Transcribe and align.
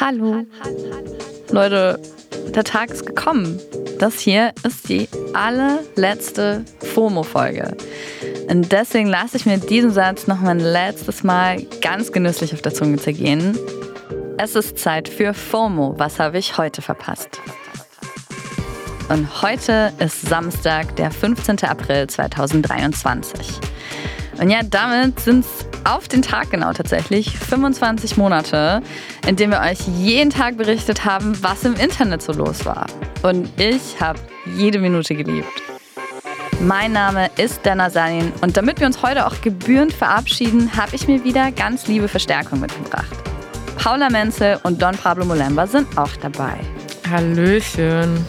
Hallo. 0.00 0.44
Leute, 1.50 2.00
der 2.54 2.64
Tag 2.64 2.90
ist 2.90 3.06
gekommen. 3.06 3.60
Das 3.98 4.18
hier 4.18 4.52
ist 4.66 4.88
die 4.88 5.08
allerletzte 5.34 6.64
FOMO-Folge. 6.94 7.76
Und 8.48 8.72
deswegen 8.72 9.08
lasse 9.08 9.36
ich 9.36 9.46
mir 9.46 9.58
diesen 9.58 9.92
Satz 9.92 10.26
noch 10.26 10.40
mein 10.40 10.58
letztes 10.58 11.22
Mal 11.22 11.62
ganz 11.80 12.12
genüsslich 12.12 12.54
auf 12.54 12.62
der 12.62 12.74
Zunge 12.74 12.96
zergehen. 12.96 13.58
Es 14.38 14.54
ist 14.56 14.78
Zeit 14.78 15.08
für 15.08 15.34
FOMO. 15.34 15.94
Was 15.98 16.18
habe 16.18 16.38
ich 16.38 16.56
heute 16.56 16.82
verpasst? 16.82 17.40
Und 19.08 19.42
heute 19.42 19.92
ist 19.98 20.22
Samstag, 20.22 20.96
der 20.96 21.10
15. 21.10 21.58
April 21.64 22.06
2023. 22.06 23.60
Und 24.40 24.48
ja, 24.48 24.62
damit 24.62 25.20
sind 25.20 25.44
es 25.44 25.66
auf 25.84 26.08
den 26.08 26.22
Tag 26.22 26.50
genau 26.50 26.72
tatsächlich 26.72 27.38
25 27.38 28.16
Monate, 28.16 28.80
in 29.26 29.36
denen 29.36 29.52
wir 29.52 29.60
euch 29.60 29.80
jeden 29.98 30.30
Tag 30.30 30.56
berichtet 30.56 31.04
haben, 31.04 31.36
was 31.42 31.64
im 31.64 31.74
Internet 31.74 32.22
so 32.22 32.32
los 32.32 32.64
war. 32.64 32.86
Und 33.22 33.50
ich 33.60 34.00
habe 34.00 34.18
jede 34.56 34.78
Minute 34.78 35.14
geliebt. 35.14 35.62
Mein 36.58 36.92
Name 36.92 37.30
ist 37.36 37.60
Dana 37.64 37.90
Salin 37.90 38.32
und 38.40 38.56
damit 38.56 38.80
wir 38.80 38.86
uns 38.86 39.02
heute 39.02 39.26
auch 39.26 39.42
gebührend 39.42 39.92
verabschieden, 39.92 40.74
habe 40.74 40.96
ich 40.96 41.06
mir 41.06 41.22
wieder 41.22 41.52
ganz 41.52 41.86
liebe 41.86 42.08
Verstärkung 42.08 42.60
mitgebracht. 42.60 43.12
Paula 43.76 44.08
Menzel 44.08 44.58
und 44.62 44.80
Don 44.80 44.96
Pablo 44.96 45.26
Molemba 45.26 45.66
sind 45.66 45.98
auch 45.98 46.16
dabei. 46.22 46.54
Hallöchen. 47.10 48.24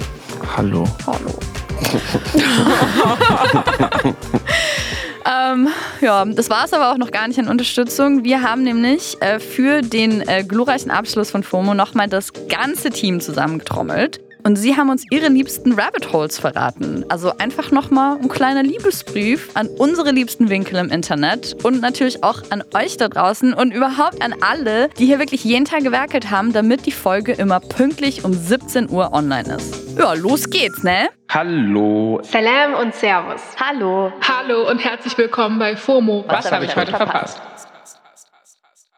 Hallo. 0.57 0.85
Hallo. 1.07 1.39
ähm, 5.25 5.67
ja, 6.01 6.25
das 6.25 6.49
war 6.49 6.65
es 6.65 6.73
aber 6.73 6.91
auch 6.91 6.97
noch 6.97 7.11
gar 7.11 7.27
nicht 7.27 7.39
an 7.39 7.47
Unterstützung. 7.47 8.23
Wir 8.23 8.41
haben 8.41 8.63
nämlich 8.63 9.17
äh, 9.21 9.39
für 9.39 9.81
den 9.81 10.21
äh, 10.27 10.43
glorreichen 10.43 10.91
Abschluss 10.91 11.31
von 11.31 11.43
FOMO 11.43 11.73
nochmal 11.73 12.07
das 12.07 12.31
ganze 12.49 12.89
Team 12.89 13.19
zusammengetrommelt. 13.19 14.21
Und 14.43 14.55
sie 14.55 14.75
haben 14.75 14.89
uns 14.89 15.05
ihre 15.11 15.27
liebsten 15.27 15.73
Rabbit 15.73 16.13
Holes 16.13 16.39
verraten. 16.39 17.05
Also 17.09 17.37
einfach 17.37 17.71
nochmal 17.71 18.17
ein 18.17 18.27
kleiner 18.27 18.63
Liebesbrief 18.63 19.49
an 19.53 19.67
unsere 19.67 20.11
liebsten 20.11 20.49
Winkel 20.49 20.77
im 20.77 20.89
Internet 20.89 21.63
und 21.63 21.81
natürlich 21.81 22.23
auch 22.23 22.41
an 22.49 22.63
euch 22.73 22.97
da 22.97 23.07
draußen 23.07 23.53
und 23.53 23.71
überhaupt 23.71 24.21
an 24.23 24.33
alle, 24.41 24.89
die 24.97 25.05
hier 25.05 25.19
wirklich 25.19 25.43
jeden 25.43 25.65
Tag 25.65 25.83
gewerkelt 25.83 26.31
haben, 26.31 26.53
damit 26.53 26.85
die 26.85 26.91
Folge 26.91 27.33
immer 27.33 27.59
pünktlich 27.59 28.25
um 28.25 28.33
17 28.33 28.89
Uhr 28.89 29.13
online 29.13 29.55
ist. 29.55 29.80
Ja, 29.97 30.13
los 30.13 30.49
geht's, 30.49 30.83
ne? 30.83 31.09
Hallo. 31.29 32.19
Salam 32.23 32.73
und 32.75 32.95
Servus. 32.95 33.41
Hallo. 33.59 34.11
Hallo 34.21 34.69
und 34.69 34.79
herzlich 34.79 35.17
willkommen 35.17 35.59
bei 35.59 35.75
FOMO. 35.75 36.23
Was, 36.27 36.45
was 36.45 36.51
habe 36.51 36.65
ich 36.65 36.75
heute 36.75 36.91
verpasst? 36.91 37.41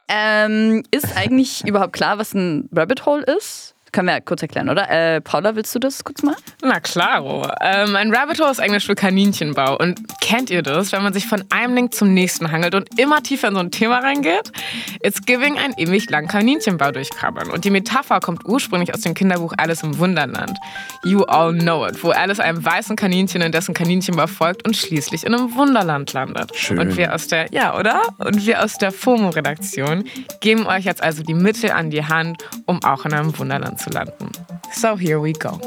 Ähm, 0.08 0.84
ist 0.92 1.18
eigentlich 1.18 1.66
überhaupt 1.66 1.94
klar, 1.94 2.18
was 2.20 2.34
ein 2.34 2.70
Rabbit 2.76 3.06
Hole 3.06 3.24
ist? 3.24 3.73
Können 3.94 4.08
wir 4.08 4.16
ja 4.16 4.22
kurz 4.22 4.42
erklären, 4.42 4.70
oder? 4.70 4.90
Äh, 4.90 5.22
Paula, 5.22 5.56
willst 5.56 5.74
du 5.76 5.80
das 5.80 6.04
kurz 6.04 6.24
mal? 6.24 6.36
Na 6.64 6.80
klaro. 6.80 7.48
Ähm, 7.62 7.96
ein 7.96 8.12
Rabbit 8.12 8.40
Hole 8.40 8.50
ist 8.50 8.58
Englisch 8.58 8.88
für 8.88 8.96
Kaninchenbau. 8.96 9.78
Und 9.78 10.02
kennt 10.20 10.50
ihr 10.50 10.64
das, 10.64 10.92
wenn 10.92 11.04
man 11.04 11.14
sich 11.14 11.28
von 11.28 11.44
einem 11.52 11.76
Link 11.76 11.94
zum 11.94 12.12
nächsten 12.12 12.52
hangelt 12.52 12.74
und 12.74 13.00
immer 13.00 13.22
tiefer 13.22 13.50
in 13.50 13.54
so 13.54 13.60
ein 13.60 13.70
Thema 13.70 14.00
reingeht? 14.00 14.52
It's 15.04 15.22
giving 15.22 15.60
ein 15.60 15.74
ewig 15.78 16.10
lang 16.10 16.28
Kaninchenbau 16.28 16.90
durchkrabbeln. 16.92 17.52
Und 17.52 17.66
die 17.66 17.70
Metapher 17.70 18.20
kommt 18.20 18.46
ursprünglich 18.46 18.92
aus 18.96 19.02
dem 19.02 19.14
Kinderbuch 19.14 19.54
Alice 19.58 19.84
im 19.84 20.00
Wunderland. 20.00 20.58
You 21.04 21.22
all 21.26 21.54
know 21.54 21.86
it, 21.86 22.04
wo 22.04 22.10
Alice 22.10 22.40
einem 22.40 22.66
weißen 22.66 22.96
Kaninchen 22.96 23.44
in 23.44 23.52
dessen 23.52 23.76
Kaninchenbau 23.76 24.26
folgt 24.26 24.66
und 24.66 24.76
schließlich 24.76 25.24
in 25.24 25.36
einem 25.36 25.54
Wunderland 25.54 26.12
landet. 26.14 26.56
Schön. 26.56 26.80
Und 26.80 26.98
wir 26.98 27.14
aus 27.14 27.28
der, 27.28 27.46
ja, 27.52 27.78
oder? 27.78 28.02
Und 28.18 28.44
wir 28.44 28.64
aus 28.64 28.80
der 28.80 28.92
FOMO-Redaktion 28.92 30.06
geben 30.42 30.66
euch 30.66 30.86
jetzt 30.86 31.04
also 31.04 31.22
die 31.22 31.36
Mittel 31.36 31.70
an 31.70 31.92
die 31.92 32.04
Hand, 32.04 32.44
um 32.66 32.84
auch 32.84 33.06
in 33.06 33.14
einem 33.14 33.38
Wunderland 33.38 33.83
zu 33.84 33.90
landen. 33.90 34.32
So 34.72 34.96
here 34.96 35.20
we 35.20 35.34
go. 35.34 35.60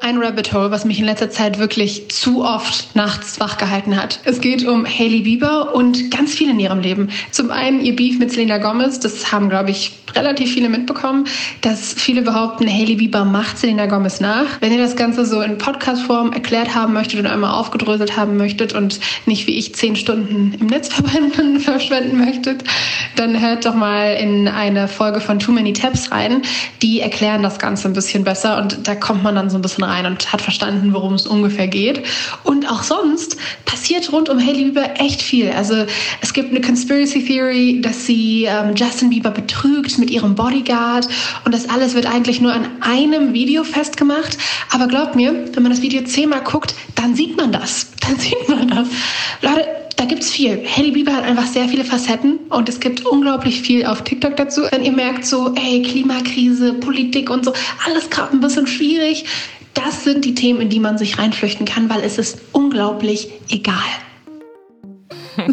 Ein 0.00 0.18
Rabbit 0.18 0.52
Hole, 0.52 0.70
was 0.70 0.84
mich 0.84 0.98
in 0.98 1.06
letzter 1.06 1.30
Zeit 1.30 1.58
wirklich 1.58 2.10
zu 2.10 2.44
oft 2.44 2.94
nachts 2.94 3.40
wach 3.40 3.56
gehalten 3.56 3.96
hat. 4.00 4.20
Es 4.24 4.40
geht 4.40 4.66
um 4.66 4.86
Hailey 4.86 5.22
Bieber 5.22 5.74
und 5.74 6.10
ganz 6.10 6.34
viel 6.34 6.50
in 6.50 6.60
ihrem 6.60 6.80
Leben. 6.80 7.08
Zum 7.30 7.50
einen 7.50 7.80
ihr 7.80 7.96
Beef 7.96 8.18
mit 8.18 8.30
Selena 8.30 8.58
Gomez, 8.58 9.00
das 9.00 9.32
haben, 9.32 9.48
glaube 9.48 9.70
ich, 9.70 9.92
relativ 10.14 10.52
viele 10.52 10.68
mitbekommen, 10.68 11.26
dass 11.60 11.92
viele 11.92 12.22
behaupten, 12.22 12.68
Hailey 12.68 12.96
Bieber 12.96 13.24
macht 13.24 13.58
Selena 13.58 13.86
Gomez 13.86 14.20
nach. 14.20 14.60
Wenn 14.60 14.72
ihr 14.72 14.78
das 14.78 14.96
Ganze 14.96 15.26
so 15.26 15.40
in 15.40 15.58
Podcast-Form 15.58 16.32
erklärt 16.32 16.74
haben 16.74 16.92
möchtet 16.92 17.20
und 17.20 17.26
einmal 17.26 17.52
aufgedröselt 17.52 18.16
haben 18.16 18.36
möchtet 18.36 18.74
und 18.74 19.00
nicht 19.26 19.46
wie 19.46 19.56
ich 19.56 19.74
zehn 19.74 19.96
Stunden 19.96 20.54
im 20.60 20.66
Netz 20.66 20.88
verschwenden 21.60 22.18
möchtet, 22.18 22.64
dann 23.16 23.40
hört 23.40 23.66
doch 23.66 23.74
mal 23.74 24.14
in 24.14 24.48
eine 24.48 24.88
Folge 24.88 25.20
von 25.20 25.38
Too 25.38 25.52
Many 25.52 25.72
Tabs 25.72 26.10
rein. 26.12 26.42
Die 26.82 27.00
erklären 27.00 27.42
das 27.42 27.58
Ganze 27.58 27.88
ein 27.88 27.94
bisschen 27.94 28.24
besser 28.24 28.58
und 28.60 28.86
da 28.86 28.94
kommt 28.94 29.22
man 29.22 29.34
dann 29.34 29.50
so 29.50 29.56
ein 29.58 29.62
bisschen 29.62 29.84
rein 29.86 30.06
und 30.06 30.32
hat 30.32 30.42
verstanden, 30.42 30.92
worum 30.92 31.14
es 31.14 31.26
ungefähr 31.26 31.68
geht. 31.68 32.02
Und 32.44 32.70
auch 32.70 32.82
sonst 32.82 33.36
passiert 33.64 34.12
rund 34.12 34.28
um 34.28 34.38
Hailey 34.38 34.64
Bieber 34.64 35.00
echt 35.00 35.22
viel. 35.22 35.50
Also 35.50 35.86
es 36.20 36.32
gibt 36.32 36.50
eine 36.50 36.60
Conspiracy 36.60 37.24
Theory, 37.24 37.80
dass 37.80 38.06
sie 38.06 38.44
ähm, 38.44 38.74
Justin 38.74 39.10
Bieber 39.10 39.30
betrügt 39.30 39.98
mit 39.98 40.10
ihrem 40.10 40.34
Bodyguard 40.34 41.08
und 41.44 41.54
das 41.54 41.68
alles 41.68 41.94
wird 41.94 42.06
eigentlich 42.06 42.40
nur 42.40 42.52
an 42.52 42.66
einem 42.80 43.32
Video 43.32 43.64
festgemacht. 43.64 44.38
Aber 44.72 44.86
glaubt 44.88 45.16
mir, 45.16 45.32
wenn 45.54 45.62
man 45.62 45.72
das 45.72 45.82
Video 45.82 46.02
zehnmal 46.04 46.42
guckt, 46.42 46.74
dann 46.94 47.14
sieht 47.14 47.36
man 47.36 47.52
das. 47.52 47.86
Dann 48.06 48.20
sieht 48.20 48.48
man 48.48 48.68
das. 48.68 48.86
Leute, 49.42 49.66
da 49.96 50.04
gibt's 50.04 50.30
viel. 50.30 50.62
Hailey 50.64 50.90
Bieber 50.90 51.12
hat 51.12 51.24
einfach 51.24 51.46
sehr 51.46 51.68
viele 51.68 51.84
Facetten 51.84 52.38
und 52.50 52.68
es 52.68 52.80
gibt 52.80 53.04
unglaublich 53.04 53.62
viel 53.62 53.86
auf 53.86 54.04
TikTok 54.04 54.36
dazu. 54.36 54.62
Wenn 54.70 54.84
ihr 54.84 54.92
merkt 54.92 55.24
so, 55.24 55.54
ey, 55.54 55.82
Klimakrise, 55.82 56.74
Politik 56.74 57.30
und 57.30 57.44
so, 57.44 57.52
alles 57.84 58.10
gerade 58.10 58.32
ein 58.32 58.40
bisschen 58.40 58.66
schwierig. 58.66 59.24
Das 59.76 60.04
sind 60.04 60.24
die 60.24 60.34
Themen, 60.34 60.62
in 60.62 60.70
die 60.70 60.80
man 60.80 60.96
sich 60.98 61.18
reinflüchten 61.18 61.66
kann, 61.66 61.90
weil 61.90 62.00
es 62.00 62.18
ist 62.18 62.38
unglaublich 62.52 63.30
egal. 63.50 63.76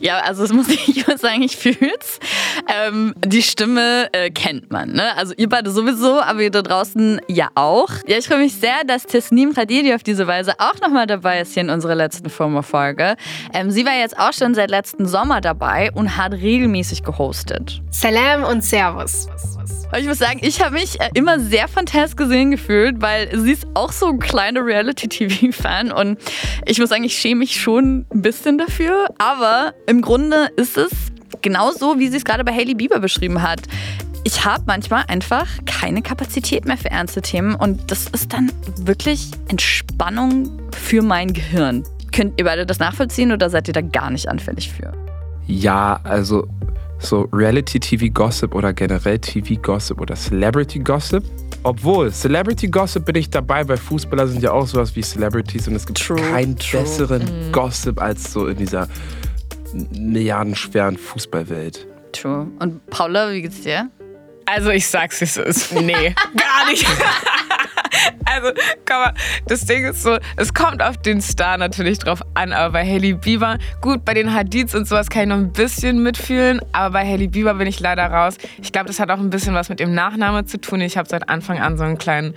ja, 0.00 0.18
also 0.18 0.42
das 0.42 0.52
muss 0.52 0.68
ich, 0.68 1.06
muss 1.06 1.22
sagen, 1.22 1.40
ich 1.40 1.56
fühl's. 1.56 2.20
Ähm, 2.68 3.14
die 3.24 3.42
Stimme 3.42 4.08
äh, 4.12 4.30
kennt 4.30 4.70
man, 4.70 4.92
ne? 4.92 5.16
Also 5.16 5.32
ihr 5.38 5.48
beide 5.48 5.70
sowieso, 5.70 6.20
aber 6.20 6.42
ihr 6.42 6.50
da 6.50 6.60
draußen 6.60 7.18
ja 7.28 7.48
auch. 7.54 7.88
Ja, 8.06 8.18
ich 8.18 8.26
freue 8.26 8.40
mich 8.40 8.54
sehr, 8.54 8.84
dass 8.86 9.04
Tesnim 9.04 9.54
Khadidi 9.54 9.94
auf 9.94 10.02
diese 10.02 10.26
Weise 10.26 10.52
auch 10.58 10.78
nochmal 10.82 11.06
dabei 11.06 11.40
ist 11.40 11.54
hier 11.54 11.62
in 11.62 11.70
unserer 11.70 11.94
letzten 11.94 12.28
FOMO-Folge. 12.28 13.16
Ähm, 13.54 13.70
sie 13.70 13.86
war 13.86 13.94
jetzt 13.94 14.18
auch 14.18 14.34
schon 14.34 14.54
seit 14.54 14.70
letzten 14.70 15.06
Sommer 15.06 15.40
dabei 15.40 15.90
und 15.92 16.18
hat 16.18 16.32
regelmäßig 16.32 17.04
gehostet. 17.04 17.80
Salam 17.90 18.44
und 18.44 18.62
Servus. 18.62 19.28
Aber 19.88 19.98
ich 19.98 20.06
muss 20.06 20.18
sagen, 20.18 20.40
ich 20.42 20.62
habe 20.62 20.74
mich 20.74 21.00
äh, 21.00 21.10
immer 21.14 21.40
sehr 21.40 21.68
von 21.68 21.86
Tess 21.86 22.16
gesehen 22.16 22.50
gefühlt, 22.50 23.00
weil 23.00 23.36
sie 23.38 23.52
ist 23.52 23.66
auch 23.74 23.92
so 23.92 24.06
ein 24.06 24.18
kleiner 24.18 24.64
Reality-TV-Fan 24.64 25.92
und 25.92 26.18
ich 26.66 26.78
muss 26.78 26.88
sagen, 26.88 27.04
ich 27.04 27.16
schäme 27.16 27.40
mich 27.40 27.60
schon 27.60 28.06
ein 28.12 28.22
bisschen 28.22 28.58
dafür, 28.58 29.08
aber 29.18 29.74
im 29.86 30.02
Grunde 30.02 30.48
ist 30.56 30.76
es 30.76 30.90
genauso, 31.42 31.98
wie 31.98 32.08
sie 32.08 32.16
es 32.16 32.24
gerade 32.24 32.44
bei 32.44 32.52
Hailey 32.52 32.74
Bieber 32.74 32.98
beschrieben 32.98 33.42
hat. 33.42 33.60
Ich 34.24 34.44
habe 34.44 34.64
manchmal 34.66 35.04
einfach 35.06 35.46
keine 35.66 36.02
Kapazität 36.02 36.64
mehr 36.64 36.76
für 36.76 36.90
ernste 36.90 37.22
Themen 37.22 37.54
und 37.54 37.90
das 37.90 38.08
ist 38.08 38.32
dann 38.32 38.50
wirklich 38.80 39.30
Entspannung 39.48 40.50
für 40.72 41.02
mein 41.02 41.32
Gehirn. 41.32 41.84
Könnt 42.12 42.38
ihr 42.38 42.44
beide 42.44 42.66
das 42.66 42.78
nachvollziehen 42.78 43.30
oder 43.30 43.50
seid 43.50 43.68
ihr 43.68 43.74
da 43.74 43.82
gar 43.82 44.10
nicht 44.10 44.28
anfällig 44.28 44.72
für? 44.72 44.92
Ja, 45.46 46.00
also 46.02 46.48
so 46.98 47.28
Reality-TV-Gossip 47.32 48.54
oder 48.54 48.72
generell 48.72 49.18
TV-Gossip 49.18 50.00
oder 50.00 50.14
Celebrity-Gossip. 50.14 51.24
Obwohl, 51.62 52.10
Celebrity-Gossip 52.10 53.04
bin 53.04 53.16
ich 53.16 53.30
dabei, 53.30 53.66
weil 53.68 53.76
Fußballer 53.76 54.28
sind 54.28 54.42
ja 54.42 54.52
auch 54.52 54.66
sowas 54.66 54.94
wie 54.96 55.02
Celebrities 55.02 55.68
und 55.68 55.74
es 55.74 55.86
gibt 55.86 55.98
True, 55.98 56.20
keinen 56.20 56.56
true. 56.56 56.80
besseren 56.80 57.52
Gossip 57.52 58.00
als 58.00 58.32
so 58.32 58.46
in 58.46 58.56
dieser 58.56 58.88
milliardenschweren 59.92 60.96
Fußballwelt. 60.96 61.86
True. 62.12 62.46
Und 62.60 62.86
Paula, 62.86 63.32
wie 63.32 63.42
geht's 63.42 63.60
dir? 63.60 63.90
Also 64.46 64.70
ich 64.70 64.86
sag's, 64.86 65.20
wie 65.20 65.24
es 65.24 65.36
ist. 65.36 65.72
Nee, 65.72 66.14
gar 66.36 66.70
nicht. 66.70 66.86
Also, 68.28 68.50
komm 68.86 68.98
mal, 68.98 69.14
das 69.46 69.64
Ding 69.64 69.84
ist 69.84 70.02
so, 70.02 70.18
es 70.36 70.52
kommt 70.52 70.82
auf 70.82 70.98
den 70.98 71.22
Star 71.22 71.56
natürlich 71.56 71.98
drauf 71.98 72.20
an, 72.34 72.52
aber 72.52 72.72
bei 72.72 72.84
Hailey 72.84 73.14
Bieber, 73.14 73.56
gut, 73.80 74.04
bei 74.04 74.14
den 74.14 74.34
Hadids 74.34 74.74
und 74.74 74.86
sowas 74.86 75.08
kann 75.08 75.22
ich 75.22 75.28
noch 75.28 75.36
ein 75.36 75.52
bisschen 75.52 76.02
mitfühlen, 76.02 76.60
aber 76.72 76.94
bei 76.94 77.06
Hailey 77.06 77.28
Bieber 77.28 77.54
bin 77.54 77.66
ich 77.66 77.80
leider 77.80 78.04
raus. 78.06 78.36
Ich 78.60 78.72
glaube, 78.72 78.88
das 78.88 79.00
hat 79.00 79.10
auch 79.10 79.18
ein 79.18 79.30
bisschen 79.30 79.54
was 79.54 79.68
mit 79.68 79.80
dem 79.80 79.94
Nachname 79.94 80.44
zu 80.44 80.60
tun. 80.60 80.80
Ich 80.80 80.96
habe 80.98 81.08
seit 81.08 81.28
Anfang 81.28 81.60
an 81.60 81.78
so 81.78 81.84
einen 81.84 81.98
kleinen 81.98 82.34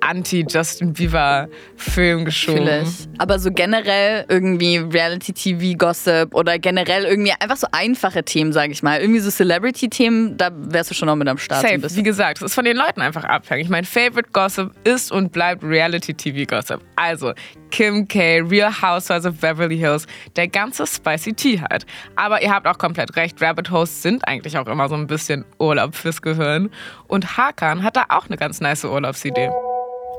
Anti-Justin 0.00 0.92
Bieber-Film 0.92 2.24
geschoben. 2.24 2.64
Natürlich. 2.64 3.08
Aber 3.18 3.38
so 3.38 3.50
generell 3.50 4.24
irgendwie 4.28 4.78
Reality-TV-Gossip 4.78 6.34
oder 6.34 6.58
generell 6.58 7.04
irgendwie 7.04 7.32
einfach 7.38 7.56
so 7.56 7.66
einfache 7.72 8.22
Themen, 8.24 8.52
sage 8.52 8.72
ich 8.72 8.82
mal. 8.82 9.00
Irgendwie 9.00 9.20
so 9.20 9.30
Celebrity-Themen, 9.30 10.36
da 10.36 10.50
wärst 10.52 10.90
du 10.90 10.94
schon 10.94 11.06
noch 11.06 11.16
mit 11.16 11.28
am 11.28 11.38
Start. 11.38 11.62
Safe, 11.62 11.96
wie 11.96 12.02
gesagt, 12.02 12.38
es 12.38 12.44
ist 12.44 12.54
von 12.54 12.64
den 12.64 12.76
Leuten 12.76 13.00
einfach 13.00 13.24
abhängig. 13.24 13.68
Mein 13.68 13.84
Favorite 13.84 14.30
Gossip 14.32 14.72
ist 14.84 15.12
und 15.12 15.32
bleibt 15.32 15.62
Reality-TV-Gossip. 15.62 16.80
Also 16.96 17.32
Kim 17.70 18.08
K, 18.08 18.40
Real 18.40 18.72
Housewives 18.82 19.26
of 19.26 19.40
Beverly 19.40 19.76
Hills, 19.76 20.06
der 20.36 20.48
ganze 20.48 20.86
Spicy 20.86 21.34
Tea 21.34 21.60
halt. 21.60 21.86
Aber 22.16 22.42
ihr 22.42 22.50
habt 22.50 22.66
auch 22.66 22.78
komplett 22.78 23.14
recht, 23.16 23.40
Rabbit 23.42 23.70
Hosts 23.70 24.02
sind 24.02 24.26
eigentlich 24.26 24.56
auch 24.56 24.66
immer 24.66 24.88
so 24.88 24.94
ein 24.94 25.06
bisschen 25.06 25.44
Urlaub 25.58 25.94
fürs 25.94 26.22
Gehirn. 26.22 26.70
Und 27.06 27.36
Hakan 27.36 27.82
hat 27.82 27.96
da 27.96 28.04
auch 28.08 28.26
eine 28.26 28.36
ganz 28.36 28.60
nice 28.60 28.84
Urlaubsidee. 28.84 29.50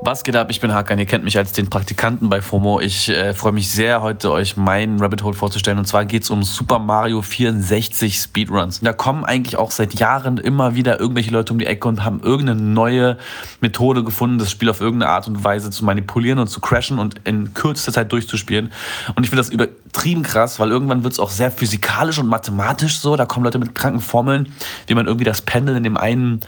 Was 0.02 0.24
geht 0.24 0.34
ab? 0.34 0.46
Ich 0.50 0.62
bin 0.62 0.72
Hakan. 0.72 0.98
Ihr 0.98 1.04
kennt 1.04 1.24
mich 1.24 1.36
als 1.36 1.52
den 1.52 1.68
Praktikanten 1.68 2.30
bei 2.30 2.40
FOMO. 2.40 2.80
Ich 2.80 3.10
äh, 3.10 3.34
freue 3.34 3.52
mich 3.52 3.70
sehr, 3.70 4.00
heute 4.00 4.32
euch 4.32 4.56
meinen 4.56 4.98
Rabbit 4.98 5.22
Hole 5.22 5.34
vorzustellen. 5.34 5.76
Und 5.76 5.84
zwar 5.84 6.06
geht 6.06 6.22
es 6.22 6.30
um 6.30 6.42
Super 6.42 6.78
Mario 6.78 7.20
64 7.20 8.16
Speedruns. 8.16 8.80
Da 8.80 8.94
kommen 8.94 9.26
eigentlich 9.26 9.56
auch 9.56 9.70
seit 9.70 9.92
Jahren 10.00 10.38
immer 10.38 10.74
wieder 10.74 10.98
irgendwelche 10.98 11.30
Leute 11.30 11.52
um 11.52 11.58
die 11.58 11.66
Ecke 11.66 11.86
und 11.86 12.02
haben 12.02 12.20
irgendeine 12.22 12.62
neue 12.62 13.18
Methode 13.60 14.02
gefunden, 14.02 14.38
das 14.38 14.50
Spiel 14.50 14.70
auf 14.70 14.80
irgendeine 14.80 15.12
Art 15.12 15.28
und 15.28 15.44
Weise 15.44 15.70
zu 15.70 15.84
manipulieren 15.84 16.38
und 16.38 16.46
zu 16.46 16.60
crashen 16.60 16.98
und 16.98 17.16
in 17.24 17.52
kürzester 17.52 17.92
Zeit 17.92 18.10
durchzuspielen. 18.10 18.72
Und 19.16 19.24
ich 19.24 19.28
finde 19.28 19.42
das 19.42 19.50
übertrieben 19.50 20.22
krass, 20.22 20.58
weil 20.58 20.70
irgendwann 20.70 21.04
wird 21.04 21.12
es 21.12 21.20
auch 21.20 21.30
sehr 21.30 21.50
physikalisch 21.50 22.18
und 22.18 22.26
mathematisch 22.26 23.00
so. 23.00 23.16
Da 23.16 23.26
kommen 23.26 23.44
Leute 23.44 23.58
mit 23.58 23.74
kranken 23.74 24.00
Formeln, 24.00 24.50
wie 24.86 24.94
man 24.94 25.06
irgendwie 25.06 25.26
das 25.26 25.42
Pendel 25.42 25.76
in 25.76 25.84
dem 25.84 25.98
einen 25.98 26.40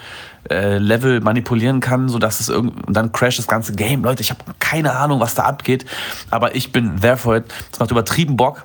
äh, 0.50 0.79
Level 0.79 1.21
manipulieren 1.21 1.81
kann, 1.81 2.09
sodass 2.09 2.41
es 2.41 2.49
irgend 2.49 2.87
und 2.87 2.97
dann 2.97 3.12
crasht 3.12 3.39
das 3.39 3.47
ganze 3.47 3.75
Game. 3.75 4.03
Leute, 4.05 4.23
ich 4.23 4.31
habe 4.31 4.41
keine 4.59 4.93
Ahnung, 4.97 5.21
was 5.21 5.35
da 5.35 5.44
abgeht, 5.44 5.85
aber 6.31 6.55
ich 6.55 6.73
bin 6.73 7.00
there 7.00 7.17
for 7.17 7.37
it. 7.37 7.44
Es 7.73 7.79
macht 7.79 7.91
übertrieben 7.91 8.37
Bock. 8.37 8.65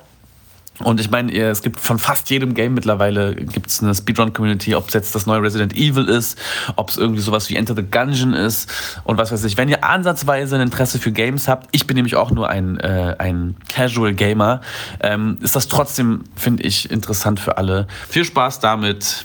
Und 0.84 1.00
ich 1.00 1.10
meine, 1.10 1.32
es 1.36 1.62
gibt 1.62 1.80
von 1.80 1.98
fast 1.98 2.30
jedem 2.30 2.54
Game 2.54 2.74
mittlerweile 2.74 3.34
gibt's 3.34 3.82
eine 3.82 3.94
Speedrun-Community, 3.94 4.74
ob 4.74 4.88
es 4.88 4.94
jetzt 4.94 5.14
das 5.14 5.26
neue 5.26 5.42
Resident 5.42 5.74
Evil 5.74 6.04
ist, 6.04 6.38
ob 6.76 6.90
es 6.90 6.96
irgendwie 6.96 7.20
sowas 7.20 7.48
wie 7.50 7.56
Enter 7.56 7.74
the 7.74 7.82
Gungeon 7.82 8.32
ist 8.32 8.70
und 9.04 9.18
was 9.18 9.32
weiß 9.32 9.42
ich. 9.44 9.56
Wenn 9.56 9.68
ihr 9.68 9.82
ansatzweise 9.82 10.54
ein 10.54 10.62
Interesse 10.62 10.98
für 10.98 11.10
Games 11.10 11.48
habt, 11.48 11.68
ich 11.72 11.86
bin 11.86 11.96
nämlich 11.96 12.14
auch 12.14 12.30
nur 12.30 12.48
ein, 12.48 12.78
äh, 12.78 13.16
ein 13.18 13.56
Casual 13.68 14.14
Gamer, 14.14 14.60
ähm, 15.00 15.38
ist 15.40 15.56
das 15.56 15.66
trotzdem, 15.68 16.24
finde 16.36 16.62
ich, 16.62 16.90
interessant 16.90 17.40
für 17.40 17.58
alle. 17.58 17.88
Viel 18.08 18.24
Spaß 18.24 18.60
damit. 18.60 19.24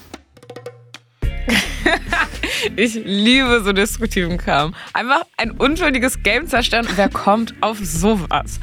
Ich 2.76 2.96
liebe 2.96 3.62
so 3.64 3.74
destruktiven 3.74 4.38
Kram. 4.38 4.74
Einfach 4.94 5.24
ein 5.38 5.52
unschuldiges 5.52 6.24
Game 6.24 6.48
zerstören. 6.48 6.88
Wer 6.96 7.10
kommt 7.10 7.54
auf 7.62 7.78
sowas? 7.80 8.60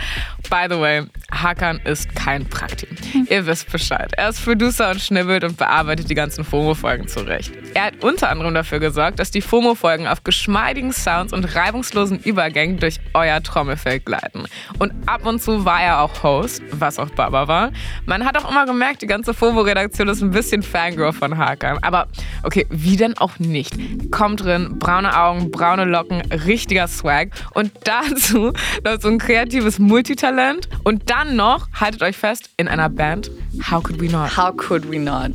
By 0.48 0.66
the 0.68 0.80
way, 0.80 1.04
Hakan 1.30 1.80
ist 1.84 2.14
kein 2.16 2.44
Prakti. 2.46 2.88
Ihr 3.28 3.46
wisst 3.46 3.70
Bescheid. 3.70 4.12
Er 4.16 4.30
ist 4.30 4.44
Producer 4.44 4.90
und 4.90 5.00
schnibbelt 5.00 5.44
und 5.44 5.56
bearbeitet 5.56 6.10
die 6.10 6.14
ganzen 6.14 6.44
FOMO-Folgen 6.44 7.08
zurecht. 7.08 7.52
Er 7.74 7.84
hat 7.84 8.02
unter 8.02 8.30
anderem 8.30 8.54
dafür 8.54 8.80
gesorgt, 8.80 9.18
dass 9.18 9.30
die 9.30 9.42
FOMO-Folgen 9.42 10.06
auf 10.08 10.24
geschmeidigen 10.24 10.92
Sounds 10.92 11.32
und 11.32 11.44
reibungslosen 11.54 12.18
Übergängen 12.20 12.78
durch 12.78 12.98
euer 13.14 13.42
Trommelfeld 13.42 14.04
gleiten. 14.04 14.46
Und 14.78 14.92
ab 15.06 15.24
und 15.26 15.40
zu 15.40 15.64
war 15.64 15.82
er 15.82 16.00
auch 16.00 16.22
Host, 16.22 16.62
was 16.72 16.98
auch 16.98 17.10
Baba 17.10 17.46
war. 17.46 17.70
Man 18.06 18.24
hat 18.24 18.36
auch 18.36 18.50
immer 18.50 18.66
gemerkt, 18.66 19.02
die 19.02 19.06
ganze 19.06 19.34
FOMO-Redaktion 19.34 20.08
ist 20.08 20.22
ein 20.22 20.30
bisschen 20.30 20.62
Fangirl 20.62 21.12
von 21.12 21.38
Hakan. 21.38 21.78
Aber 21.82 22.08
okay, 22.42 22.66
wie 22.70 22.96
denn 22.96 23.16
auch 23.18 23.38
nicht? 23.38 23.74
Kommt 24.10 24.44
drin, 24.44 24.78
braune 24.78 25.16
Augen, 25.16 25.50
braune 25.50 25.84
Locken, 25.84 26.20
richtiger 26.32 26.88
Swag. 26.88 27.30
Und 27.54 27.72
dazu 27.84 28.52
noch 28.84 29.00
so 29.00 29.08
ein 29.08 29.18
kreatives 29.18 29.78
Multitalent. 29.78 30.68
Und 30.84 31.10
dann 31.10 31.36
noch, 31.36 31.68
haltet 31.72 32.02
euch 32.02 32.16
fest, 32.16 32.50
in 32.56 32.68
einer 32.68 32.88
Band, 32.88 33.30
How 33.70 33.82
Could 33.82 34.00
We 34.00 34.08
Not? 34.08 34.36
How 34.36 34.56
could 34.56 34.90
we 34.90 34.98
not? 34.98 35.32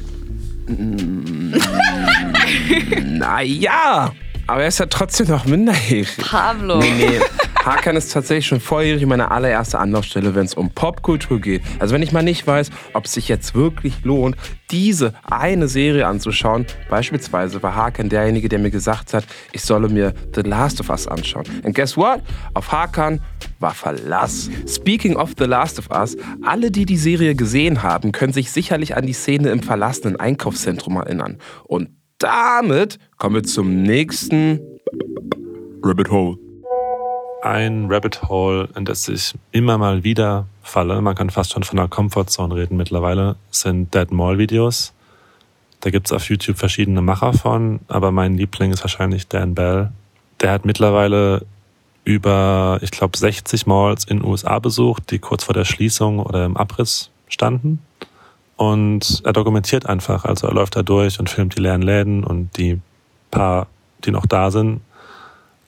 Naja, 3.03 4.11
aber 4.47 4.61
er 4.61 4.67
ist 4.67 4.79
ja 4.79 4.85
trotzdem 4.85 5.27
noch 5.27 5.45
minderjährig. 5.45 6.17
Pablo. 6.17 6.77
Nee, 6.77 6.93
nee. 6.97 7.19
Hakan 7.65 7.95
ist 7.95 8.13
tatsächlich 8.13 8.45
schon 8.45 8.59
volljährig 8.59 9.07
meine 9.07 9.31
allererste 9.31 9.79
Anlaufstelle, 9.79 10.35
wenn 10.35 10.45
es 10.45 10.53
um 10.53 10.69
Popkultur 10.69 11.41
geht. 11.41 11.63
Also 11.79 11.95
wenn 11.95 12.03
ich 12.03 12.11
mal 12.11 12.21
nicht 12.21 12.45
weiß, 12.45 12.69
ob 12.93 13.05
es 13.05 13.13
sich 13.13 13.27
jetzt 13.27 13.55
wirklich 13.55 14.03
lohnt, 14.03 14.35
diese 14.69 15.15
eine 15.23 15.67
Serie 15.67 16.05
anzuschauen. 16.05 16.67
Beispielsweise 16.91 17.63
war 17.63 17.75
Hakan 17.75 18.09
derjenige, 18.09 18.49
der 18.49 18.59
mir 18.59 18.69
gesagt 18.69 19.15
hat, 19.15 19.25
ich 19.51 19.63
solle 19.63 19.89
mir 19.89 20.13
The 20.35 20.41
Last 20.41 20.79
of 20.79 20.89
Us 20.89 21.07
anschauen. 21.07 21.45
And 21.63 21.73
guess 21.73 21.97
what? 21.97 22.21
Auf 22.53 22.71
Hakan 22.71 23.19
war 23.59 23.73
Verlass. 23.73 24.51
Speaking 24.67 25.15
of 25.15 25.31
The 25.35 25.45
Last 25.45 25.79
of 25.79 25.89
Us, 25.89 26.15
alle, 26.43 26.69
die 26.69 26.85
die 26.85 26.97
Serie 26.97 27.33
gesehen 27.33 27.81
haben, 27.81 28.11
können 28.11 28.33
sich 28.33 28.51
sicherlich 28.51 28.95
an 28.95 29.07
die 29.07 29.13
Szene 29.13 29.49
im 29.49 29.63
verlassenen 29.63 30.19
Einkaufszentrum 30.19 30.97
erinnern. 30.97 31.39
Und 31.63 31.89
damit 32.19 32.99
kommen 33.17 33.35
wir 33.35 33.43
zum 33.43 33.81
nächsten 33.83 34.59
Rabbit 35.81 36.11
Hole. 36.11 36.37
ein 37.43 37.87
Rabbit 37.89 38.23
Hole, 38.23 38.67
in 38.75 38.85
das 38.85 39.07
ich 39.07 39.35
immer 39.51 39.77
mal 39.77 40.03
wieder 40.03 40.47
falle. 40.63 40.99
Man 41.01 41.15
kann 41.15 41.29
fast 41.29 41.53
schon 41.53 41.63
von 41.63 41.77
einer 41.77 41.87
Comfortzone 41.87 42.55
reden 42.55 42.75
mittlerweile, 42.75 43.35
sind 43.51 43.93
Dead 43.93 44.11
Mall 44.11 44.37
Videos. 44.37 44.93
Da 45.81 45.91
gibt's 45.91 46.11
auf 46.11 46.27
YouTube 46.27 46.57
verschiedene 46.57 47.01
Macher 47.01 47.33
von, 47.33 47.81
aber 47.87 48.11
mein 48.11 48.35
Liebling 48.35 48.71
ist 48.71 48.83
wahrscheinlich 48.83 49.27
Dan 49.27 49.53
Bell. 49.53 49.91
Der 50.41 50.51
hat 50.51 50.65
mittlerweile 50.65 51.45
über, 52.03 52.79
ich 52.81 52.91
glaube, 52.91 53.17
60 53.17 53.67
Malls 53.67 54.05
in 54.05 54.19
den 54.19 54.25
USA 54.27 54.57
besucht, 54.59 55.11
die 55.11 55.19
kurz 55.19 55.43
vor 55.43 55.53
der 55.53 55.65
Schließung 55.65 56.19
oder 56.19 56.45
im 56.45 56.57
Abriss 56.57 57.11
standen. 57.27 57.79
Und 58.57 59.21
er 59.23 59.33
dokumentiert 59.33 59.85
einfach, 59.85 60.25
also 60.25 60.47
er 60.47 60.53
läuft 60.53 60.75
da 60.75 60.81
durch 60.81 61.19
und 61.19 61.29
filmt 61.29 61.55
die 61.55 61.61
leeren 61.61 61.83
Läden 61.83 62.23
und 62.23 62.57
die 62.57 62.81
paar, 63.35 63.67
die 64.03 64.11
noch 64.11 64.25
da 64.25 64.49
sind. 64.49 64.81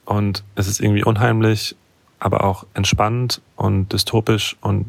Und 0.04 0.42
es 0.54 0.66
ist 0.66 0.80
irgendwie 0.80 1.04
unheimlich, 1.04 1.76
aber 2.18 2.44
auch 2.44 2.64
entspannt 2.74 3.42
und 3.56 3.92
dystopisch. 3.92 4.56
Und 4.60 4.86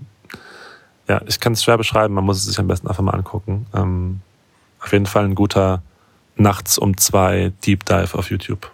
ja, 1.08 1.22
ich 1.28 1.40
kann 1.40 1.54
es 1.54 1.64
schwer 1.64 1.78
beschreiben, 1.78 2.14
man 2.14 2.24
muss 2.24 2.38
es 2.38 2.46
sich 2.46 2.60
am 2.60 2.68
besten 2.68 2.88
einfach 2.88 3.04
mal 3.04 3.12
angucken. 3.12 3.66
Ähm, 3.74 4.22
auf 4.80 4.92
jeden 4.94 5.06
Fall 5.06 5.26
ein 5.26 5.36
guter 5.36 5.82
Nachts 6.38 6.78
um 6.78 6.96
zwei 6.96 7.52
Deep 7.66 7.84
Dive 7.84 8.18
auf 8.18 8.32
YouTube. 8.32 8.72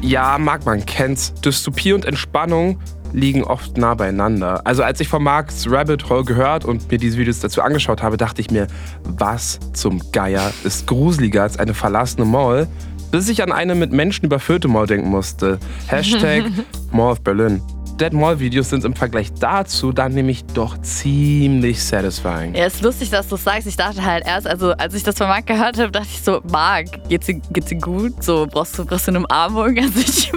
Ja, 0.00 0.36
mag 0.38 0.64
man 0.64 0.84
kennt's. 0.84 1.32
Dystopie 1.34 1.92
und 1.92 2.04
Entspannung 2.04 2.80
liegen 3.12 3.44
oft 3.44 3.76
nah 3.76 3.94
beieinander. 3.94 4.60
Also 4.64 4.82
als 4.82 5.00
ich 5.00 5.08
von 5.08 5.22
Marks 5.22 5.66
Rabbit 5.68 6.08
Hole 6.08 6.24
gehört 6.24 6.64
und 6.64 6.90
mir 6.90 6.98
diese 6.98 7.18
Videos 7.18 7.40
dazu 7.40 7.62
angeschaut 7.62 8.02
habe, 8.02 8.16
dachte 8.16 8.40
ich 8.40 8.50
mir, 8.50 8.66
was 9.04 9.58
zum 9.72 10.00
Geier 10.12 10.52
ist 10.64 10.86
gruseliger 10.86 11.42
als 11.42 11.58
eine 11.58 11.74
verlassene 11.74 12.24
Mall, 12.24 12.68
bis 13.10 13.28
ich 13.28 13.42
an 13.42 13.52
eine 13.52 13.74
mit 13.74 13.92
Menschen 13.92 14.26
überfüllte 14.26 14.68
Mall 14.68 14.86
denken 14.86 15.10
musste. 15.10 15.58
Hashtag 15.86 16.44
Mall 16.92 17.12
of 17.12 17.20
Berlin. 17.22 17.60
Dead 18.00 18.14
Mall 18.14 18.40
Videos 18.40 18.70
sind 18.70 18.82
im 18.86 18.96
Vergleich 18.96 19.30
dazu 19.38 19.92
dann 19.92 20.14
nämlich 20.14 20.42
doch 20.44 20.80
ziemlich 20.80 21.84
satisfying. 21.84 22.54
Ja, 22.54 22.64
ist 22.64 22.80
lustig, 22.80 23.10
dass 23.10 23.28
du 23.28 23.34
es 23.34 23.44
sagst. 23.44 23.66
Ich 23.66 23.76
dachte 23.76 24.02
halt 24.02 24.26
erst, 24.26 24.46
also 24.46 24.72
als 24.72 24.94
ich 24.94 25.02
das 25.02 25.18
von 25.18 25.28
Marc 25.28 25.46
gehört 25.46 25.78
habe, 25.78 25.90
dachte 25.90 26.08
ich 26.10 26.22
so, 26.22 26.40
Marc, 26.50 26.86
geht's 27.10 27.26
geht's 27.26 27.70
gut? 27.78 28.24
So, 28.24 28.46
brauchst 28.50 28.78
du, 28.78 28.86
brauchst 28.86 29.06
du 29.06 29.10
eine 29.10 29.18
Umarmung? 29.18 29.76
Also 29.80 30.00
ich. 30.00 30.30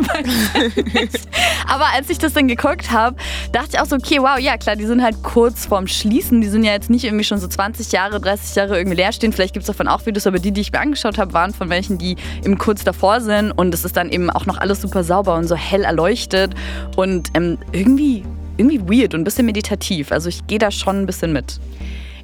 Aber 1.67 1.85
als 1.93 2.09
ich 2.09 2.17
das 2.17 2.33
dann 2.33 2.47
geguckt 2.47 2.91
habe, 2.91 3.15
dachte 3.51 3.69
ich 3.73 3.79
auch 3.79 3.85
so, 3.85 3.95
okay, 3.95 4.17
wow, 4.19 4.37
ja 4.39 4.57
klar, 4.57 4.75
die 4.75 4.85
sind 4.85 5.01
halt 5.01 5.23
kurz 5.23 5.65
vorm 5.65 5.87
Schließen. 5.87 6.41
Die 6.41 6.47
sind 6.47 6.63
ja 6.63 6.71
jetzt 6.71 6.89
nicht 6.89 7.03
irgendwie 7.05 7.23
schon 7.23 7.39
so 7.39 7.47
20 7.47 7.91
Jahre, 7.91 8.19
30 8.19 8.55
Jahre 8.55 8.77
irgendwie 8.77 8.97
leer 8.97 9.11
stehen. 9.11 9.31
Vielleicht 9.31 9.53
gibt 9.53 9.63
es 9.63 9.67
davon 9.67 9.87
auch 9.87 10.05
Videos, 10.05 10.27
aber 10.27 10.39
die, 10.39 10.51
die 10.51 10.61
ich 10.61 10.71
mir 10.71 10.79
angeschaut 10.79 11.17
habe, 11.17 11.33
waren 11.33 11.53
von 11.53 11.69
welchen, 11.69 11.97
die 11.97 12.15
eben 12.43 12.57
kurz 12.57 12.83
davor 12.83 13.21
sind. 13.21 13.51
Und 13.51 13.73
es 13.73 13.85
ist 13.85 13.95
dann 13.95 14.09
eben 14.09 14.29
auch 14.29 14.45
noch 14.45 14.57
alles 14.57 14.81
super 14.81 15.03
sauber 15.03 15.35
und 15.35 15.47
so 15.47 15.55
hell 15.55 15.83
erleuchtet. 15.83 16.53
Und 16.95 17.29
ähm, 17.35 17.52
irgendwie, 17.71 18.23
irgendwie 18.57 18.81
weird 18.81 19.13
und 19.13 19.21
ein 19.21 19.23
bisschen 19.23 19.45
meditativ. 19.45 20.11
Also 20.11 20.29
ich 20.29 20.45
gehe 20.47 20.59
da 20.59 20.71
schon 20.71 21.01
ein 21.01 21.05
bisschen 21.05 21.33
mit. 21.33 21.59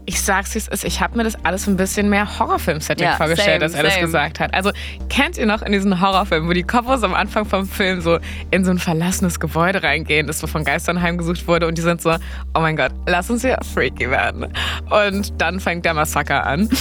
Ich 0.06 0.24
sag's 0.24 0.56
wie 0.56 0.58
es 0.58 0.68
ist, 0.68 0.86
ich 0.86 1.02
habe 1.02 1.18
mir 1.18 1.24
das 1.24 1.36
alles 1.46 1.68
ein 1.68 1.78
bisschen 1.78 2.10
mehr 2.10 2.40
Horrorfilm-Setting 2.40 3.06
Ja, 3.06 3.16
vorgestellt, 3.16 3.62
same, 3.62 3.66
als 3.66 3.74
er 3.76 3.84
das 3.84 4.00
gesagt 4.00 4.40
hat. 4.40 4.52
Also 4.56 4.72
kennt 5.08 5.38
ihr 5.38 5.46
noch 5.46 5.62
in 5.62 5.72
diesen 5.72 6.02
Horrorfilmen, 6.02 6.50
wo 6.50 6.54
die 6.54 6.64
Couples 6.64 7.04
am 7.04 7.14
Anfang 7.14 7.46
vom 7.46 7.68
Film 7.68 8.02
so 8.02 8.18
in 8.50 8.66
so 8.66 8.72
ein 8.72 8.80
verlassenes 8.80 9.40
Gebäude 9.40 9.84
reingehen, 9.84 10.26
das 10.26 10.40
so 10.40 10.48
von 10.48 10.64
Geistern 10.64 11.04
heimgesucht 11.04 11.48
wurde 11.48 11.68
und 11.68 11.78
die 11.78 11.84
sind 11.84 12.02
so, 12.02 12.16
oh 12.56 12.60
mein 12.60 12.76
Gott, 12.76 12.92
lass 13.06 13.30
uns 13.30 13.44
hier 13.44 13.60
freaky 13.76 14.10
werden. 14.10 14.48
Und 14.90 15.40
dann 15.40 15.60
fängt 15.60 15.86
der 15.86 15.94
Massaker 15.94 16.44
an. 16.44 16.70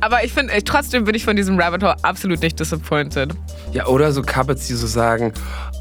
Aber 0.00 0.24
ich 0.24 0.32
finde, 0.32 0.52
trotzdem 0.64 1.04
bin 1.04 1.14
ich 1.14 1.24
von 1.24 1.36
diesem 1.36 1.58
Rabbit 1.58 1.82
Hole 1.82 1.96
absolut 2.02 2.42
nicht 2.42 2.58
disappointed. 2.58 3.32
Ja, 3.72 3.86
oder 3.86 4.12
so 4.12 4.20
Couples, 4.20 4.66
die 4.66 4.74
so 4.74 4.86
sagen, 4.86 5.32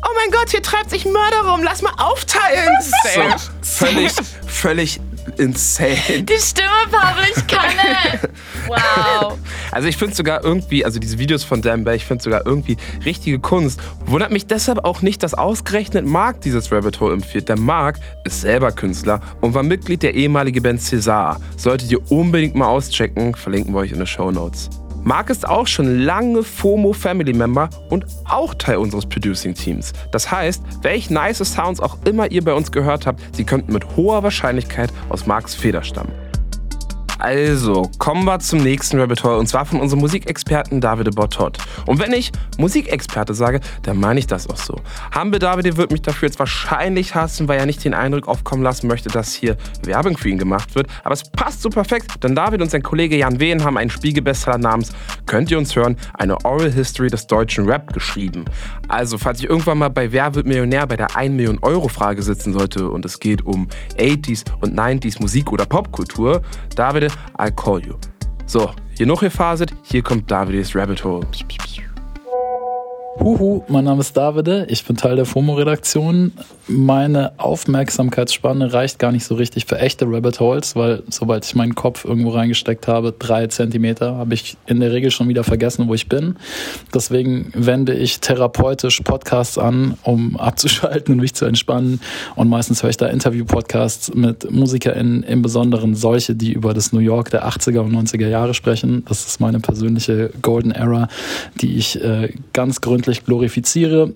oh 0.03 0.11
mein 0.15 0.31
Gott, 0.31 0.49
hier 0.49 0.61
treibt 0.61 0.89
sich 0.89 1.05
Mörder 1.05 1.49
rum, 1.49 1.63
lass 1.63 1.81
mal 1.81 1.93
aufteilen. 1.97 2.69
so, 2.81 3.85
völlig, 3.85 4.13
völlig 4.47 4.99
insane. 5.37 6.23
Die 6.23 6.37
Stimme, 6.39 6.69
Pablo, 6.89 7.23
ich 7.35 7.47
kann 7.47 7.71
es. 8.13 8.29
Wow. 8.67 9.37
Also 9.71 9.87
ich 9.87 9.97
finde 9.97 10.15
sogar 10.15 10.43
irgendwie, 10.43 10.85
also 10.85 10.99
diese 10.99 11.17
Videos 11.17 11.43
von 11.43 11.61
Dan 11.61 11.83
Bell, 11.83 11.95
ich 11.95 12.05
finde 12.05 12.23
sogar 12.23 12.45
irgendwie 12.45 12.77
richtige 13.05 13.39
Kunst. 13.39 13.79
Wundert 14.05 14.31
mich 14.31 14.47
deshalb 14.47 14.83
auch 14.83 15.01
nicht, 15.01 15.23
dass 15.23 15.33
ausgerechnet 15.33 16.05
Mark 16.05 16.41
dieses 16.41 16.71
Rabbit 16.71 16.99
Hole 16.99 17.13
empfiehlt. 17.13 17.49
Der 17.49 17.57
Mark 17.57 17.97
ist 18.23 18.41
selber 18.41 18.71
Künstler 18.71 19.21
und 19.41 19.53
war 19.53 19.63
Mitglied 19.63 20.03
der 20.03 20.13
ehemaligen 20.15 20.63
Band 20.63 20.81
César. 20.81 21.37
Solltet 21.57 21.91
ihr 21.91 22.11
unbedingt 22.11 22.55
mal 22.55 22.67
auschecken, 22.67 23.35
verlinken 23.35 23.73
wir 23.73 23.79
euch 23.79 23.91
in 23.91 23.97
den 23.97 24.07
Show 24.07 24.31
Notes. 24.31 24.69
Marc 25.03 25.31
ist 25.31 25.47
auch 25.47 25.65
schon 25.65 25.99
lange 26.03 26.43
FOMO 26.43 26.93
Family 26.93 27.33
Member 27.33 27.69
und 27.89 28.05
auch 28.25 28.53
Teil 28.53 28.77
unseres 28.77 29.07
Producing 29.07 29.55
Teams. 29.55 29.93
Das 30.11 30.31
heißt, 30.31 30.63
welche 30.83 31.13
nice 31.13 31.39
Sounds 31.39 31.79
auch 31.79 31.97
immer 32.05 32.31
ihr 32.31 32.43
bei 32.43 32.53
uns 32.53 32.71
gehört 32.71 33.07
habt, 33.07 33.21
sie 33.35 33.43
könnten 33.43 33.73
mit 33.73 33.95
hoher 33.95 34.21
Wahrscheinlichkeit 34.21 34.91
aus 35.09 35.25
Marcs 35.25 35.55
Feder 35.55 35.83
stammen. 35.83 36.11
Also, 37.21 37.83
kommen 37.99 38.25
wir 38.25 38.39
zum 38.39 38.63
nächsten 38.63 38.99
Rabbit 38.99 39.23
Hole 39.23 39.37
und 39.37 39.45
zwar 39.45 39.63
von 39.63 39.79
unserem 39.79 39.99
Musikexperten 39.99 40.81
Davide 40.81 41.11
Bottot. 41.11 41.59
Und 41.85 41.99
wenn 41.99 42.13
ich 42.13 42.31
Musikexperte 42.57 43.35
sage, 43.35 43.59
dann 43.83 43.99
meine 43.99 44.19
ich 44.19 44.25
das 44.25 44.49
auch 44.49 44.57
so. 44.57 44.75
Hambe 45.13 45.37
Davide 45.37 45.77
wird 45.77 45.91
mich 45.91 46.01
dafür 46.01 46.29
jetzt 46.29 46.39
wahrscheinlich 46.39 47.13
hassen, 47.13 47.47
weil 47.47 47.59
er 47.59 47.67
nicht 47.67 47.85
den 47.85 47.93
Eindruck 47.93 48.27
aufkommen 48.27 48.63
lassen 48.63 48.87
möchte, 48.87 49.09
dass 49.09 49.35
hier 49.35 49.55
Werbung 49.83 50.17
für 50.17 50.29
ihn 50.29 50.39
gemacht 50.39 50.73
wird. 50.73 50.87
Aber 51.03 51.13
es 51.13 51.21
passt 51.29 51.61
so 51.61 51.69
perfekt, 51.69 52.23
denn 52.23 52.33
David 52.33 52.59
und 52.59 52.71
sein 52.71 52.81
Kollege 52.81 53.15
Jan 53.15 53.39
Wehn 53.39 53.63
haben 53.63 53.77
einen 53.77 53.91
Spiegelbestseller 53.91 54.57
namens 54.57 54.91
Könnt 55.27 55.51
ihr 55.51 55.59
uns 55.59 55.75
hören? 55.75 55.97
Eine 56.15 56.43
Oral 56.43 56.71
History 56.71 57.09
des 57.09 57.27
deutschen 57.27 57.69
Rap 57.69 57.93
geschrieben. 57.93 58.45
Also, 58.91 59.17
falls 59.17 59.39
ich 59.39 59.49
irgendwann 59.49 59.77
mal 59.77 59.87
bei 59.87 60.11
Wer 60.11 60.35
wird 60.35 60.45
Millionär 60.45 60.85
bei 60.85 60.97
der 60.97 61.15
1 61.15 61.33
Million 61.33 61.59
Euro 61.61 61.87
Frage 61.87 62.21
sitzen 62.21 62.51
sollte 62.51 62.89
und 62.89 63.05
es 63.05 63.19
geht 63.19 63.41
um 63.41 63.69
80s 63.97 64.43
und 64.59 64.77
90s 64.77 65.21
Musik 65.21 65.49
oder 65.53 65.65
Popkultur, 65.65 66.41
Davide, 66.75 67.07
I'll 67.37 67.51
call 67.51 67.79
you. 67.79 67.93
So, 68.45 68.71
genug 68.97 69.21
gefaselt, 69.21 69.73
hier 69.83 70.01
kommt 70.01 70.29
Davides 70.29 70.75
Rabbit 70.75 71.05
Hole. 71.05 71.25
Huhu, 73.19 73.61
mein 73.67 73.83
Name 73.83 73.99
ist 73.99 74.15
Davide, 74.15 74.65
ich 74.69 74.85
bin 74.85 74.95
Teil 74.95 75.17
der 75.17 75.25
FOMO-Redaktion. 75.25 76.31
Meine 76.67 77.33
Aufmerksamkeitsspanne 77.37 78.71
reicht 78.71 78.99
gar 78.99 79.11
nicht 79.11 79.25
so 79.25 79.35
richtig 79.35 79.65
für 79.65 79.77
echte 79.77 80.05
Rabbit 80.05 80.39
Holes, 80.39 80.77
weil 80.77 81.03
sobald 81.09 81.45
ich 81.45 81.53
meinen 81.53 81.75
Kopf 81.75 82.05
irgendwo 82.05 82.29
reingesteckt 82.29 82.87
habe, 82.87 83.13
drei 83.17 83.47
Zentimeter, 83.47 84.15
habe 84.15 84.33
ich 84.33 84.55
in 84.65 84.79
der 84.79 84.93
Regel 84.93 85.11
schon 85.11 85.27
wieder 85.27 85.43
vergessen, 85.43 85.89
wo 85.89 85.93
ich 85.93 86.07
bin. 86.07 86.37
Deswegen 86.93 87.51
wende 87.53 87.93
ich 87.93 88.21
therapeutisch 88.21 89.01
Podcasts 89.01 89.57
an, 89.57 89.97
um 90.03 90.37
abzuschalten 90.39 91.13
und 91.13 91.19
mich 91.19 91.33
zu 91.33 91.45
entspannen. 91.45 91.99
Und 92.35 92.47
meistens 92.47 92.81
höre 92.81 92.91
ich 92.91 92.97
da 92.97 93.07
Interview-Podcasts 93.07 94.13
mit 94.15 94.49
MusikerInnen, 94.49 95.23
im 95.23 95.41
Besonderen 95.41 95.95
solche, 95.95 96.33
die 96.33 96.53
über 96.53 96.73
das 96.73 96.93
New 96.93 96.99
York 96.99 97.29
der 97.29 97.47
80er 97.47 97.79
und 97.79 97.93
90er 97.93 98.29
Jahre 98.29 98.53
sprechen. 98.53 99.03
Das 99.07 99.27
ist 99.27 99.41
meine 99.41 99.59
persönliche 99.59 100.31
Golden 100.41 100.71
Era, 100.71 101.09
die 101.59 101.75
ich 101.75 102.01
äh, 102.01 102.33
ganz 102.53 102.79
gründlich 102.79 103.00
öffentlich 103.01 103.25
glorifiziere. 103.25 104.13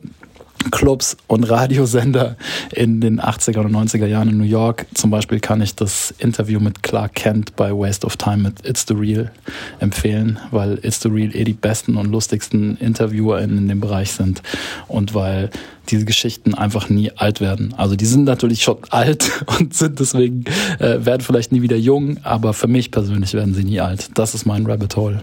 Clubs 0.71 1.17
und 1.27 1.43
Radiosender 1.43 2.37
in 2.71 2.99
den 2.99 3.19
80er 3.19 3.59
und 3.59 3.75
90er 3.75 4.07
Jahren 4.07 4.29
in 4.29 4.37
New 4.37 4.45
York. 4.45 4.87
Zum 4.95 5.11
Beispiel 5.11 5.39
kann 5.39 5.61
ich 5.61 5.75
das 5.75 6.13
Interview 6.17 6.59
mit 6.59 6.81
Clark 6.81 7.13
Kent 7.13 7.55
bei 7.55 7.71
Waste 7.71 8.07
of 8.07 8.17
Time 8.17 8.37
mit 8.37 8.65
It's 8.65 8.85
the 8.87 8.95
Real 8.95 9.31
empfehlen, 9.79 10.39
weil 10.51 10.79
It's 10.81 11.01
the 11.01 11.09
Real 11.09 11.35
eh 11.35 11.43
die 11.43 11.53
besten 11.53 11.97
und 11.97 12.09
lustigsten 12.11 12.77
Interviewer 12.77 13.41
in 13.41 13.67
dem 13.67 13.79
Bereich 13.79 14.11
sind 14.11 14.41
und 14.87 15.13
weil 15.13 15.51
diese 15.89 16.05
Geschichten 16.05 16.55
einfach 16.55 16.89
nie 16.89 17.11
alt 17.11 17.41
werden. 17.41 17.75
Also 17.77 17.95
die 17.95 18.05
sind 18.05 18.23
natürlich 18.23 18.63
schon 18.63 18.77
alt 18.89 19.29
und 19.59 19.75
sind 19.75 19.99
deswegen, 19.99 20.45
äh, 20.79 21.05
werden 21.05 21.21
vielleicht 21.21 21.51
nie 21.51 21.61
wieder 21.61 21.77
jung, 21.77 22.17
aber 22.23 22.53
für 22.53 22.67
mich 22.67 22.91
persönlich 22.91 23.33
werden 23.33 23.53
sie 23.53 23.65
nie 23.65 23.81
alt. 23.81 24.09
Das 24.15 24.33
ist 24.33 24.45
mein 24.45 24.65
Rabbit 24.65 24.95
Hole. 24.95 25.21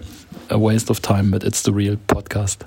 A 0.48 0.60
Waste 0.60 0.90
of 0.90 1.00
Time 1.00 1.24
mit 1.24 1.42
It's 1.42 1.64
the 1.64 1.70
Real 1.70 1.96
Podcast. 2.06 2.66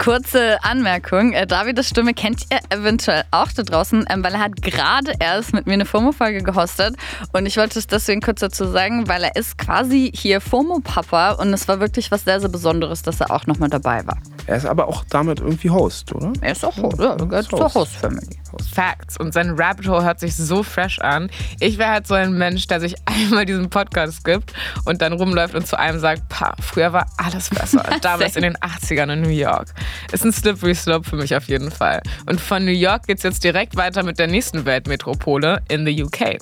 Kurze 0.00 0.56
Anmerkung. 0.64 1.34
Äh, 1.34 1.46
Davids 1.46 1.90
Stimme 1.90 2.14
kennt 2.14 2.46
ihr 2.50 2.58
eventuell 2.70 3.22
auch 3.32 3.52
da 3.52 3.62
draußen, 3.62 4.06
ähm, 4.08 4.24
weil 4.24 4.32
er 4.32 4.40
hat 4.40 4.62
gerade 4.62 5.12
erst 5.20 5.52
mit 5.52 5.66
mir 5.66 5.74
eine 5.74 5.84
FOMO-Folge 5.84 6.42
gehostet. 6.42 6.96
Und 7.34 7.44
ich 7.44 7.58
wollte 7.58 7.78
es 7.78 7.86
deswegen 7.86 8.22
kurz 8.22 8.40
dazu 8.40 8.64
sagen, 8.64 9.08
weil 9.08 9.24
er 9.24 9.36
ist 9.36 9.58
quasi 9.58 10.10
hier 10.14 10.40
FOMO-Papa 10.40 11.32
und 11.32 11.52
es 11.52 11.68
war 11.68 11.80
wirklich 11.80 12.10
was 12.10 12.24
sehr, 12.24 12.40
sehr 12.40 12.48
Besonderes, 12.48 13.02
dass 13.02 13.20
er 13.20 13.30
auch 13.30 13.46
nochmal 13.46 13.68
dabei 13.68 14.06
war. 14.06 14.16
Er 14.50 14.56
ist 14.56 14.66
aber 14.66 14.88
auch 14.88 15.04
damit 15.08 15.38
irgendwie 15.38 15.70
Host, 15.70 16.12
oder? 16.12 16.32
Er 16.40 16.50
ist 16.50 16.64
auch 16.64 16.76
Host, 16.76 16.98
ja, 16.98 17.12
er 17.12 17.24
gehört 17.24 17.44
zur 17.44 17.72
Host-Family. 17.72 18.36
Facts. 18.74 19.16
Und 19.16 19.32
sein 19.32 19.50
Rabbit 19.56 19.86
Hole 19.86 20.02
hört 20.02 20.18
sich 20.18 20.34
so 20.34 20.64
fresh 20.64 20.98
an. 20.98 21.30
Ich 21.60 21.78
wäre 21.78 21.90
halt 21.90 22.08
so 22.08 22.14
ein 22.14 22.32
Mensch, 22.32 22.66
der 22.66 22.80
sich 22.80 22.96
einmal 23.04 23.46
diesen 23.46 23.70
Podcast 23.70 24.24
gibt 24.24 24.52
und 24.86 25.02
dann 25.02 25.12
rumläuft 25.12 25.54
und 25.54 25.68
zu 25.68 25.78
einem 25.78 26.00
sagt, 26.00 26.28
pa, 26.28 26.56
früher 26.60 26.92
war 26.92 27.06
alles 27.16 27.48
besser. 27.50 27.84
Damals 28.02 28.34
in 28.34 28.42
den 28.42 28.56
80ern 28.56 29.12
in 29.12 29.20
New 29.20 29.28
York. 29.28 29.68
Ist 30.10 30.24
ein 30.24 30.32
slippery 30.32 30.74
slope 30.74 31.08
für 31.08 31.14
mich 31.14 31.36
auf 31.36 31.44
jeden 31.44 31.70
Fall. 31.70 32.02
Und 32.26 32.40
von 32.40 32.64
New 32.64 32.72
York 32.72 33.06
geht 33.06 33.18
es 33.18 33.22
jetzt 33.22 33.44
direkt 33.44 33.76
weiter 33.76 34.02
mit 34.02 34.18
der 34.18 34.26
nächsten 34.26 34.64
Weltmetropole 34.64 35.62
in 35.68 35.86
the 35.86 36.02
UK. 36.02 36.38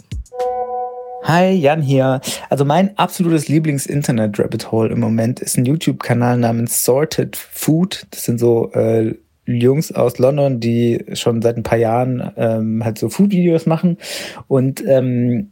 Hi, 1.29 1.51
Jan 1.51 1.83
hier. 1.83 2.23
Also 2.49 2.65
mein 2.65 2.97
absolutes 2.97 3.49
Lieblings-Internet-Rabbit-Hole 3.49 4.89
im 4.89 5.01
Moment 5.01 5.41
ist 5.41 5.59
ein 5.59 5.67
YouTube-Kanal 5.67 6.39
namens 6.39 6.87
Sorted 6.87 7.37
Food. 7.37 8.07
Das 8.11 8.25
sind 8.25 8.41
so 8.41 8.73
äh, 8.73 9.15
Jungs 9.45 9.93
aus 9.93 10.17
London, 10.17 10.59
die 10.59 11.05
schon 11.13 11.43
seit 11.43 11.59
ein 11.59 11.65
paar 11.65 11.77
Jahren 11.77 12.33
ähm, 12.39 12.83
halt 12.83 12.97
so 12.97 13.11
Food-Videos 13.11 13.67
machen. 13.67 13.99
Und 14.47 14.83
ähm, 14.87 15.51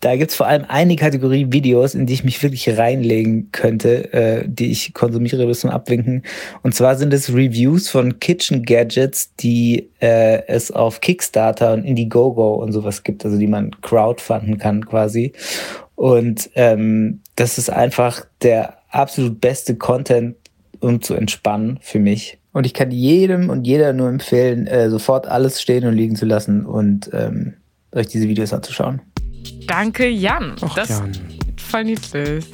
da 0.00 0.16
gibt's 0.16 0.36
vor 0.36 0.46
allem 0.46 0.64
eine 0.68 0.94
Kategorie 0.94 1.50
Videos, 1.50 1.94
in 1.94 2.06
die 2.06 2.14
ich 2.14 2.24
mich 2.24 2.40
wirklich 2.42 2.78
reinlegen 2.78 3.50
könnte, 3.50 4.12
äh, 4.12 4.44
die 4.46 4.70
ich 4.70 4.94
konsumiere 4.94 5.46
bis 5.46 5.60
zum 5.60 5.70
Abwinken. 5.70 6.22
Und 6.62 6.74
zwar 6.74 6.96
sind 6.96 7.12
es 7.12 7.34
Reviews 7.34 7.88
von 7.88 8.20
Kitchen 8.20 8.64
Gadgets, 8.64 9.34
die 9.36 9.88
äh, 10.00 10.46
es 10.46 10.70
auf 10.70 11.00
Kickstarter 11.00 11.72
und 11.72 11.84
Indiegogo 11.84 12.54
und 12.54 12.72
sowas 12.72 13.02
gibt, 13.02 13.24
also 13.24 13.38
die 13.38 13.48
man 13.48 13.72
crowdfunden 13.80 14.58
kann 14.58 14.86
quasi. 14.86 15.32
Und 15.96 16.48
ähm, 16.54 17.20
das 17.34 17.58
ist 17.58 17.70
einfach 17.70 18.24
der 18.42 18.78
absolut 18.90 19.40
beste 19.40 19.74
Content, 19.74 20.36
um 20.78 21.02
zu 21.02 21.14
entspannen 21.14 21.78
für 21.82 21.98
mich. 21.98 22.38
Und 22.52 22.66
ich 22.66 22.74
kann 22.74 22.92
jedem 22.92 23.50
und 23.50 23.66
jeder 23.66 23.92
nur 23.92 24.08
empfehlen, 24.08 24.68
äh, 24.68 24.90
sofort 24.90 25.26
alles 25.26 25.60
stehen 25.60 25.84
und 25.86 25.94
liegen 25.94 26.14
zu 26.14 26.24
lassen 26.24 26.64
und 26.64 27.10
ähm, 27.12 27.54
euch 27.92 28.06
diese 28.06 28.28
Videos 28.28 28.52
anzuschauen. 28.52 29.00
Danke, 29.68 30.08
Jan. 30.08 30.56
Och, 30.62 30.74
das 30.74 30.88
Jan. 30.88 31.12
voll 31.70 31.84
niedlich. 31.84 32.46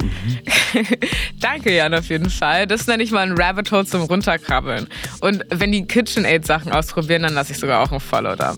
Danke, 1.39 1.73
Jan, 1.73 1.93
auf 1.93 2.09
jeden 2.09 2.29
Fall. 2.29 2.67
Das 2.67 2.87
nenne 2.87 3.01
ich 3.03 3.11
mal 3.11 3.21
ein 3.21 3.37
Rabbit 3.37 3.71
Hole 3.71 3.85
zum 3.85 4.01
Runterkrabbeln. 4.01 4.87
Und 5.21 5.45
wenn 5.49 5.71
die 5.71 5.85
KitchenAid-Sachen 5.85 6.73
ausprobieren, 6.73 7.23
dann 7.23 7.33
lasse 7.33 7.53
ich 7.53 7.57
sogar 7.57 7.81
auch 7.81 7.91
ein 7.91 8.01
Follow 8.01 8.35
da. 8.35 8.55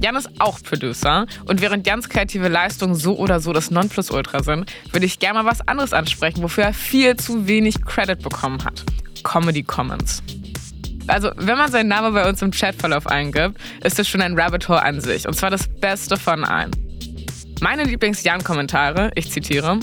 Jan 0.00 0.16
ist 0.16 0.30
auch 0.40 0.62
Producer 0.62 1.26
und 1.46 1.60
während 1.60 1.86
Jans 1.86 2.08
kreative 2.08 2.48
Leistungen 2.48 2.94
so 2.94 3.18
oder 3.18 3.40
so 3.40 3.52
das 3.52 3.70
Nonplusultra 3.70 4.42
sind, 4.42 4.72
würde 4.92 5.04
ich 5.04 5.18
gerne 5.18 5.42
mal 5.42 5.50
was 5.50 5.66
anderes 5.66 5.92
ansprechen, 5.92 6.42
wofür 6.42 6.64
er 6.64 6.72
viel 6.72 7.16
zu 7.16 7.46
wenig 7.46 7.84
Credit 7.84 8.22
bekommen 8.22 8.64
hat. 8.64 8.84
Comedy 9.22 9.64
Commons. 9.64 10.22
Also, 11.08 11.30
wenn 11.36 11.58
man 11.58 11.70
seinen 11.70 11.88
Namen 11.88 12.14
bei 12.14 12.28
uns 12.28 12.40
im 12.42 12.52
Chatverlauf 12.52 13.06
eingibt, 13.06 13.58
ist 13.82 13.98
das 13.98 14.08
schon 14.08 14.22
ein 14.22 14.38
Rabbit 14.38 14.68
Hole 14.68 14.82
an 14.82 15.00
sich. 15.00 15.26
Und 15.26 15.34
zwar 15.34 15.50
das 15.50 15.66
Beste 15.66 16.16
von 16.16 16.44
allen. 16.44 16.70
Meine 17.60 17.82
Lieblings-Jan-Kommentare, 17.82 19.10
ich 19.16 19.32
zitiere, 19.32 19.80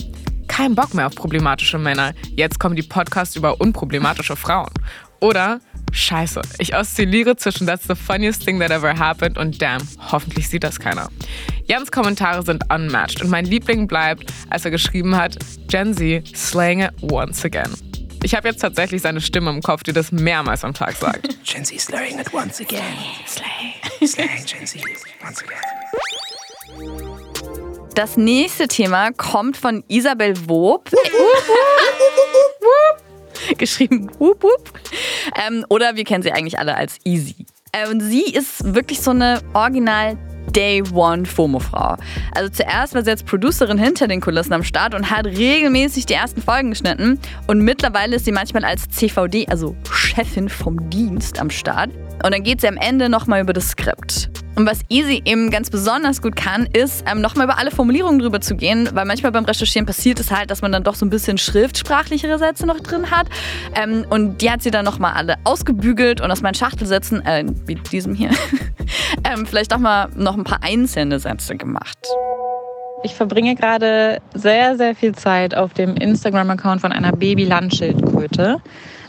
kein 0.48 0.74
Bock 0.74 0.94
mehr 0.94 1.06
auf 1.06 1.14
problematische 1.14 1.78
Männer. 1.78 2.14
Jetzt 2.34 2.58
kommen 2.58 2.74
die 2.74 2.82
Podcasts 2.82 3.36
über 3.36 3.60
unproblematische 3.60 4.34
Frauen. 4.34 4.70
Oder 5.20 5.60
Scheiße, 5.92 6.40
ich 6.58 6.74
oszilliere 6.74 7.36
zwischen 7.36 7.66
That's 7.66 7.86
the 7.86 7.94
funniest 7.94 8.44
thing 8.44 8.58
that 8.60 8.70
ever 8.70 8.98
happened 8.98 9.36
und 9.38 9.60
damn, 9.60 9.82
hoffentlich 10.10 10.48
sieht 10.48 10.64
das 10.64 10.78
keiner. 10.78 11.08
Jans 11.66 11.90
Kommentare 11.90 12.42
sind 12.42 12.64
unmatched 12.72 13.22
und 13.22 13.30
mein 13.30 13.44
Liebling 13.44 13.86
bleibt, 13.86 14.32
als 14.50 14.64
er 14.64 14.70
geschrieben 14.70 15.14
hat, 15.16 15.36
Gen 15.68 15.94
Z 15.94 16.36
slaying 16.36 16.80
it 16.80 16.92
once 17.02 17.44
again. 17.44 17.70
Ich 18.22 18.34
habe 18.34 18.48
jetzt 18.48 18.60
tatsächlich 18.60 19.02
seine 19.02 19.20
Stimme 19.20 19.50
im 19.50 19.62
Kopf, 19.62 19.82
die 19.82 19.92
das 19.92 20.12
mehrmals 20.12 20.64
am 20.64 20.74
Tag 20.74 20.96
sagt. 20.96 21.28
Gen 21.44 21.64
Z 21.64 21.80
slaying 21.80 22.18
it 22.18 22.32
once 22.32 22.60
again. 22.60 22.82
Slay. 23.26 24.06
Slaying 24.06 24.44
Gen 24.44 24.66
Z 24.66 24.82
once 25.22 25.42
again. 25.42 25.75
Das 27.96 28.18
nächste 28.18 28.68
Thema 28.68 29.10
kommt 29.12 29.56
von 29.56 29.82
Isabel 29.88 30.34
Wob. 30.46 30.90
Geschrieben 33.56 34.10
Wup, 34.18 34.42
Wup. 34.42 34.70
Ähm, 35.42 35.64
oder 35.70 35.96
wir 35.96 36.04
kennen 36.04 36.22
sie 36.22 36.30
eigentlich 36.30 36.58
alle 36.58 36.76
als 36.76 36.98
Easy. 37.04 37.46
Äh, 37.72 37.88
und 37.88 38.02
sie 38.02 38.24
ist 38.24 38.74
wirklich 38.74 39.00
so 39.00 39.12
eine 39.12 39.40
original 39.54 40.18
Day 40.50 40.82
One 40.92 41.24
FOMO-Frau. 41.24 41.96
Also 42.34 42.50
zuerst 42.50 42.94
war 42.94 43.02
sie 43.02 43.12
als 43.12 43.22
Producerin 43.22 43.78
hinter 43.78 44.08
den 44.08 44.20
Kulissen 44.20 44.52
am 44.52 44.62
Start 44.62 44.94
und 44.94 45.10
hat 45.10 45.24
regelmäßig 45.24 46.04
die 46.04 46.14
ersten 46.14 46.42
Folgen 46.42 46.68
geschnitten. 46.68 47.18
Und 47.46 47.62
mittlerweile 47.62 48.16
ist 48.16 48.26
sie 48.26 48.32
manchmal 48.32 48.66
als 48.66 48.90
CVD, 48.90 49.46
also 49.48 49.74
Chefin 49.90 50.50
vom 50.50 50.90
Dienst, 50.90 51.40
am 51.40 51.48
Start. 51.48 51.88
Und 52.22 52.34
dann 52.34 52.42
geht 52.42 52.60
sie 52.60 52.68
am 52.68 52.76
Ende 52.76 53.08
nochmal 53.08 53.40
über 53.40 53.54
das 53.54 53.68
Skript. 53.68 54.28
Und 54.56 54.66
was 54.66 54.80
Easy 54.88 55.20
eben 55.26 55.50
ganz 55.50 55.68
besonders 55.68 56.22
gut 56.22 56.34
kann, 56.34 56.66
ist, 56.72 57.04
ähm, 57.10 57.20
nochmal 57.20 57.44
über 57.44 57.58
alle 57.58 57.70
Formulierungen 57.70 58.18
drüber 58.18 58.40
zu 58.40 58.56
gehen, 58.56 58.88
weil 58.94 59.04
manchmal 59.04 59.30
beim 59.30 59.44
Recherchieren 59.44 59.84
passiert 59.84 60.18
es 60.18 60.30
halt, 60.30 60.50
dass 60.50 60.62
man 60.62 60.72
dann 60.72 60.82
doch 60.82 60.94
so 60.94 61.04
ein 61.04 61.10
bisschen 61.10 61.36
schriftsprachlichere 61.36 62.38
Sätze 62.38 62.66
noch 62.66 62.80
drin 62.80 63.10
hat. 63.10 63.28
Ähm, 63.74 64.06
und 64.08 64.40
die 64.40 64.50
hat 64.50 64.62
sie 64.62 64.70
dann 64.70 64.86
nochmal 64.86 65.12
alle 65.12 65.34
ausgebügelt 65.44 66.22
und 66.22 66.30
aus 66.30 66.40
meinen 66.40 66.54
Schachtelsätzen, 66.54 67.24
äh, 67.26 67.44
wie 67.66 67.74
diesem 67.74 68.14
hier, 68.14 68.30
ähm, 69.24 69.44
vielleicht 69.44 69.74
auch 69.74 69.78
mal 69.78 70.08
noch 70.16 70.36
ein 70.36 70.44
paar 70.44 70.62
einzelne 70.62 71.18
Sätze 71.20 71.56
gemacht. 71.56 71.98
Ich 73.02 73.14
verbringe 73.14 73.54
gerade 73.56 74.22
sehr, 74.32 74.76
sehr 74.78 74.94
viel 74.94 75.14
Zeit 75.14 75.54
auf 75.54 75.74
dem 75.74 75.96
Instagram-Account 75.96 76.80
von 76.80 76.92
einer 76.92 77.12
Baby-Landschildkröte. 77.12 78.62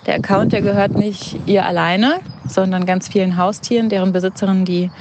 Der 0.06 0.16
Account, 0.16 0.52
der 0.52 0.62
gehört 0.62 0.96
nicht 0.96 1.38
ihr 1.46 1.66
alleine, 1.66 2.20
sondern 2.48 2.86
ganz 2.86 3.08
vielen 3.08 3.38
Haustieren, 3.38 3.90
deren 3.90 4.12
Besitzerin 4.12 4.66
die 4.66 4.92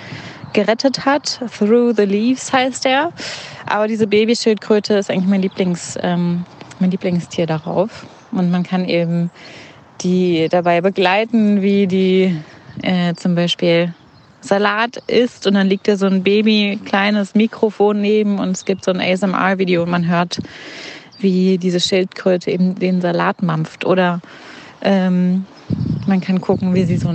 gerettet 0.53 1.05
hat. 1.05 1.41
Through 1.59 1.95
the 1.97 2.05
Leaves 2.05 2.53
heißt 2.53 2.87
er. 2.87 3.13
Aber 3.67 3.89
diese 3.89 4.07
Babyschildkröte 4.07 4.95
ist 4.95 5.11
eigentlich 5.11 5.29
mein, 5.29 5.43
Lieblings, 5.43 5.99
ähm, 6.03 6.45
mein 6.81 6.91
Lieblingstier 6.91 7.47
darauf. 7.47 8.07
Und 8.33 8.51
man 8.51 8.63
kann 8.63 8.89
eben 8.89 9.31
die 10.01 10.49
dabei 10.51 10.81
begleiten, 10.81 11.63
wie 11.63 11.87
die 11.87 12.37
äh, 12.83 13.15
zum 13.15 13.35
Beispiel 13.35 13.95
Salat 14.41 14.99
isst 15.09 15.47
und 15.47 15.55
dann 15.55 15.67
liegt 15.67 15.89
da 15.89 15.97
so 15.97 16.07
ein 16.07 16.23
Baby 16.23 16.79
kleines 16.85 17.35
Mikrofon 17.35 18.01
neben 18.01 18.39
und 18.39 18.51
es 18.51 18.65
gibt 18.65 18.85
so 18.85 18.93
ein 18.93 19.01
ASMR-Video 19.01 19.83
und 19.83 19.91
man 19.91 20.07
hört, 20.07 20.39
wie 21.19 21.59
diese 21.59 21.81
Schildkröte 21.81 22.51
eben 22.51 22.77
den 22.77 23.01
Salat 23.01 23.43
mampft 23.43 23.85
oder 23.85 24.21
ähm, 24.83 25.47
man 26.07 26.21
kann 26.21 26.41
gucken, 26.41 26.75
wie 26.75 26.85
sie 26.85 26.97
so 26.97 27.11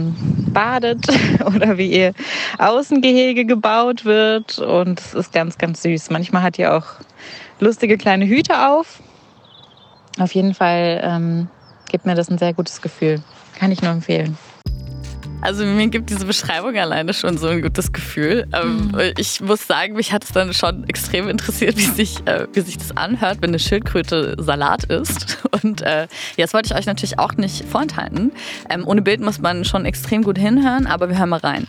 badet 0.54 1.08
oder 1.46 1.78
wie 1.78 1.92
ihr 1.92 2.14
Außengehege 2.58 3.46
gebaut 3.46 4.06
wird 4.06 4.60
und 4.60 5.00
es 5.00 5.14
ist 5.14 5.34
ganz, 5.34 5.58
ganz 5.58 5.82
süß. 5.84 6.10
Manchmal 6.10 6.44
hat 6.44 6.60
ihr 6.60 6.74
auch 6.76 6.86
lustige 7.60 7.98
kleine 7.98 8.26
Hüte 8.26 8.68
auf. 8.68 9.02
Auf 10.20 10.34
jeden 10.34 10.54
Fall 10.54 11.02
ähm, 11.04 11.48
gibt 11.90 12.06
mir 12.06 12.16
das 12.16 12.30
ein 12.30 12.38
sehr 12.38 12.54
gutes 12.54 12.82
Gefühl. 12.82 13.22
Kann 13.58 13.72
ich 13.72 13.82
nur 13.82 13.92
empfehlen. 13.92 14.38
Also 15.42 15.66
mir 15.66 15.88
gibt 15.88 16.10
diese 16.10 16.26
Beschreibung 16.26 16.78
alleine 16.78 17.14
schon 17.14 17.38
so 17.38 17.48
ein 17.48 17.62
gutes 17.62 17.92
Gefühl. 17.92 18.48
Ähm, 18.54 18.92
mhm. 18.94 19.00
Ich 19.18 19.42
muss 19.42 19.66
sagen, 19.66 19.96
mich 19.96 20.14
hat 20.14 20.24
es 20.24 20.32
dann 20.32 20.54
schon 20.54 20.88
extrem 20.88 21.28
interessiert, 21.28 21.78
wie 21.78 21.86
sich, 21.86 22.26
äh, 22.26 22.48
wie 22.54 22.62
sich 22.62 22.78
das 22.78 22.96
anhört, 22.96 23.40
wenn 23.42 23.50
eine 23.50 23.60
Schildkröte 23.60 24.36
Salat 24.40 24.84
isst. 24.86 25.40
Und 25.64 25.82
äh, 25.82 26.08
jetzt 26.38 26.54
wollte 26.54 26.74
ich 26.74 26.80
euch 26.80 26.86
natürlich 26.86 27.20
auch 27.20 27.34
nicht 27.34 27.66
vorenthalten. 27.66 28.32
Ähm, 28.70 28.88
ohne 28.88 29.02
Bild 29.02 29.22
muss 29.22 29.40
man 29.40 29.66
schon 29.66 29.86
extrem 29.86 30.24
gut 30.24 30.38
hinhören, 30.38 30.86
aber 30.88 31.10
wir 31.10 31.18
hören 31.18 31.30
mal 31.30 31.40
rein. 31.40 31.68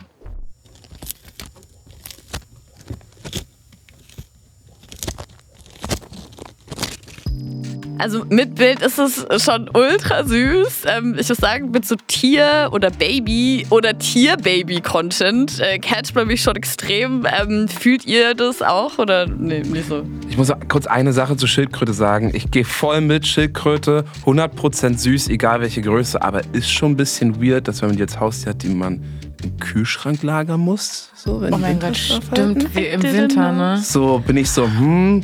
Also 7.99 8.25
mit 8.29 8.55
Bild 8.55 8.81
ist 8.81 8.97
es 8.97 9.25
schon 9.43 9.69
ultra 9.73 10.23
süß. 10.23 10.83
Ähm, 10.87 11.15
ich 11.19 11.29
muss 11.29 11.37
sagen, 11.37 11.71
mit 11.71 11.85
so 11.85 11.95
Tier- 12.07 12.69
oder 12.71 12.89
Baby- 12.89 13.65
oder 13.69 13.97
Tier-Baby-Content 13.97 15.59
äh, 15.59 15.79
catcht 15.79 16.15
man 16.15 16.27
mich 16.27 16.41
schon 16.41 16.55
extrem. 16.55 17.25
Ähm, 17.25 17.67
fühlt 17.67 18.05
ihr 18.05 18.33
das 18.33 18.61
auch 18.61 18.97
oder 18.97 19.27
nee, 19.27 19.61
nicht 19.61 19.87
so? 19.87 20.03
Ich 20.29 20.37
muss 20.37 20.51
kurz 20.67 20.87
eine 20.87 21.13
Sache 21.13 21.37
zu 21.37 21.47
Schildkröte 21.47 21.93
sagen. 21.93 22.31
Ich 22.33 22.51
gehe 22.51 22.65
voll 22.65 23.01
mit 23.01 23.27
Schildkröte, 23.27 24.05
100% 24.25 24.97
süß, 24.97 25.29
egal 25.29 25.61
welche 25.61 25.81
Größe, 25.81 26.21
aber 26.21 26.41
ist 26.53 26.71
schon 26.71 26.91
ein 26.91 26.97
bisschen 26.97 27.41
weird, 27.41 27.67
dass 27.67 27.81
wenn 27.81 27.89
man 27.89 27.97
jetzt 27.97 28.19
Haustier 28.19 28.51
hat, 28.51 28.63
die 28.63 28.69
man 28.69 29.03
im 29.43 29.57
Kühlschrank 29.57 30.23
lagern 30.23 30.59
muss. 30.59 31.09
So, 31.15 31.43
oh 31.51 31.57
mein 31.57 31.79
Gott, 31.79 31.97
stimmt, 31.97 32.75
wie 32.75 32.87
im 32.87 33.03
Winter, 33.03 33.51
ne? 33.51 33.77
So 33.77 34.19
bin 34.25 34.37
ich 34.37 34.49
so, 34.49 34.65
hm, 34.65 35.23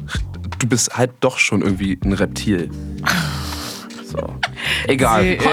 du 0.60 0.68
bist 0.68 0.96
halt 0.96 1.12
doch 1.22 1.40
schon 1.40 1.62
irgendwie 1.62 1.98
ein 2.04 2.14
Reptil. 2.14 2.70
So. 4.04 4.18
Egal. 4.88 5.38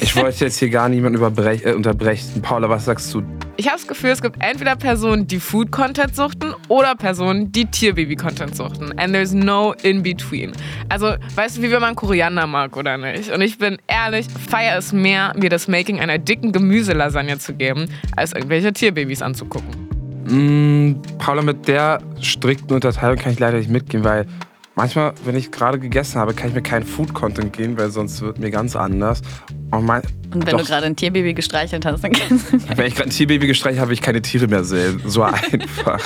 Ich 0.00 0.14
wollte 0.16 0.44
jetzt 0.44 0.58
hier 0.58 0.70
gar 0.70 0.88
niemanden 0.88 1.20
äh, 1.20 1.72
unterbrechen. 1.72 2.40
Paula, 2.42 2.68
was 2.68 2.84
sagst 2.84 3.12
du? 3.12 3.22
Ich 3.56 3.66
habe 3.66 3.76
das 3.76 3.88
Gefühl, 3.88 4.10
es 4.10 4.22
gibt 4.22 4.36
entweder 4.40 4.76
Personen, 4.76 5.26
die 5.26 5.40
Food-Content 5.40 6.14
suchten 6.14 6.54
oder 6.68 6.94
Personen, 6.94 7.50
die 7.50 7.66
Tier-Baby-Content 7.66 8.56
suchten. 8.56 8.96
And 8.98 9.12
there's 9.12 9.32
no 9.32 9.74
in-between. 9.82 10.52
Also, 10.88 11.14
weißt 11.34 11.58
du, 11.58 11.62
wie 11.62 11.70
wenn 11.70 11.80
man 11.80 11.96
Koriander 11.96 12.46
mag 12.46 12.76
oder 12.76 12.96
nicht? 12.96 13.30
Und 13.30 13.40
ich 13.40 13.58
bin 13.58 13.78
ehrlich, 13.88 14.26
feier 14.48 14.78
es 14.78 14.92
mehr, 14.92 15.32
mir 15.36 15.50
das 15.50 15.66
Making 15.66 15.98
einer 15.98 16.18
dicken 16.18 16.52
Gemüselasagne 16.52 17.38
zu 17.38 17.54
geben, 17.54 17.86
als 18.16 18.32
irgendwelche 18.32 18.72
Tierbabys 18.72 19.22
anzugucken. 19.22 19.87
Mm, 20.28 21.00
Paula, 21.18 21.42
mit 21.42 21.68
der 21.68 22.00
strikten 22.20 22.74
Unterteilung 22.74 23.16
kann 23.16 23.32
ich 23.32 23.38
leider 23.38 23.58
nicht 23.58 23.70
mitgehen, 23.70 24.04
weil 24.04 24.26
manchmal, 24.74 25.12
wenn 25.24 25.36
ich 25.36 25.50
gerade 25.50 25.78
gegessen 25.78 26.20
habe, 26.20 26.34
kann 26.34 26.48
ich 26.48 26.54
mir 26.54 26.62
keinen 26.62 26.84
Food-Content 26.84 27.52
geben, 27.52 27.78
weil 27.78 27.90
sonst 27.90 28.20
wird 28.20 28.38
mir 28.38 28.50
ganz 28.50 28.76
anders. 28.76 29.22
Und, 29.70 29.84
mein, 29.84 30.02
Und 30.32 30.46
wenn 30.46 30.52
doch, 30.52 30.60
du 30.60 30.66
gerade 30.66 30.86
ein 30.86 30.96
Tierbaby 30.96 31.34
gestreichelt 31.34 31.84
hast, 31.84 32.04
dann 32.04 32.12
kannst 32.12 32.52
du. 32.52 32.58
Wenn 32.76 32.86
ich 32.86 32.94
gerade 32.94 33.08
ein 33.08 33.12
Tierbaby 33.12 33.46
gestreichelt 33.46 33.80
habe, 33.80 33.90
will 33.90 33.94
ich 33.94 34.02
keine 34.02 34.22
Tiere 34.22 34.46
mehr 34.46 34.64
sehen. 34.64 35.02
So 35.06 35.22
einfach. 35.24 36.00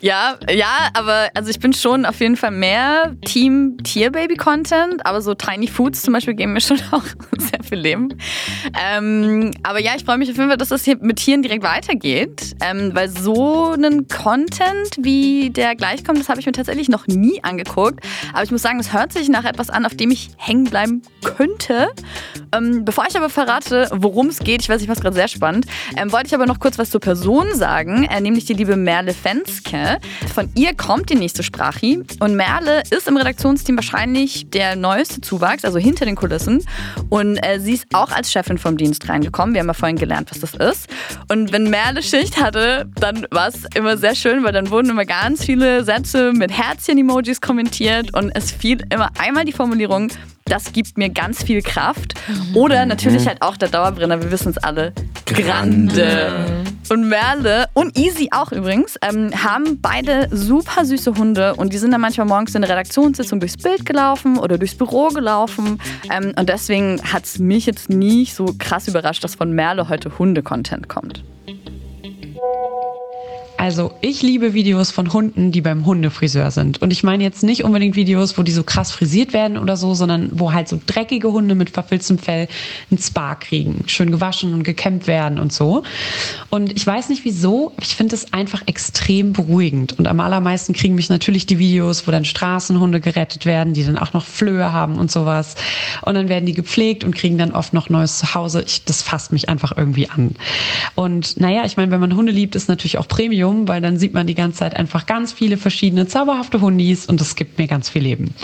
Ja, 0.00 0.38
ja, 0.52 0.90
aber 0.94 1.28
also 1.34 1.50
ich 1.50 1.58
bin 1.58 1.72
schon 1.72 2.06
auf 2.06 2.20
jeden 2.20 2.36
Fall 2.36 2.50
mehr 2.50 3.16
Team 3.24 3.78
Tierbaby-Content, 3.82 5.04
aber 5.04 5.20
so 5.20 5.34
Tiny 5.34 5.66
Foods 5.66 6.02
zum 6.02 6.14
Beispiel 6.14 6.34
geben 6.34 6.52
mir 6.52 6.60
schon 6.60 6.80
auch 6.90 7.04
sehr 7.38 7.62
viel 7.62 7.78
Leben. 7.78 8.14
Ähm, 8.80 9.52
aber 9.62 9.80
ja, 9.80 9.92
ich 9.96 10.04
freue 10.04 10.18
mich 10.18 10.30
auf 10.30 10.36
jeden 10.36 10.48
Fall, 10.48 10.56
dass 10.56 10.68
das 10.68 10.84
hier 10.84 10.96
mit 11.00 11.16
Tieren 11.16 11.42
direkt 11.42 11.62
weitergeht, 11.62 12.56
ähm, 12.60 12.90
weil 12.94 13.08
so 13.08 13.72
einen 13.72 14.08
Content 14.08 14.96
wie 14.98 15.50
der 15.50 15.74
gleich 15.74 16.04
kommt, 16.04 16.18
das 16.18 16.28
habe 16.28 16.40
ich 16.40 16.46
mir 16.46 16.52
tatsächlich 16.52 16.88
noch 16.88 17.06
nie 17.06 17.42
angeguckt. 17.42 18.04
Aber 18.32 18.42
ich 18.42 18.50
muss 18.50 18.62
sagen, 18.62 18.78
es 18.80 18.92
hört 18.92 19.12
sich 19.12 19.28
nach 19.28 19.44
etwas 19.44 19.70
an, 19.70 19.84
auf 19.86 19.94
dem 19.94 20.10
ich 20.10 20.30
hängen 20.36 20.64
bleiben 20.64 21.02
könnte. 21.24 21.88
Ähm, 22.52 22.84
bevor 22.84 23.04
ich 23.08 23.16
aber 23.16 23.28
verrate, 23.28 23.88
worum 23.92 24.28
es 24.28 24.38
geht, 24.38 24.62
ich 24.62 24.68
weiß, 24.68 24.82
ich 24.82 24.88
war 24.88 24.96
gerade 24.96 25.14
sehr 25.14 25.28
spannend, 25.28 25.66
ähm, 25.96 26.12
wollte 26.12 26.26
ich 26.26 26.34
aber 26.34 26.46
noch 26.46 26.58
kurz 26.58 26.78
was 26.78 26.90
zur 26.90 27.00
Person 27.00 27.54
sagen, 27.54 28.04
äh, 28.04 28.20
nämlich 28.20 28.44
die 28.44 28.54
liebe 28.54 28.76
Merle 28.76 29.14
Fenske. 29.14 29.79
Von 30.34 30.50
ihr 30.54 30.74
kommt 30.74 31.10
die 31.10 31.14
nächste 31.14 31.42
Sprache 31.42 31.80
und 32.20 32.34
Merle 32.34 32.82
ist 32.90 33.08
im 33.08 33.16
Redaktionsteam 33.16 33.76
wahrscheinlich 33.76 34.50
der 34.50 34.76
neueste 34.76 35.20
Zuwachs, 35.20 35.64
also 35.64 35.78
hinter 35.78 36.04
den 36.04 36.16
Kulissen. 36.16 36.64
Und 37.08 37.38
äh, 37.38 37.58
sie 37.60 37.74
ist 37.74 37.86
auch 37.94 38.10
als 38.10 38.30
Chefin 38.30 38.58
vom 38.58 38.76
Dienst 38.76 39.08
reingekommen. 39.08 39.54
Wir 39.54 39.60
haben 39.60 39.68
ja 39.68 39.74
vorhin 39.74 39.96
gelernt, 39.96 40.30
was 40.30 40.40
das 40.40 40.54
ist. 40.54 40.88
Und 41.28 41.52
wenn 41.52 41.70
Merle 41.70 42.02
Schicht 42.02 42.40
hatte, 42.40 42.88
dann 42.96 43.26
war 43.30 43.48
es 43.48 43.64
immer 43.74 43.96
sehr 43.96 44.14
schön, 44.14 44.44
weil 44.44 44.52
dann 44.52 44.70
wurden 44.70 44.90
immer 44.90 45.04
ganz 45.04 45.44
viele 45.44 45.84
Sätze 45.84 46.32
mit 46.32 46.50
Herzchen-Emojis 46.50 47.40
kommentiert 47.40 48.14
und 48.14 48.30
es 48.34 48.50
fiel 48.50 48.84
immer 48.92 49.10
einmal 49.18 49.44
die 49.44 49.52
Formulierung, 49.52 50.10
das 50.50 50.72
gibt 50.72 50.98
mir 50.98 51.10
ganz 51.10 51.42
viel 51.42 51.62
Kraft. 51.62 52.14
Oder 52.54 52.86
natürlich 52.86 53.26
halt 53.26 53.42
auch 53.42 53.56
der 53.56 53.68
Dauerbrenner, 53.68 54.22
wir 54.22 54.30
wissen 54.30 54.50
es 54.50 54.58
alle, 54.58 54.92
Grande. 55.26 56.64
Und 56.88 57.08
Merle 57.08 57.66
und 57.74 57.96
Easy 57.96 58.28
auch 58.32 58.50
übrigens 58.50 58.96
ähm, 59.00 59.30
haben 59.44 59.80
beide 59.80 60.28
super 60.32 60.84
süße 60.84 61.14
Hunde 61.14 61.54
und 61.54 61.72
die 61.72 61.78
sind 61.78 61.92
dann 61.92 62.00
manchmal 62.00 62.26
morgens 62.26 62.54
in 62.56 62.62
der 62.62 62.70
Redaktionssitzung 62.70 63.38
durchs 63.38 63.56
Bild 63.56 63.86
gelaufen 63.86 64.38
oder 64.38 64.58
durchs 64.58 64.74
Büro 64.74 65.08
gelaufen. 65.08 65.80
Ähm, 66.10 66.32
und 66.36 66.48
deswegen 66.48 67.00
hat 67.12 67.24
es 67.26 67.38
mich 67.38 67.66
jetzt 67.66 67.90
nicht 67.90 68.34
so 68.34 68.54
krass 68.58 68.88
überrascht, 68.88 69.22
dass 69.22 69.36
von 69.36 69.52
Merle 69.52 69.88
heute 69.88 70.18
Hunde-Content 70.18 70.88
kommt. 70.88 71.22
Also 73.60 73.92
ich 74.00 74.22
liebe 74.22 74.54
Videos 74.54 74.90
von 74.90 75.12
Hunden, 75.12 75.52
die 75.52 75.60
beim 75.60 75.84
Hundefriseur 75.84 76.50
sind. 76.50 76.80
Und 76.80 76.94
ich 76.94 77.02
meine 77.02 77.22
jetzt 77.22 77.42
nicht 77.42 77.62
unbedingt 77.62 77.94
Videos, 77.94 78.38
wo 78.38 78.42
die 78.42 78.52
so 78.52 78.62
krass 78.62 78.90
frisiert 78.90 79.34
werden 79.34 79.58
oder 79.58 79.76
so, 79.76 79.92
sondern 79.92 80.30
wo 80.32 80.54
halt 80.54 80.66
so 80.66 80.80
dreckige 80.86 81.30
Hunde 81.30 81.54
mit 81.54 81.68
verfilztem 81.68 82.16
Fell 82.16 82.48
ein 82.90 82.96
Spa 82.96 83.34
kriegen, 83.34 83.84
schön 83.86 84.10
gewaschen 84.10 84.54
und 84.54 84.62
gekämmt 84.62 85.06
werden 85.06 85.38
und 85.38 85.52
so. 85.52 85.82
Und 86.48 86.74
ich 86.74 86.86
weiß 86.86 87.10
nicht 87.10 87.26
wieso, 87.26 87.72
ich 87.82 87.96
finde 87.96 88.14
es 88.14 88.32
einfach 88.32 88.62
extrem 88.64 89.34
beruhigend. 89.34 89.98
Und 89.98 90.08
am 90.08 90.20
allermeisten 90.20 90.72
kriegen 90.72 90.94
mich 90.94 91.10
natürlich 91.10 91.44
die 91.44 91.58
Videos, 91.58 92.06
wo 92.06 92.12
dann 92.12 92.24
Straßenhunde 92.24 92.98
gerettet 93.00 93.44
werden, 93.44 93.74
die 93.74 93.84
dann 93.84 93.98
auch 93.98 94.14
noch 94.14 94.24
Flöhe 94.24 94.72
haben 94.72 94.94
und 94.96 95.10
sowas. 95.10 95.56
Und 96.00 96.14
dann 96.14 96.30
werden 96.30 96.46
die 96.46 96.54
gepflegt 96.54 97.04
und 97.04 97.14
kriegen 97.14 97.36
dann 97.36 97.52
oft 97.52 97.74
noch 97.74 97.90
neues 97.90 98.20
Zuhause. 98.20 98.62
Ich, 98.66 98.86
das 98.86 99.02
fasst 99.02 99.32
mich 99.32 99.50
einfach 99.50 99.76
irgendwie 99.76 100.08
an. 100.08 100.30
Und 100.94 101.38
naja, 101.38 101.64
ich 101.66 101.76
meine, 101.76 101.92
wenn 101.92 102.00
man 102.00 102.16
Hunde 102.16 102.32
liebt, 102.32 102.56
ist 102.56 102.70
natürlich 102.70 102.96
auch 102.96 103.06
Premium 103.06 103.49
Museum, 103.50 103.68
weil 103.68 103.80
dann 103.80 103.98
sieht 103.98 104.14
man 104.14 104.26
die 104.26 104.34
ganze 104.34 104.58
Zeit 104.58 104.76
einfach 104.76 105.06
ganz 105.06 105.32
viele 105.32 105.56
verschiedene 105.56 106.06
zauberhafte 106.06 106.60
Hundis 106.60 107.06
und 107.06 107.20
das 107.20 107.36
gibt 107.36 107.58
mir 107.58 107.66
ganz 107.66 107.88
viel 107.88 108.02
Leben. 108.02 108.34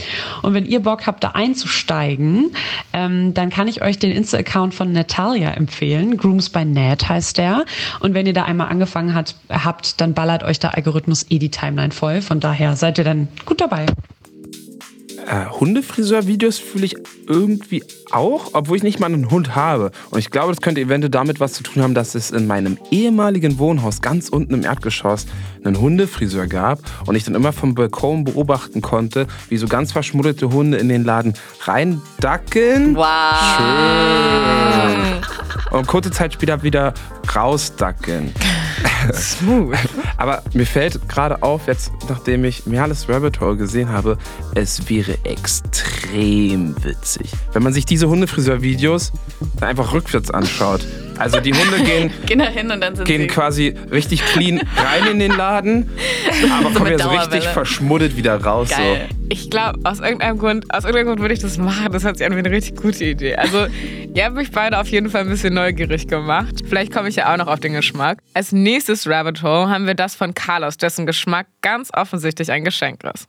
Und 0.43 0.55
wenn 0.55 0.67
ihr 0.67 0.81
Bock 0.81 1.07
habt, 1.07 1.25
da 1.25 1.31
einzusteigen, 1.31 2.51
ähm, 2.93 3.35
dann 3.35 3.51
kann 3.51 3.69
ich 3.69 3.83
euch 3.83 3.99
den 3.99 4.13
Insta-Account 4.13 4.75
von 4.75 4.93
Natalia 4.93 5.51
empfehlen. 5.51 6.17
Grooms 6.17 6.51
by 6.51 6.65
Nat 6.65 7.09
heißt 7.09 7.39
der. 7.39 7.65
Und 8.01 8.15
wenn 8.15 8.27
ihr 8.27 8.33
da 8.33 8.45
einmal 8.45 8.69
angefangen 8.69 9.15
hat, 9.15 9.37
habt, 9.49 10.01
dann 10.01 10.15
ballert 10.15 10.43
euch 10.43 10.59
der 10.59 10.75
Algorithmus 10.77 11.27
eh 11.31 11.39
die 11.39 11.51
Timeline 11.51 11.93
voll. 11.93 12.21
Von 12.21 12.41
daher 12.41 12.77
seid 12.77 12.99
ihr 12.99 13.05
dann 13.05 13.29
gut 13.45 13.61
dabei 13.61 13.87
äh, 15.27 15.47
Hundefriseur-Videos 15.47 16.59
fühle 16.59 16.87
ich 16.87 16.97
irgendwie 17.27 17.83
auch, 18.11 18.51
obwohl 18.53 18.77
ich 18.77 18.83
nicht 18.83 19.01
mal 19.01 19.07
einen 19.07 19.31
Hund 19.31 19.55
habe. 19.57 19.91
Und 20.11 20.19
ich 20.19 20.31
glaube, 20.31 20.53
das 20.53 20.61
könnte 20.61 20.81
eventuell 20.81 21.11
damit 21.11 21.41
was 21.41 21.55
zu 21.55 21.63
tun 21.63 21.83
haben, 21.83 21.95
dass 21.95 22.15
es 22.15 22.31
in 22.31 22.47
meinem 22.47 22.79
ehemaligen 22.91 23.59
Wohnhaus 23.59 24.01
ganz 24.01 24.29
unten 24.29 24.55
im 24.55 24.65
Erdgeschoss 24.65 25.27
einen 25.65 25.81
Hundefriseur 25.81 26.47
gab 26.47 26.81
und 27.07 27.17
ich 27.17 27.25
dann 27.25 27.35
immer 27.35 27.53
vom 27.53 27.75
Balkon 27.75 28.25
beobachten 28.25 28.83
konnte, 28.83 29.27
wie 29.49 29.57
so 29.57 29.67
ganz 29.67 29.93
verschmuddelte 29.93 30.51
Hunde 30.53 30.79
in 30.79 30.89
den 30.89 31.05
Laden 31.05 31.35
reindackeln. 31.63 32.97
Wow. 32.97 33.07
Schön. 33.57 35.17
Und 35.77 35.87
kurze 35.87 36.11
Zeit 36.11 36.33
später 36.33 36.63
wieder 36.63 36.95
rausdackeln. 37.35 38.33
Smooth. 39.13 39.77
Aber 40.17 40.43
mir 40.53 40.67
fällt 40.67 41.09
gerade 41.09 41.43
auf, 41.43 41.67
jetzt 41.67 41.93
nachdem 42.09 42.45
ich 42.45 42.67
Meales 42.67 43.09
Rabbit 43.09 43.41
Hole 43.41 43.57
gesehen 43.57 43.89
habe, 43.89 44.19
es 44.55 44.89
wäre 44.89 45.19
extrem 45.25 46.75
witzig, 46.85 47.31
wenn 47.53 47.63
man 47.63 47.73
sich 47.73 47.87
diese 47.87 48.09
Hundefriseur-Videos 48.09 49.13
einfach 49.61 49.93
rückwärts 49.93 50.31
anschaut. 50.31 50.87
Also 51.19 51.41
die 51.41 51.53
Hunde 51.55 51.83
gehen, 51.85 52.11
Gehen 52.27 52.39
da 52.39 52.47
hin 52.47 52.71
und 52.71 52.81
dann 52.81 52.95
sind 52.97 53.07
gehen 53.07 53.23
sie 53.23 53.27
quasi 53.27 53.75
richtig 53.91 54.25
clean 54.25 54.61
rein 54.77 55.13
in 55.13 55.19
den 55.19 55.33
Laden, 55.33 55.89
aber 56.59 56.71
kommen 56.71 56.91
mit 56.91 57.01
ja 57.01 57.07
so 57.07 57.11
richtig 57.11 57.45
verschmuddet 57.49 58.17
wieder 58.17 58.37
raus. 58.43 58.71
geil. 58.71 59.09
Ich 59.29 59.51
glaube, 59.51 59.81
aus 59.85 60.01
irgendeinem 60.01 60.39
Grund, 60.39 60.73
aus 60.73 60.85
irgendeinem 60.85 61.07
Grund 61.09 61.21
würde 61.21 61.35
ich 61.35 61.41
das 61.41 61.59
machen. 61.59 61.91
Das 61.91 62.05
hört 62.05 62.19
sich 62.19 62.27
an 62.27 62.35
wie 62.35 62.39
eine 62.39 62.51
richtig 62.51 62.77
gute 62.77 63.05
Idee. 63.05 63.35
Also, 63.35 63.67
ihr 64.15 64.25
habt 64.25 64.37
mich 64.37 64.51
beide 64.53 64.79
auf 64.79 64.87
jeden 64.89 65.11
Fall 65.11 65.23
ein 65.23 65.29
bisschen 65.29 65.55
neugierig 65.55 66.07
gemacht. 66.07 66.63
Vielleicht 66.69 66.93
komme 66.93 67.09
ich 67.09 67.17
ja 67.17 67.33
auch 67.33 67.37
noch 67.37 67.49
auf 67.49 67.59
den 67.59 67.73
Geschmack. 67.73 68.19
Als 68.35 68.53
nächstes 68.53 69.09
Rabbit 69.09 69.43
Hole 69.43 69.69
haben 69.69 69.87
wir 69.87 69.95
das 69.95 70.15
von 70.15 70.35
Carlos, 70.35 70.77
dessen 70.77 71.07
Geschmack 71.07 71.47
ganz 71.61 71.91
offensichtlich 71.93 72.53
ein 72.53 72.65
Geschenk 72.65 73.03
ist. 73.05 73.29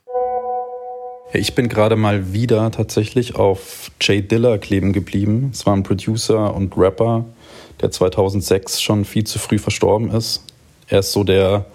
Ich 1.32 1.54
bin 1.54 1.68
gerade 1.68 1.96
mal 1.96 2.32
wieder 2.32 2.70
tatsächlich 2.70 3.34
auf 3.34 3.90
Jay 4.00 4.22
Diller 4.22 4.56
kleben 4.58 4.94
geblieben. 4.94 5.50
Es 5.52 5.66
war 5.66 5.74
ein 5.74 5.82
Producer 5.82 6.54
und 6.54 6.74
Rapper, 6.76 7.26
der 7.80 7.90
2006 7.90 8.80
schon 8.80 9.04
viel 9.04 9.24
zu 9.24 9.38
früh 9.38 9.58
verstorben 9.58 10.10
ist. 10.10 10.42
Er 10.88 11.00
ist 11.00 11.12
so 11.12 11.24
der, 11.24 11.66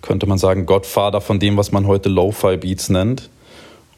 könnte 0.00 0.26
man 0.26 0.38
sagen, 0.38 0.66
Godfather 0.66 1.20
von 1.20 1.40
dem, 1.40 1.56
was 1.56 1.72
man 1.72 1.86
heute 1.86 2.08
Lo-Fi-Beats 2.08 2.90
nennt. 2.90 3.30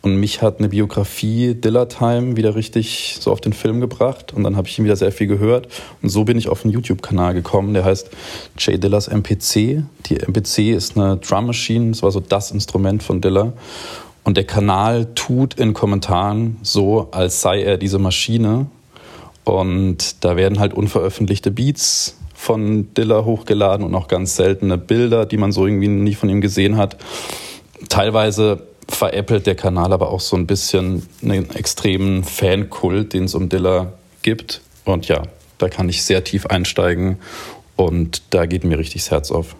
Und 0.04 0.16
mich 0.16 0.42
hat 0.42 0.58
eine 0.58 0.68
Biografie 0.68 1.54
Diller 1.54 1.88
Time 1.88 2.36
wieder 2.36 2.54
richtig 2.54 3.16
so 3.20 3.32
auf 3.32 3.40
den 3.40 3.54
Film 3.54 3.80
gebracht. 3.80 4.34
Und 4.34 4.44
dann 4.44 4.54
habe 4.54 4.68
ich 4.68 4.78
ihm 4.78 4.84
wieder 4.84 4.96
sehr 4.96 5.12
viel 5.12 5.26
gehört. 5.26 5.68
Und 6.02 6.10
so 6.10 6.24
bin 6.24 6.36
ich 6.36 6.50
auf 6.50 6.62
einen 6.62 6.74
YouTube-Kanal 6.74 7.32
gekommen, 7.32 7.72
der 7.72 7.86
heißt 7.86 8.10
Jay 8.58 8.78
Dillers 8.78 9.08
MPC. 9.08 9.82
Die 10.06 10.16
MPC 10.16 10.74
ist 10.74 10.98
eine 10.98 11.16
Drum 11.16 11.46
Machine, 11.46 11.92
das 11.92 12.02
war 12.02 12.10
so 12.10 12.20
das 12.20 12.50
Instrument 12.50 13.02
von 13.02 13.22
Diller. 13.22 13.54
Und 14.24 14.36
der 14.36 14.44
Kanal 14.44 15.06
tut 15.14 15.54
in 15.54 15.72
Kommentaren 15.72 16.58
so, 16.62 17.08
als 17.10 17.40
sei 17.40 17.62
er 17.62 17.78
diese 17.78 17.98
Maschine. 17.98 18.66
Und 19.44 20.24
da 20.24 20.36
werden 20.36 20.58
halt 20.58 20.74
unveröffentlichte 20.74 21.50
Beats 21.50 22.16
von 22.34 22.92
Diller 22.94 23.24
hochgeladen 23.24 23.86
und 23.86 23.94
auch 23.94 24.08
ganz 24.08 24.36
seltene 24.36 24.78
Bilder, 24.78 25.26
die 25.26 25.36
man 25.36 25.52
so 25.52 25.66
irgendwie 25.66 25.88
nie 25.88 26.14
von 26.14 26.28
ihm 26.28 26.40
gesehen 26.40 26.76
hat. 26.76 26.96
Teilweise 27.88 28.66
veräppelt 28.88 29.46
der 29.46 29.54
Kanal 29.54 29.92
aber 29.92 30.10
auch 30.10 30.20
so 30.20 30.36
ein 30.36 30.46
bisschen 30.46 31.06
einen 31.22 31.50
extremen 31.50 32.24
Fankult, 32.24 33.12
den 33.12 33.24
es 33.24 33.34
um 33.34 33.48
Diller 33.48 33.94
gibt. 34.22 34.60
Und 34.84 35.08
ja, 35.08 35.22
da 35.58 35.68
kann 35.68 35.88
ich 35.88 36.02
sehr 36.02 36.24
tief 36.24 36.46
einsteigen 36.46 37.18
und 37.76 38.22
da 38.30 38.46
geht 38.46 38.64
mir 38.64 38.78
richtig 38.78 39.02
das 39.02 39.10
Herz 39.10 39.30
auf. 39.30 39.56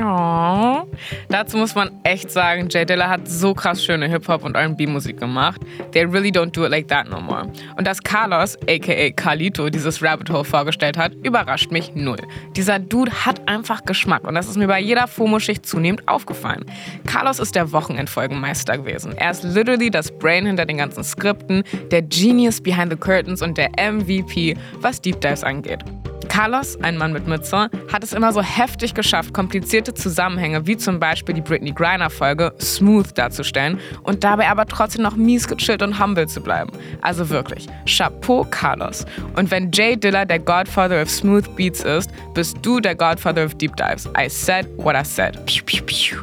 Oh. 0.00 0.86
Dazu 1.28 1.56
muss 1.56 1.74
man 1.74 1.90
echt 2.04 2.30
sagen, 2.30 2.68
Jay 2.70 2.84
Dilla 2.84 3.08
hat 3.08 3.26
so 3.26 3.52
krass 3.52 3.84
schöne 3.84 4.08
Hip-Hop 4.08 4.44
und 4.44 4.54
R&B-Musik 4.54 5.18
gemacht. 5.18 5.60
They 5.90 6.04
really 6.04 6.30
don't 6.30 6.52
do 6.52 6.64
it 6.64 6.70
like 6.70 6.86
that 6.88 7.10
no 7.10 7.20
more. 7.20 7.50
Und 7.76 7.84
dass 7.86 8.00
Carlos, 8.00 8.56
aka 8.68 9.10
Carlito, 9.10 9.68
dieses 9.70 10.00
Rabbit 10.00 10.30
Hole 10.30 10.44
vorgestellt 10.44 10.96
hat, 10.96 11.14
überrascht 11.24 11.72
mich 11.72 11.92
null. 11.96 12.18
Dieser 12.54 12.78
Dude 12.78 13.10
hat 13.10 13.48
einfach 13.48 13.84
Geschmack 13.84 14.24
und 14.24 14.34
das 14.36 14.48
ist 14.48 14.56
mir 14.56 14.68
bei 14.68 14.80
jeder 14.80 15.08
FOMO-Schicht 15.08 15.66
zunehmend 15.66 16.06
aufgefallen. 16.06 16.64
Carlos 17.06 17.40
ist 17.40 17.56
der 17.56 17.72
Wochenendfolgenmeister 17.72 18.78
gewesen. 18.78 19.16
Er 19.16 19.32
ist 19.32 19.42
literally 19.42 19.90
das 19.90 20.12
Brain 20.12 20.46
hinter 20.46 20.64
den 20.64 20.78
ganzen 20.78 21.02
Skripten, 21.02 21.64
der 21.90 22.02
Genius 22.02 22.60
behind 22.60 22.92
the 22.92 22.96
curtains 22.96 23.42
und 23.42 23.58
der 23.58 23.70
MVP, 23.70 24.56
was 24.80 25.00
Deep 25.00 25.20
Dives 25.20 25.42
angeht. 25.42 25.84
Carlos, 26.28 26.78
ein 26.82 26.96
Mann 26.96 27.12
mit 27.12 27.26
Mütze, 27.26 27.70
hat 27.92 28.04
es 28.04 28.12
immer 28.12 28.32
so 28.32 28.42
heftig 28.42 28.94
geschafft, 28.94 29.34
komplizierte 29.34 29.94
Zusammenhänge 29.94 30.66
wie 30.66 30.76
zum 30.76 31.00
Beispiel 31.00 31.34
die 31.34 31.40
Britney 31.40 31.72
Griner-Folge 31.72 32.52
smooth 32.60 33.06
darzustellen 33.16 33.78
und 34.02 34.24
dabei 34.24 34.48
aber 34.48 34.66
trotzdem 34.66 35.02
noch 35.02 35.16
mies 35.16 35.48
gechillt 35.48 35.82
und 35.82 35.98
humble 35.98 36.26
zu 36.28 36.40
bleiben. 36.40 36.70
Also 37.00 37.28
wirklich, 37.30 37.66
Chapeau 37.86 38.46
Carlos. 38.50 39.04
Und 39.36 39.50
wenn 39.50 39.70
Jay 39.72 39.96
Diller 39.96 40.26
der 40.26 40.38
Godfather 40.38 41.02
of 41.02 41.10
Smooth 41.10 41.56
Beats 41.56 41.82
ist, 41.82 42.10
bist 42.34 42.56
du 42.62 42.80
der 42.80 42.94
Godfather 42.94 43.44
of 43.44 43.54
Deep 43.54 43.76
Dives. 43.76 44.08
I 44.16 44.28
said 44.28 44.66
what 44.76 44.94
I 44.94 45.04
said. 45.04 45.44
Piu, 45.46 45.62
piu, 45.64 45.82
piu. 45.84 46.18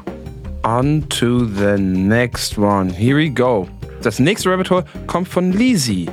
On 0.64 1.08
to 1.10 1.46
the 1.46 1.78
next 1.78 2.58
one. 2.58 2.90
Here 2.90 3.18
we 3.18 3.30
go. 3.30 3.68
Das 4.02 4.20
nächste 4.20 4.50
Rabbit 4.50 4.70
Hole 4.70 4.86
kommt 5.08 5.28
von 5.28 5.52
Lizzie. 5.52 6.08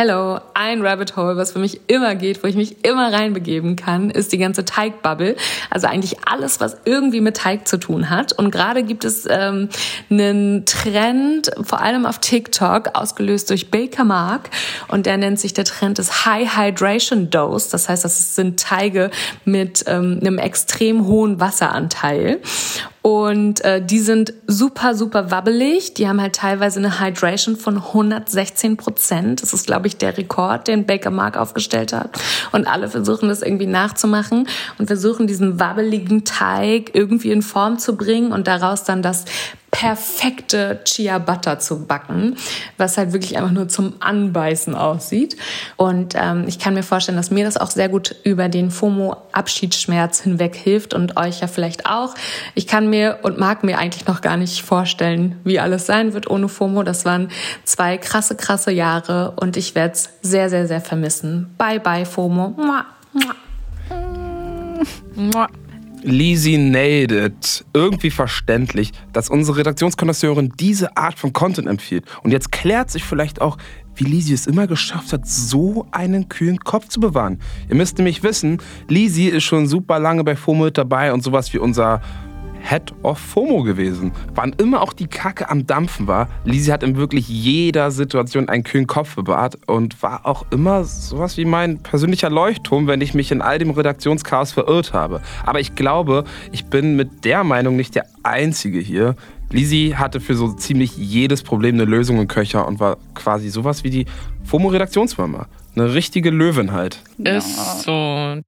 Hello, 0.00 0.38
ein 0.54 0.86
Rabbit 0.86 1.16
Hole, 1.16 1.36
was 1.36 1.50
für 1.50 1.58
mich 1.58 1.80
immer 1.88 2.14
geht, 2.14 2.44
wo 2.44 2.46
ich 2.46 2.54
mich 2.54 2.84
immer 2.84 3.12
reinbegeben 3.12 3.74
kann, 3.74 4.10
ist 4.10 4.32
die 4.32 4.38
ganze 4.38 4.64
Teigbubble. 4.64 5.34
Also 5.70 5.88
eigentlich 5.88 6.18
alles, 6.24 6.60
was 6.60 6.76
irgendwie 6.84 7.20
mit 7.20 7.38
Teig 7.38 7.66
zu 7.66 7.80
tun 7.80 8.08
hat. 8.08 8.32
Und 8.32 8.52
gerade 8.52 8.84
gibt 8.84 9.04
es 9.04 9.26
ähm, 9.28 9.68
einen 10.08 10.64
Trend, 10.66 11.50
vor 11.62 11.80
allem 11.80 12.06
auf 12.06 12.20
TikTok, 12.20 12.90
ausgelöst 12.94 13.50
durch 13.50 13.72
Baker 13.72 14.04
Mark. 14.04 14.50
Und 14.86 15.04
der 15.04 15.16
nennt 15.16 15.40
sich 15.40 15.52
der 15.52 15.64
Trend 15.64 15.98
des 15.98 16.24
High 16.24 16.56
Hydration 16.56 17.28
Dose. 17.28 17.68
Das 17.72 17.88
heißt, 17.88 18.04
das 18.04 18.36
sind 18.36 18.60
Teige 18.60 19.10
mit 19.44 19.82
ähm, 19.88 20.18
einem 20.20 20.38
extrem 20.38 21.06
hohen 21.06 21.40
Wasseranteil. 21.40 22.38
Und 23.02 23.64
äh, 23.64 23.80
die 23.84 24.00
sind 24.00 24.34
super, 24.46 24.94
super 24.94 25.30
wabbelig. 25.30 25.94
Die 25.94 26.08
haben 26.08 26.20
halt 26.20 26.34
teilweise 26.34 26.80
eine 26.80 27.00
Hydration 27.00 27.56
von 27.56 27.76
116 27.76 28.76
Prozent. 28.76 29.42
Das 29.42 29.52
ist, 29.52 29.66
glaube 29.66 29.86
ich, 29.86 29.96
der 29.96 30.18
Rekord, 30.18 30.68
den 30.68 30.84
Baker 30.84 31.10
Mark 31.10 31.36
aufgestellt 31.36 31.92
hat. 31.92 32.18
Und 32.52 32.66
alle 32.66 32.88
versuchen 32.88 33.28
das 33.28 33.42
irgendwie 33.42 33.66
nachzumachen 33.66 34.48
und 34.78 34.86
versuchen 34.86 35.26
diesen 35.26 35.60
wabbeligen 35.60 36.24
Teig 36.24 36.94
irgendwie 36.94 37.30
in 37.30 37.42
Form 37.42 37.78
zu 37.78 37.96
bringen 37.96 38.32
und 38.32 38.48
daraus 38.48 38.84
dann 38.84 39.02
das 39.02 39.24
perfekte 39.70 40.80
Chia 40.84 41.18
Butter 41.18 41.58
zu 41.58 41.84
backen, 41.86 42.36
was 42.78 42.96
halt 42.96 43.12
wirklich 43.12 43.36
einfach 43.36 43.50
nur 43.50 43.68
zum 43.68 43.94
Anbeißen 44.00 44.74
aussieht. 44.74 45.36
Und 45.76 46.14
ähm, 46.16 46.44
ich 46.46 46.58
kann 46.58 46.74
mir 46.74 46.82
vorstellen, 46.82 47.16
dass 47.16 47.30
mir 47.30 47.44
das 47.44 47.56
auch 47.56 47.70
sehr 47.70 47.88
gut 47.88 48.16
über 48.24 48.48
den 48.48 48.70
FOMO-Abschiedsschmerz 48.70 50.20
hinweg 50.20 50.56
hilft 50.56 50.94
und 50.94 51.16
euch 51.16 51.40
ja 51.40 51.46
vielleicht 51.46 51.86
auch. 51.86 52.14
Ich 52.54 52.66
kann 52.66 52.88
mir 52.88 53.18
und 53.22 53.38
mag 53.38 53.62
mir 53.62 53.78
eigentlich 53.78 54.06
noch 54.06 54.20
gar 54.20 54.36
nicht 54.36 54.62
vorstellen, 54.62 55.38
wie 55.44 55.60
alles 55.60 55.86
sein 55.86 56.14
wird 56.14 56.30
ohne 56.30 56.48
FOMO. 56.48 56.82
Das 56.82 57.04
waren 57.04 57.30
zwei 57.64 57.98
krasse, 57.98 58.36
krasse 58.36 58.70
Jahre 58.70 59.32
und 59.36 59.56
ich 59.56 59.74
werde 59.74 59.94
es 59.94 60.10
sehr, 60.22 60.48
sehr, 60.48 60.66
sehr 60.66 60.80
vermissen. 60.80 61.54
Bye, 61.58 61.80
bye, 61.80 62.06
FOMO. 62.06 62.54
Mua, 62.56 62.86
mua. 63.12 63.34
Mua. 65.14 65.48
It. 66.04 67.64
Irgendwie 67.74 68.10
verständlich, 68.10 68.92
dass 69.12 69.28
unsere 69.28 69.58
Redaktionskonnoisseurin 69.58 70.52
diese 70.58 70.96
Art 70.96 71.18
von 71.18 71.32
Content 71.32 71.68
empfiehlt. 71.68 72.04
Und 72.22 72.30
jetzt 72.30 72.52
klärt 72.52 72.90
sich 72.90 73.04
vielleicht 73.04 73.40
auch, 73.40 73.58
wie 73.96 74.04
Lizzie 74.04 74.34
es 74.34 74.46
immer 74.46 74.66
geschafft 74.66 75.12
hat, 75.12 75.26
so 75.26 75.86
einen 75.90 76.28
kühlen 76.28 76.58
Kopf 76.60 76.88
zu 76.88 77.00
bewahren. 77.00 77.40
Ihr 77.68 77.74
müsst 77.74 77.98
nämlich 77.98 78.22
wissen, 78.22 78.58
Lizzie 78.88 79.28
ist 79.28 79.44
schon 79.44 79.66
super 79.66 79.98
lange 79.98 80.24
bei 80.24 80.36
FOMO 80.36 80.70
dabei 80.70 81.12
und 81.12 81.22
sowas 81.22 81.52
wie 81.52 81.58
unser 81.58 82.00
Head 82.68 82.92
of 83.02 83.18
FOMO 83.18 83.62
gewesen. 83.62 84.12
Wann 84.34 84.52
immer 84.58 84.82
auch 84.82 84.92
die 84.92 85.06
Kacke 85.06 85.48
am 85.48 85.66
Dampfen 85.66 86.06
war, 86.06 86.28
Lizzie 86.44 86.72
hat 86.72 86.82
in 86.82 86.96
wirklich 86.96 87.26
jeder 87.28 87.90
Situation 87.90 88.48
einen 88.48 88.62
kühlen 88.62 88.86
Kopf 88.86 89.14
bewahrt 89.14 89.58
und 89.66 90.02
war 90.02 90.26
auch 90.26 90.44
immer 90.50 90.84
sowas 90.84 91.38
wie 91.38 91.46
mein 91.46 91.78
persönlicher 91.78 92.28
Leuchtturm, 92.28 92.86
wenn 92.86 93.00
ich 93.00 93.14
mich 93.14 93.32
in 93.32 93.40
all 93.40 93.58
dem 93.58 93.70
Redaktionschaos 93.70 94.52
verirrt 94.52 94.92
habe. 94.92 95.22
Aber 95.46 95.60
ich 95.60 95.76
glaube, 95.76 96.24
ich 96.52 96.66
bin 96.66 96.94
mit 96.96 97.24
der 97.24 97.42
Meinung 97.42 97.76
nicht 97.76 97.94
der 97.94 98.04
Einzige 98.22 98.80
hier. 98.80 99.16
Lizzie 99.50 99.96
hatte 99.96 100.20
für 100.20 100.34
so 100.34 100.52
ziemlich 100.52 100.94
jedes 100.98 101.42
Problem 101.42 101.76
eine 101.76 101.86
Lösung 101.86 102.20
im 102.20 102.28
Köcher 102.28 102.68
und 102.68 102.80
war 102.80 102.98
quasi 103.14 103.48
sowas 103.48 103.82
wie 103.82 103.90
die 103.90 104.06
FOMO-Redaktionsmama. 104.44 105.46
Eine 105.74 105.94
richtige 105.94 106.28
Löwin 106.28 106.72
halt. 106.72 107.02
Ist 107.18 107.82
so. 107.84 108.42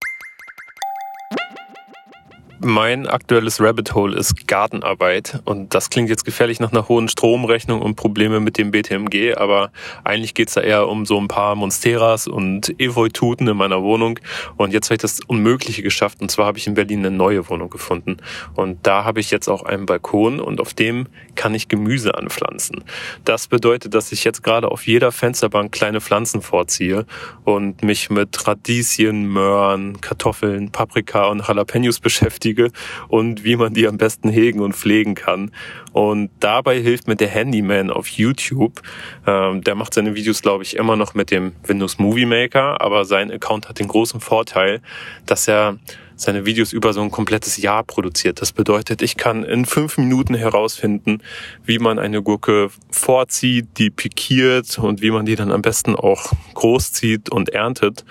Mein 2.62 3.06
aktuelles 3.06 3.58
Rabbit 3.58 3.94
Hole 3.94 4.14
ist 4.18 4.46
Gartenarbeit. 4.46 5.40
Und 5.46 5.74
das 5.74 5.88
klingt 5.88 6.10
jetzt 6.10 6.26
gefährlich 6.26 6.60
nach 6.60 6.72
einer 6.72 6.88
hohen 6.88 7.08
Stromrechnung 7.08 7.80
und 7.80 7.94
Probleme 7.94 8.38
mit 8.38 8.58
dem 8.58 8.70
BTMG, 8.70 9.34
aber 9.34 9.72
eigentlich 10.04 10.34
geht's 10.34 10.52
da 10.52 10.60
eher 10.60 10.86
um 10.86 11.06
so 11.06 11.18
ein 11.18 11.26
paar 11.26 11.54
Monsteras 11.54 12.26
und 12.26 12.78
Evoituten 12.78 13.48
in 13.48 13.56
meiner 13.56 13.82
Wohnung. 13.82 14.20
Und 14.58 14.74
jetzt 14.74 14.88
habe 14.88 14.96
ich 14.96 15.00
das 15.00 15.20
Unmögliche 15.26 15.82
geschafft. 15.82 16.20
Und 16.20 16.30
zwar 16.30 16.44
habe 16.44 16.58
ich 16.58 16.66
in 16.66 16.74
Berlin 16.74 16.98
eine 16.98 17.16
neue 17.16 17.48
Wohnung 17.48 17.70
gefunden. 17.70 18.18
Und 18.54 18.86
da 18.86 19.04
habe 19.04 19.20
ich 19.20 19.30
jetzt 19.30 19.48
auch 19.48 19.62
einen 19.62 19.86
Balkon 19.86 20.38
und 20.38 20.60
auf 20.60 20.74
dem 20.74 21.06
kann 21.36 21.54
ich 21.54 21.68
Gemüse 21.68 22.14
anpflanzen. 22.14 22.84
Das 23.24 23.46
bedeutet, 23.46 23.94
dass 23.94 24.12
ich 24.12 24.22
jetzt 24.22 24.42
gerade 24.42 24.70
auf 24.70 24.86
jeder 24.86 25.12
Fensterbank 25.12 25.72
kleine 25.72 26.02
Pflanzen 26.02 26.42
vorziehe 26.42 27.06
und 27.44 27.82
mich 27.82 28.10
mit 28.10 28.46
Radieschen, 28.46 29.32
Möhren, 29.32 30.02
Kartoffeln, 30.02 30.70
Paprika 30.70 31.28
und 31.28 31.48
Jalapenos 31.48 32.00
beschäftige 32.10 32.49
benötige 32.50 32.70
und 33.08 33.44
wie 33.44 33.56
man 33.56 33.74
die 33.74 33.86
am 33.86 33.98
besten 33.98 34.28
hegen 34.28 34.60
und 34.60 34.74
pflegen 34.74 35.14
kann. 35.14 35.50
Und 35.92 36.30
dabei 36.40 36.80
hilft 36.80 37.08
mir 37.08 37.16
der 37.16 37.28
Handyman 37.28 37.90
auf 37.90 38.08
YouTube. 38.08 38.82
Ähm, 39.26 39.62
der 39.62 39.74
macht 39.74 39.94
seine 39.94 40.14
Videos, 40.14 40.42
glaube 40.42 40.62
ich, 40.64 40.76
immer 40.76 40.96
noch 40.96 41.14
mit 41.14 41.30
dem 41.30 41.52
Windows 41.66 41.98
Movie 41.98 42.26
Maker, 42.26 42.80
aber 42.80 43.04
sein 43.04 43.30
Account 43.30 43.68
hat 43.68 43.78
den 43.78 43.88
großen 43.88 44.20
Vorteil, 44.20 44.80
dass 45.26 45.48
er 45.48 45.78
seine 46.16 46.44
Videos 46.44 46.74
über 46.74 46.92
so 46.92 47.00
ein 47.00 47.10
komplettes 47.10 47.56
Jahr 47.56 47.82
produziert. 47.82 48.42
Das 48.42 48.52
bedeutet, 48.52 49.00
ich 49.00 49.16
kann 49.16 49.42
in 49.42 49.64
fünf 49.64 49.96
Minuten 49.96 50.34
herausfinden, 50.34 51.22
wie 51.64 51.78
man 51.78 51.98
eine 51.98 52.22
Gurke 52.22 52.68
vorzieht, 52.90 53.78
die 53.78 53.88
pikiert 53.88 54.78
und 54.78 55.00
wie 55.00 55.10
man 55.10 55.24
die 55.24 55.34
dann 55.34 55.50
am 55.50 55.62
besten 55.62 55.96
auch 55.96 56.32
großzieht 56.52 57.30
und 57.30 57.48
erntet. 57.48 58.04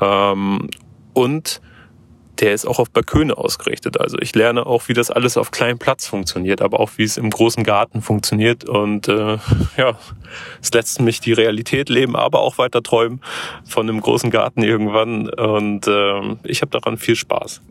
Ähm, 0.00 0.68
und 1.12 1.60
der 2.40 2.52
ist 2.54 2.66
auch 2.66 2.78
auf 2.78 2.90
Balköne 2.90 3.36
ausgerichtet. 3.36 4.00
Also 4.00 4.18
ich 4.18 4.34
lerne 4.34 4.66
auch, 4.66 4.88
wie 4.88 4.94
das 4.94 5.10
alles 5.10 5.36
auf 5.36 5.50
kleinem 5.50 5.78
Platz 5.78 6.06
funktioniert, 6.06 6.62
aber 6.62 6.80
auch 6.80 6.92
wie 6.96 7.04
es 7.04 7.16
im 7.16 7.30
großen 7.30 7.64
Garten 7.64 8.02
funktioniert. 8.02 8.68
Und 8.68 9.08
äh, 9.08 9.38
ja, 9.76 9.98
es 10.60 10.72
lässt 10.72 11.00
mich 11.00 11.20
die 11.20 11.32
Realität 11.32 11.88
leben, 11.88 12.16
aber 12.16 12.40
auch 12.40 12.58
weiter 12.58 12.82
träumen 12.82 13.20
von 13.64 13.88
einem 13.88 14.00
großen 14.00 14.30
Garten 14.30 14.62
irgendwann. 14.62 15.28
Und 15.28 15.86
äh, 15.86 16.36
ich 16.44 16.62
habe 16.62 16.70
daran 16.70 16.98
viel 16.98 17.16
Spaß. 17.16 17.62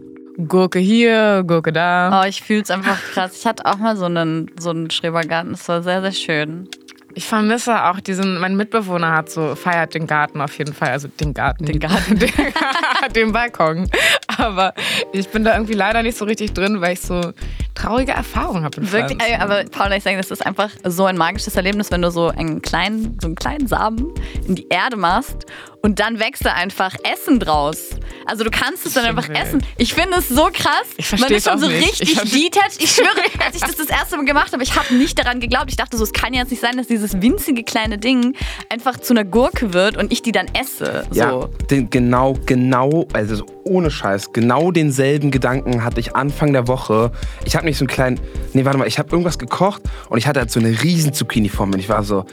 Gurke 0.47 0.79
hier, 0.79 1.43
Gurke 1.45 1.71
da. 1.71 2.21
Oh, 2.21 2.27
ich 2.27 2.41
fühle 2.41 2.61
es 2.61 2.71
einfach 2.71 2.99
krass. 3.13 3.37
Ich 3.37 3.45
hatte 3.45 3.65
auch 3.65 3.77
mal 3.77 3.95
so 3.95 4.05
einen, 4.05 4.49
so 4.57 4.71
einen 4.71 4.89
Schrebergarten. 4.89 5.51
Das 5.51 5.67
war 5.67 5.83
sehr, 5.83 6.01
sehr 6.01 6.11
schön. 6.11 6.69
Ich 7.15 7.25
vermisse 7.25 7.85
auch 7.85 7.99
diesen, 7.99 8.39
mein 8.39 8.55
Mitbewohner 8.55 9.11
hat 9.11 9.29
so, 9.29 9.55
feiert 9.55 9.93
den 9.93 10.07
Garten 10.07 10.41
auf 10.41 10.57
jeden 10.57 10.73
Fall, 10.73 10.89
also 10.89 11.07
den 11.07 11.33
Garten, 11.33 11.65
den 11.65 11.79
Garten, 11.79 12.17
den, 12.17 12.31
den 13.15 13.31
Balkon. 13.31 13.89
Aber 14.37 14.73
ich 15.11 15.29
bin 15.29 15.43
da 15.43 15.53
irgendwie 15.53 15.73
leider 15.73 16.01
nicht 16.01 16.17
so 16.17 16.25
richtig 16.25 16.53
drin, 16.53 16.81
weil 16.81 16.93
ich 16.93 17.01
so 17.01 17.33
traurige 17.75 18.11
Erfahrungen 18.11 18.63
habe. 18.63 18.91
Wirklich, 18.91 19.21
ey, 19.21 19.35
aber 19.35 19.63
Paula, 19.65 19.95
ich 19.95 20.03
sage, 20.03 20.17
das 20.17 20.31
ist 20.31 20.45
einfach 20.45 20.69
so 20.83 21.05
ein 21.05 21.17
magisches 21.17 21.55
Erlebnis, 21.55 21.91
wenn 21.91 22.01
du 22.01 22.11
so 22.11 22.27
einen 22.27 22.61
kleinen, 22.61 23.17
so 23.19 23.27
einen 23.27 23.35
kleinen 23.35 23.67
Samen 23.67 24.13
in 24.47 24.55
die 24.55 24.67
Erde 24.69 24.97
machst 24.97 25.45
und 25.81 25.99
dann 25.99 26.17
wächst 26.19 26.45
da 26.45 26.53
einfach 26.53 26.95
Essen 27.03 27.39
draus. 27.39 27.89
Also 28.25 28.45
du 28.45 28.51
kannst 28.51 28.85
es 28.85 28.93
dann 28.93 29.03
einfach 29.03 29.27
wild. 29.27 29.37
essen. 29.37 29.61
Ich 29.77 29.93
finde 29.93 30.17
es 30.19 30.29
so 30.29 30.49
krass. 30.53 30.87
Ich 30.95 31.11
Man 31.19 31.29
ist 31.29 31.47
schon 31.47 31.59
so 31.59 31.67
nicht. 31.67 31.99
richtig 31.99 32.31
detached. 32.31 32.81
Ich 32.81 32.91
schwöre, 32.91 33.09
als 33.45 33.55
ich 33.55 33.61
das 33.61 33.75
das 33.75 33.89
erste 33.89 34.15
Mal 34.15 34.25
gemacht 34.25 34.53
habe, 34.53 34.63
ich 34.63 34.75
habe 34.77 34.93
nicht 34.95 35.19
daran 35.19 35.41
geglaubt. 35.41 35.65
Ich 35.69 35.75
dachte 35.75 35.97
so, 35.97 36.03
es 36.03 36.13
kann 36.13 36.33
jetzt 36.33 36.51
nicht 36.51 36.61
sein, 36.61 36.77
dass 36.77 36.87
dieses 36.87 37.21
winzige 37.21 37.63
kleine 37.63 37.97
Ding 37.97 38.33
einfach 38.69 38.97
zu 38.97 39.13
einer 39.13 39.25
Gurke 39.25 39.73
wird 39.73 39.97
und 39.97 40.13
ich 40.13 40.21
die 40.21 40.31
dann 40.31 40.47
esse. 40.53 41.05
So. 41.11 41.19
Ja, 41.19 41.49
den, 41.69 41.89
genau, 41.89 42.37
genau, 42.45 43.05
also 43.11 43.35
so 43.35 43.45
ohne 43.65 43.91
Scheiß, 43.91 44.31
genau 44.33 44.71
denselben 44.71 45.31
Gedanken 45.31 45.83
hatte 45.83 45.99
ich 45.99 46.15
Anfang 46.15 46.53
der 46.53 46.67
Woche. 46.67 47.11
Ich 47.45 47.55
habe 47.55 47.62
nicht 47.65 47.77
so 47.77 47.83
einen 47.83 47.89
kleinen, 47.89 48.19
nee, 48.53 48.65
warte 48.65 48.77
mal, 48.77 48.87
ich 48.87 48.99
habe 48.99 49.09
irgendwas 49.11 49.37
gekocht 49.39 49.81
und 50.09 50.17
ich 50.17 50.27
hatte 50.27 50.39
halt 50.39 50.51
so 50.51 50.59
eine 50.59 50.83
riesen 50.83 51.13
Zucchini 51.13 51.49
vor 51.49 51.65
mir 51.65 51.73
und 51.73 51.79
ich 51.79 51.89
war 51.89 52.03
so, 52.03 52.25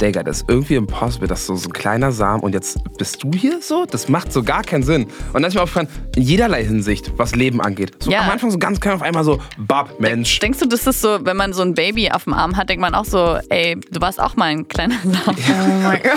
Digga, 0.00 0.24
das 0.24 0.38
ist 0.38 0.48
irgendwie 0.48 0.74
impossible, 0.74 1.28
das 1.28 1.42
ist 1.42 1.46
so, 1.46 1.54
so 1.54 1.68
ein 1.68 1.72
kleiner 1.72 2.10
Samen 2.10 2.42
und 2.42 2.52
jetzt 2.52 2.78
bist 2.98 3.22
du 3.22 3.30
hier 3.30 3.62
so? 3.62 3.86
Das 3.88 4.08
macht 4.08 4.32
so 4.32 4.42
gar 4.42 4.64
keinen 4.64 4.82
Sinn. 4.82 5.04
Und 5.04 5.34
dann 5.34 5.44
ist 5.44 5.54
mir 5.54 5.62
aufgefallen, 5.62 5.86
in 6.16 6.22
jederlei 6.24 6.64
Hinsicht, 6.64 7.12
was 7.16 7.36
Leben 7.36 7.60
angeht. 7.60 7.92
So 8.02 8.10
Ja. 8.10 8.22
am 8.22 8.30
Anfang 8.30 8.50
so 8.50 8.58
ganz 8.58 8.80
klein, 8.80 8.94
auf 8.96 9.02
einmal 9.02 9.22
so, 9.22 9.40
bab, 9.56 10.00
Mensch. 10.00 10.40
Denkst 10.40 10.58
du, 10.58 10.66
das 10.66 10.84
ist 10.88 11.00
so, 11.00 11.18
wenn 11.24 11.36
man 11.36 11.52
so 11.52 11.62
ein 11.62 11.74
Baby 11.74 12.10
auf 12.10 12.24
dem 12.24 12.32
Arm 12.34 12.56
hat, 12.56 12.70
denkt 12.70 12.80
man 12.80 12.92
auch 12.92 13.04
so, 13.04 13.38
ey, 13.50 13.76
du 13.92 14.00
warst 14.00 14.20
auch 14.20 14.34
mal 14.34 14.46
ein 14.46 14.66
kleiner 14.66 14.96
Samen. 15.04 15.38
Oh 15.48 15.82
mein 15.84 16.02
Gott. 16.02 16.10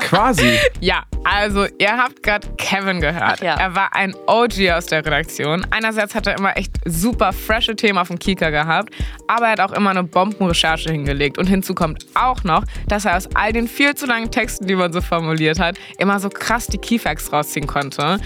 Quasi. 0.00 0.58
Ja, 0.80 1.02
also 1.24 1.66
ihr 1.78 1.96
habt 1.96 2.22
gerade 2.22 2.48
Kevin 2.56 3.00
gehört. 3.00 3.42
Er 3.42 3.74
war 3.74 3.94
ein 3.94 4.14
OG 4.26 4.70
aus 4.72 4.86
der 4.86 5.04
Redaktion. 5.04 5.66
Einerseits 5.70 6.14
hat 6.14 6.26
er 6.26 6.38
immer 6.38 6.56
echt 6.56 6.72
super 6.84 7.32
frische 7.32 7.76
Themen 7.76 7.98
auf 7.98 8.08
dem 8.08 8.18
Kika 8.18 8.50
gehabt, 8.50 8.94
aber 9.26 9.46
er 9.46 9.52
hat 9.52 9.60
auch 9.60 9.72
immer 9.72 9.90
eine 9.90 10.04
Bombenrecherche 10.04 10.90
hingelegt. 10.90 11.38
Und 11.38 11.46
hinzu 11.46 11.74
kommt 11.74 12.06
auch 12.14 12.44
noch, 12.44 12.64
dass 12.88 13.04
er 13.04 13.16
aus 13.16 13.28
all 13.34 13.52
den 13.52 13.68
viel 13.68 13.94
zu 13.94 14.06
langen 14.06 14.30
Texten, 14.30 14.66
die 14.66 14.74
man 14.74 14.92
so 14.92 15.00
formuliert 15.00 15.58
hat, 15.58 15.76
immer 15.98 16.20
so 16.20 16.28
krass 16.28 16.66
die 16.66 16.78
Keyfacts 16.78 17.32
rausziehen 17.32 17.66
konnte. 17.66 18.18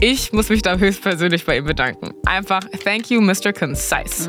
Ich 0.00 0.32
muss 0.32 0.48
mich 0.48 0.62
da 0.62 0.76
höchstpersönlich 0.76 1.44
bei 1.44 1.58
ihm 1.58 1.64
bedanken. 1.64 2.12
Einfach 2.26 2.60
thank 2.84 3.10
you, 3.10 3.20
Mr. 3.20 3.52
Concise. 3.52 4.28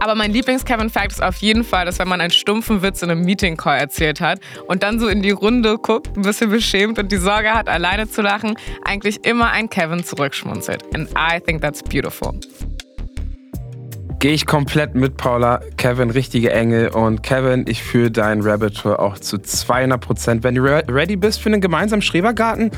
Aber 0.00 0.14
mein 0.14 0.32
Lieblings-Kevin-Fact 0.32 1.12
ist 1.12 1.22
auf 1.22 1.36
jeden 1.36 1.62
Fall, 1.62 1.84
dass 1.84 1.98
wenn 1.98 2.08
man 2.08 2.22
einen 2.22 2.30
stumpfen 2.30 2.82
Witz 2.82 3.02
in 3.02 3.10
einem 3.10 3.22
Meeting-Call 3.22 3.78
erzählt 3.78 4.20
hat 4.22 4.40
und 4.66 4.82
dann 4.82 4.98
so 4.98 5.08
in 5.08 5.20
die 5.20 5.30
Runde 5.30 5.76
guckt, 5.76 6.16
ein 6.16 6.22
bisschen 6.22 6.50
beschämt 6.50 6.98
und 6.98 7.12
die 7.12 7.18
Sorge 7.18 7.52
hat, 7.52 7.68
alleine 7.68 8.08
zu 8.08 8.22
lachen, 8.22 8.56
eigentlich 8.84 9.26
immer 9.26 9.50
ein 9.50 9.68
Kevin 9.68 10.02
zurückschmunzelt. 10.02 10.82
And 10.94 11.08
I 11.10 11.38
think 11.38 11.60
that's 11.60 11.82
beautiful. 11.82 12.32
Gehe 14.20 14.32
ich 14.32 14.46
komplett 14.46 14.94
mit, 14.94 15.16
Paula. 15.16 15.60
Kevin, 15.76 16.10
richtige 16.10 16.52
Engel. 16.52 16.88
Und 16.88 17.22
Kevin, 17.22 17.64
ich 17.66 17.82
fühle 17.82 18.10
dein 18.10 18.42
Rabbit 18.42 18.84
Hole 18.84 18.98
auch 18.98 19.18
zu 19.18 19.38
200 19.38 19.98
Prozent. 19.98 20.44
Wenn 20.44 20.54
du 20.54 20.62
re 20.62 20.82
ready 20.88 21.16
bist 21.16 21.40
für 21.40 21.48
einen 21.48 21.62
gemeinsamen 21.62 22.02
Schrebergarten, 22.02 22.70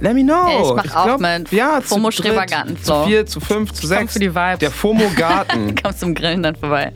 let 0.00 0.14
me 0.14 0.22
know. 0.22 0.76
Ich 0.76 0.84
mach 0.84 1.06
auch 1.06 1.18
mit. 1.18 1.52
Ja, 1.52 1.80
FOMO 1.80 2.10
zu 2.10 2.22
dritt, 2.22 2.32
Schrebergarten-Flow. 2.32 3.02
Zu 3.02 3.08
vier, 3.08 3.26
zu 3.26 3.40
fünf, 3.40 3.72
zu 3.72 3.86
sechs. 3.86 4.12
für 4.12 4.18
die 4.18 4.34
Vibes. 4.34 4.58
Der 4.58 4.70
FOMO-Garten. 4.70 5.74
Kommst 5.82 6.00
zum 6.00 6.14
Grillen 6.14 6.42
dann 6.42 6.56
vorbei. 6.56 6.92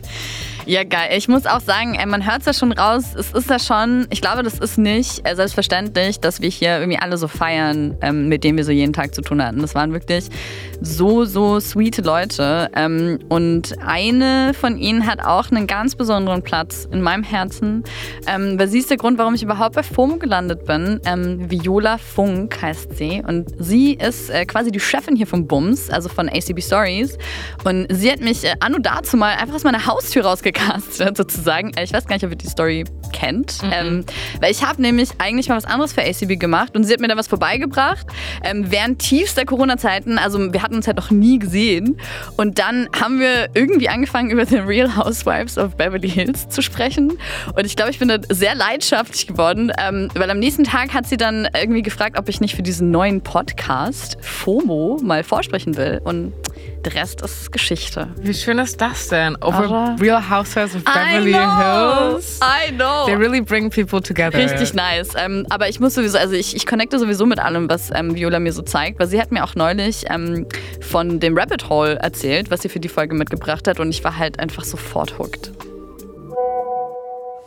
Ja, 0.65 0.83
geil. 0.83 1.09
Ich 1.17 1.27
muss 1.27 1.45
auch 1.47 1.59
sagen, 1.59 1.95
ey, 1.95 2.05
man 2.05 2.25
hört 2.25 2.41
es 2.41 2.45
ja 2.45 2.53
schon 2.53 2.71
raus. 2.71 3.15
Es 3.17 3.31
ist 3.31 3.49
ja 3.49 3.57
schon, 3.57 4.05
ich 4.11 4.21
glaube, 4.21 4.43
das 4.43 4.59
ist 4.59 4.77
nicht 4.77 5.27
äh, 5.27 5.35
selbstverständlich, 5.35 6.19
dass 6.19 6.41
wir 6.41 6.49
hier 6.49 6.79
irgendwie 6.79 6.99
alle 6.99 7.17
so 7.17 7.27
feiern, 7.27 7.97
ähm, 8.01 8.27
mit 8.27 8.43
denen 8.43 8.57
wir 8.57 8.65
so 8.65 8.71
jeden 8.71 8.93
Tag 8.93 9.15
zu 9.15 9.21
tun 9.21 9.43
hatten. 9.43 9.59
Das 9.61 9.73
waren 9.73 9.91
wirklich 9.91 10.29
so, 10.81 11.25
so 11.25 11.59
sweete 11.59 12.01
Leute. 12.01 12.69
Ähm, 12.75 13.19
und 13.29 13.75
eine 13.85 14.53
von 14.53 14.77
ihnen 14.77 15.05
hat 15.05 15.23
auch 15.23 15.51
einen 15.51 15.67
ganz 15.67 15.95
besonderen 15.95 16.41
Platz 16.41 16.87
in 16.91 17.01
meinem 17.01 17.23
Herzen. 17.23 17.83
Ähm, 18.27 18.57
weil 18.57 18.67
sie 18.67 18.79
ist 18.79 18.89
der 18.89 18.97
Grund, 18.97 19.17
warum 19.17 19.35
ich 19.35 19.43
überhaupt 19.43 19.75
bei 19.75 19.83
FOMO 19.83 20.17
gelandet 20.17 20.65
bin. 20.65 20.99
Ähm, 21.05 21.49
Viola 21.49 21.97
Funk 21.97 22.61
heißt 22.61 22.97
sie. 22.97 23.21
Und 23.25 23.49
sie 23.59 23.93
ist 23.93 24.29
äh, 24.29 24.45
quasi 24.45 24.71
die 24.71 24.79
Chefin 24.79 25.15
hier 25.15 25.27
vom 25.27 25.47
Bums, 25.47 25.89
also 25.89 26.09
von 26.09 26.27
ACB 26.27 26.61
Stories. 26.61 27.17
Und 27.63 27.87
sie 27.89 28.11
hat 28.11 28.19
mich 28.21 28.43
äh, 28.43 28.55
anno 28.59 28.79
dazu 28.79 29.17
mal 29.17 29.33
einfach 29.35 29.55
aus 29.55 29.63
meiner 29.63 29.85
Haustür 29.85 30.25
rausgecastet, 30.25 31.15
sozusagen. 31.17 31.71
Äh, 31.75 31.83
Ich 31.83 31.93
weiß 31.93 32.07
gar 32.07 32.15
nicht, 32.15 32.25
ob 32.25 32.31
ihr 32.31 32.37
die 32.37 32.47
Story 32.47 32.85
kennt. 33.13 33.59
Ähm, 33.71 34.03
weil 34.39 34.51
ich 34.51 34.65
habe 34.65 34.81
nämlich 34.81 35.09
eigentlich 35.19 35.47
mal 35.49 35.57
was 35.57 35.65
anderes 35.65 35.93
für 35.93 36.01
ACB 36.01 36.39
gemacht 36.39 36.75
und 36.75 36.85
sie 36.85 36.93
hat 36.93 36.99
mir 36.99 37.07
da 37.07 37.17
was 37.17 37.27
vorbeigebracht. 37.27 38.07
Ähm, 38.43 38.65
während 38.71 38.99
tiefster 38.99 39.45
Corona-Zeiten, 39.45 40.17
also 40.17 40.51
wir 40.51 40.63
hatten 40.63 40.70
uns 40.75 40.87
halt 40.87 40.97
noch 40.97 41.11
nie 41.11 41.39
gesehen. 41.39 41.97
Und 42.37 42.59
dann 42.59 42.87
haben 42.99 43.19
wir 43.19 43.49
irgendwie 43.53 43.89
angefangen, 43.89 44.29
über 44.29 44.45
The 44.45 44.57
Real 44.57 44.95
Housewives 44.95 45.57
of 45.57 45.75
Beverly 45.75 46.09
Hills 46.09 46.49
zu 46.49 46.61
sprechen. 46.61 47.13
Und 47.55 47.65
ich 47.65 47.75
glaube, 47.75 47.91
ich 47.91 47.99
bin 47.99 48.07
da 48.07 48.17
sehr 48.29 48.55
leidenschaftlich 48.55 49.27
geworden, 49.27 49.71
ähm, 49.77 50.09
weil 50.15 50.29
am 50.29 50.39
nächsten 50.39 50.63
Tag 50.63 50.93
hat 50.93 51.07
sie 51.07 51.17
dann 51.17 51.47
irgendwie 51.59 51.81
gefragt, 51.81 52.17
ob 52.17 52.29
ich 52.29 52.41
nicht 52.41 52.55
für 52.55 52.63
diesen 52.63 52.91
neuen 52.91 53.21
Podcast 53.21 54.17
FOMO 54.21 54.99
mal 55.03 55.23
vorsprechen 55.23 55.77
will. 55.77 56.01
Und 56.03 56.33
der 56.85 56.95
Rest 56.95 57.21
ist 57.21 57.51
Geschichte. 57.51 58.09
Wie 58.17 58.33
schön 58.33 58.57
ist 58.57 58.81
das 58.81 59.09
denn? 59.09 59.35
Over 59.35 59.65
Oder? 59.69 59.95
Real 59.99 60.29
Housewives 60.29 60.75
of 60.75 60.81
I 60.81 61.15
Beverly 61.15 61.33
know. 61.33 62.09
Hills. 62.11 62.39
I 62.41 62.71
know. 62.71 63.05
They 63.05 63.15
really 63.15 63.41
bring 63.41 63.69
people 63.69 64.01
together. 64.01 64.37
Richtig 64.37 64.73
nice. 64.73 65.09
Ähm, 65.15 65.45
aber 65.49 65.69
ich 65.69 65.79
muss 65.79 65.93
sowieso, 65.93 66.17
also 66.17 66.33
ich, 66.33 66.55
ich 66.55 66.65
connecte 66.65 66.97
sowieso 66.97 67.25
mit 67.25 67.39
allem, 67.39 67.69
was 67.69 67.91
ähm, 67.93 68.15
Viola 68.15 68.39
mir 68.39 68.53
so 68.53 68.61
zeigt, 68.61 68.99
weil 68.99 69.07
sie 69.07 69.21
hat 69.21 69.31
mir 69.31 69.43
auch 69.43 69.55
neulich 69.55 70.05
ähm, 70.09 70.47
von 70.81 71.19
dem 71.19 71.37
Rabbit 71.37 71.69
Hole 71.69 71.97
erzählt, 71.99 72.49
was 72.49 72.61
sie 72.61 72.69
für 72.69 72.79
die 72.79 72.89
Folge 72.89 73.15
mitgebracht 73.15 73.67
hat 73.67 73.79
und 73.79 73.89
ich 73.89 74.03
war 74.03 74.17
halt 74.17 74.39
einfach 74.39 74.63
sofort 74.63 75.19
hooked. 75.19 75.51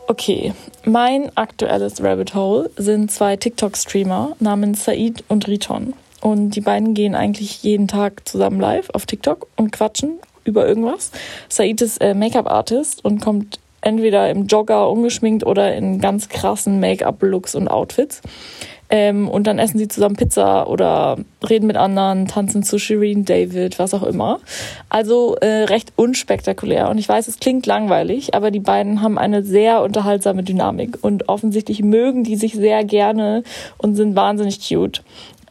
Okay, 0.07 0.53
mein 0.85 1.35
aktuelles 1.35 2.01
Rabbit 2.01 2.35
Hole 2.35 2.69
sind 2.77 3.11
zwei 3.11 3.37
TikTok-Streamer 3.37 4.35
namens 4.39 4.85
Said 4.85 5.23
und 5.27 5.47
Riton. 5.47 5.93
Und 6.21 6.51
die 6.51 6.61
beiden 6.61 6.93
gehen 6.93 7.15
eigentlich 7.15 7.63
jeden 7.63 7.87
Tag 7.87 8.27
zusammen 8.27 8.59
live 8.59 8.89
auf 8.91 9.05
TikTok 9.05 9.47
und 9.55 9.71
quatschen 9.71 10.19
über 10.43 10.67
irgendwas. 10.67 11.11
Said 11.49 11.81
ist 11.81 11.97
äh, 12.01 12.13
Make-up-Artist 12.13 13.03
und 13.03 13.21
kommt 13.21 13.59
entweder 13.81 14.29
im 14.29 14.47
Jogger 14.47 14.89
ungeschminkt 14.89 15.45
oder 15.45 15.75
in 15.75 16.01
ganz 16.01 16.29
krassen 16.29 16.79
Make-up-Looks 16.79 17.55
und 17.55 17.67
Outfits. 17.67 18.21
Ähm, 18.89 19.27
und 19.27 19.47
dann 19.47 19.57
essen 19.57 19.79
sie 19.79 19.87
zusammen 19.87 20.15
Pizza 20.15 20.69
oder 20.69 21.17
reden 21.47 21.65
mit 21.65 21.75
anderen, 21.75 22.27
tanzen 22.27 22.61
zu 22.61 22.77
Shireen 22.77 23.25
David, 23.25 23.79
was 23.79 23.95
auch 23.95 24.03
immer. 24.03 24.39
Also 24.89 25.35
äh, 25.41 25.63
recht 25.63 25.93
unspektakulär. 25.95 26.89
Und 26.89 26.99
ich 26.99 27.09
weiß, 27.09 27.27
es 27.27 27.39
klingt 27.39 27.65
langweilig, 27.65 28.35
aber 28.35 28.51
die 28.51 28.59
beiden 28.59 29.01
haben 29.01 29.17
eine 29.17 29.41
sehr 29.41 29.81
unterhaltsame 29.81 30.43
Dynamik. 30.43 30.99
Und 31.01 31.29
offensichtlich 31.29 31.81
mögen 31.81 32.23
die 32.23 32.35
sich 32.35 32.53
sehr 32.53 32.83
gerne 32.83 33.43
und 33.77 33.95
sind 33.95 34.15
wahnsinnig 34.15 34.59
cute. 34.67 35.01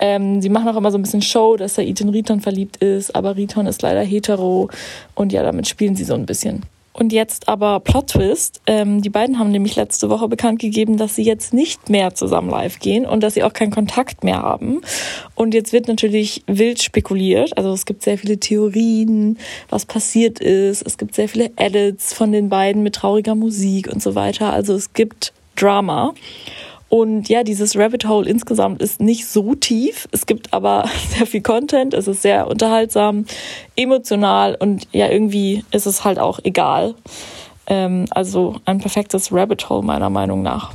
Ähm, 0.00 0.42
sie 0.42 0.48
machen 0.48 0.68
auch 0.68 0.76
immer 0.76 0.90
so 0.90 0.98
ein 0.98 1.02
bisschen 1.02 1.22
Show, 1.22 1.56
dass 1.56 1.74
Said 1.74 2.00
in 2.00 2.08
Riton 2.08 2.40
verliebt 2.40 2.76
ist, 2.78 3.14
aber 3.14 3.36
Riton 3.36 3.66
ist 3.66 3.82
leider 3.82 4.02
hetero. 4.02 4.68
Und 5.14 5.32
ja, 5.32 5.42
damit 5.42 5.68
spielen 5.68 5.96
sie 5.96 6.04
so 6.04 6.14
ein 6.14 6.26
bisschen. 6.26 6.64
Und 6.96 7.12
jetzt 7.12 7.48
aber 7.48 7.80
Plot 7.80 8.10
Twist. 8.10 8.60
Ähm, 8.68 9.02
die 9.02 9.10
beiden 9.10 9.40
haben 9.40 9.50
nämlich 9.50 9.74
letzte 9.74 10.10
Woche 10.10 10.28
bekannt 10.28 10.60
gegeben, 10.60 10.96
dass 10.96 11.16
sie 11.16 11.24
jetzt 11.24 11.52
nicht 11.52 11.90
mehr 11.90 12.14
zusammen 12.14 12.48
live 12.48 12.78
gehen 12.78 13.04
und 13.04 13.20
dass 13.20 13.34
sie 13.34 13.42
auch 13.42 13.52
keinen 13.52 13.72
Kontakt 13.72 14.22
mehr 14.22 14.42
haben. 14.42 14.80
Und 15.34 15.54
jetzt 15.54 15.72
wird 15.72 15.88
natürlich 15.88 16.44
wild 16.46 16.80
spekuliert. 16.80 17.58
Also 17.58 17.72
es 17.72 17.84
gibt 17.84 18.04
sehr 18.04 18.16
viele 18.16 18.38
Theorien, 18.38 19.38
was 19.70 19.86
passiert 19.86 20.38
ist. 20.38 20.86
Es 20.86 20.96
gibt 20.96 21.16
sehr 21.16 21.28
viele 21.28 21.50
Edits 21.56 22.14
von 22.14 22.30
den 22.30 22.48
beiden 22.48 22.84
mit 22.84 22.94
trauriger 22.94 23.34
Musik 23.34 23.92
und 23.92 24.00
so 24.00 24.14
weiter. 24.14 24.52
Also 24.52 24.74
es 24.74 24.92
gibt 24.92 25.32
Drama. 25.56 26.14
Und 26.88 27.28
ja, 27.28 27.42
dieses 27.42 27.76
Rabbit 27.76 28.06
Hole 28.06 28.28
insgesamt 28.28 28.80
ist 28.80 29.00
nicht 29.00 29.26
so 29.26 29.54
tief. 29.54 30.06
Es 30.12 30.26
gibt 30.26 30.52
aber 30.52 30.88
sehr 31.16 31.26
viel 31.26 31.42
Content. 31.42 31.94
Es 31.94 32.06
ist 32.06 32.22
sehr 32.22 32.46
unterhaltsam, 32.46 33.24
emotional 33.76 34.56
und 34.58 34.86
ja, 34.92 35.08
irgendwie 35.08 35.64
ist 35.72 35.86
es 35.86 36.04
halt 36.04 36.18
auch 36.18 36.38
egal. 36.44 36.94
Ähm, 37.66 38.04
also 38.10 38.60
ein 38.64 38.78
perfektes 38.78 39.32
Rabbit 39.32 39.68
Hole 39.68 39.82
meiner 39.82 40.10
Meinung 40.10 40.42
nach. 40.42 40.72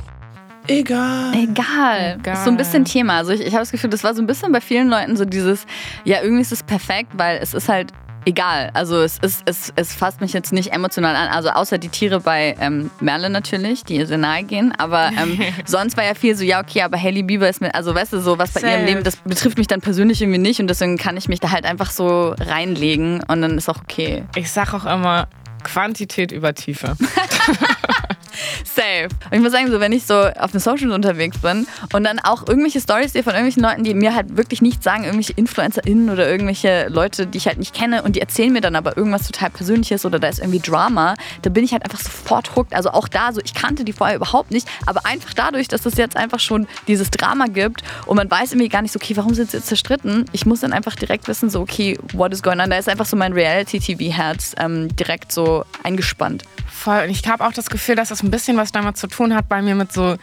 Egal. 0.66 1.34
Egal. 1.34 2.18
Egal. 2.20 2.34
Ist 2.34 2.44
so 2.44 2.50
ein 2.50 2.56
bisschen 2.56 2.84
Thema. 2.84 3.16
Also 3.16 3.32
ich, 3.32 3.40
ich 3.40 3.52
habe 3.52 3.62
das 3.62 3.72
Gefühl, 3.72 3.90
das 3.90 4.04
war 4.04 4.14
so 4.14 4.22
ein 4.22 4.26
bisschen 4.26 4.52
bei 4.52 4.60
vielen 4.60 4.88
Leuten 4.88 5.16
so 5.16 5.24
dieses, 5.24 5.66
ja, 6.04 6.22
irgendwie 6.22 6.42
ist 6.42 6.52
es 6.52 6.62
perfekt, 6.62 7.12
weil 7.14 7.38
es 7.38 7.54
ist 7.54 7.68
halt 7.68 7.92
egal. 8.30 8.70
Also 8.74 9.02
es, 9.02 9.18
ist, 9.18 9.42
es, 9.44 9.72
es 9.76 9.94
fasst 9.94 10.20
mich 10.20 10.32
jetzt 10.32 10.52
nicht 10.52 10.72
emotional 10.72 11.14
an. 11.14 11.28
Also 11.28 11.50
außer 11.50 11.78
die 11.78 11.88
Tiere 11.88 12.20
bei 12.20 12.56
ähm, 12.60 12.90
Merle 13.00 13.28
natürlich, 13.28 13.84
die 13.84 13.96
ihr 13.96 14.06
sehr 14.06 14.18
nahe 14.18 14.44
gehen. 14.44 14.72
Aber 14.78 15.10
ähm, 15.20 15.38
sonst 15.66 15.96
war 15.96 16.04
ja 16.04 16.14
viel 16.14 16.34
so, 16.36 16.44
ja, 16.44 16.60
okay, 16.60 16.82
aber 16.82 16.96
Hailey 16.96 17.22
Bieber 17.22 17.48
ist 17.48 17.60
mir, 17.60 17.74
also 17.74 17.94
weißt 17.94 18.14
du, 18.14 18.20
so 18.20 18.38
was 18.38 18.52
bei 18.52 18.60
Safe. 18.60 18.72
ihrem 18.72 18.86
Leben, 18.86 19.04
das 19.04 19.16
betrifft 19.16 19.58
mich 19.58 19.66
dann 19.66 19.80
persönlich 19.80 20.22
irgendwie 20.22 20.38
nicht 20.38 20.60
und 20.60 20.68
deswegen 20.68 20.96
kann 20.96 21.16
ich 21.16 21.28
mich 21.28 21.40
da 21.40 21.50
halt 21.50 21.64
einfach 21.64 21.90
so 21.90 22.34
reinlegen 22.38 23.22
und 23.28 23.42
dann 23.42 23.58
ist 23.58 23.68
auch 23.68 23.82
okay. 23.82 24.24
Ich 24.36 24.50
sag 24.50 24.72
auch 24.72 24.86
immer, 24.86 25.28
Quantität 25.62 26.32
über 26.32 26.54
Tiefe. 26.54 26.96
Safe. 28.64 29.08
Und 29.26 29.32
ich 29.32 29.40
muss 29.40 29.52
sagen, 29.52 29.70
so 29.70 29.80
wenn 29.80 29.92
ich 29.92 30.06
so 30.06 30.14
auf 30.14 30.52
den 30.52 30.60
Socials 30.60 30.94
unterwegs 30.94 31.38
bin 31.38 31.66
und 31.92 32.04
dann 32.04 32.18
auch 32.18 32.46
irgendwelche 32.46 32.80
Stories 32.80 33.12
sehe 33.12 33.22
von 33.22 33.32
irgendwelchen 33.32 33.62
Leuten, 33.62 33.84
die 33.84 33.94
mir 33.94 34.14
halt 34.14 34.36
wirklich 34.36 34.62
nichts 34.62 34.84
sagen, 34.84 35.04
irgendwelche 35.04 35.32
InfluencerInnen 35.34 36.10
oder 36.10 36.28
irgendwelche 36.28 36.88
Leute, 36.88 37.26
die 37.26 37.38
ich 37.38 37.46
halt 37.46 37.58
nicht 37.58 37.74
kenne 37.74 38.02
und 38.02 38.16
die 38.16 38.20
erzählen 38.20 38.52
mir 38.52 38.60
dann 38.60 38.76
aber 38.76 38.96
irgendwas 38.96 39.26
total 39.26 39.50
Persönliches 39.50 40.04
oder 40.06 40.18
da 40.18 40.28
ist 40.28 40.38
irgendwie 40.38 40.60
Drama, 40.60 41.14
da 41.42 41.50
bin 41.50 41.64
ich 41.64 41.72
halt 41.72 41.84
einfach 41.84 42.00
sofort 42.00 42.56
hooked. 42.56 42.74
Also 42.74 42.90
auch 42.90 43.08
da 43.08 43.32
so, 43.32 43.40
ich 43.44 43.54
kannte 43.54 43.84
die 43.84 43.92
vorher 43.92 44.16
überhaupt 44.16 44.50
nicht, 44.50 44.68
aber 44.86 45.06
einfach 45.06 45.34
dadurch, 45.34 45.68
dass 45.68 45.86
es 45.86 45.96
jetzt 45.96 46.16
einfach 46.16 46.40
schon 46.40 46.66
dieses 46.86 47.10
Drama 47.10 47.46
gibt 47.46 47.82
und 48.06 48.16
man 48.16 48.30
weiß 48.30 48.52
irgendwie 48.52 48.68
gar 48.68 48.82
nicht 48.82 48.92
so, 48.92 48.98
okay, 48.98 49.16
warum 49.16 49.34
sind 49.34 49.50
sie 49.50 49.58
jetzt 49.58 49.66
zerstritten? 49.66 50.24
Ich 50.32 50.46
muss 50.46 50.60
dann 50.60 50.72
einfach 50.72 50.94
direkt 50.94 51.28
wissen, 51.28 51.50
so, 51.50 51.60
okay, 51.60 51.98
what 52.12 52.32
is 52.32 52.42
going 52.42 52.60
on? 52.60 52.70
Da 52.70 52.76
ist 52.76 52.88
einfach 52.88 53.06
so 53.06 53.16
mein 53.16 53.32
Reality-TV-Herz 53.32 54.54
ähm, 54.58 54.94
direkt 54.96 55.32
so 55.32 55.64
eingespannt. 55.82 56.44
Voll. 56.80 57.04
Und 57.04 57.10
ich 57.10 57.22
habe 57.40 57.48
auch 57.48 57.54
das 57.54 57.70
Gefühl, 57.70 57.96
dass 57.96 58.10
das 58.10 58.22
ein 58.22 58.30
bisschen 58.30 58.56
was 58.56 58.72
damit 58.72 58.96
zu 58.96 59.06
tun 59.06 59.34
hat 59.34 59.48
bei 59.48 59.62
mir 59.62 59.74
mit 59.74 59.92
so 59.92 60.16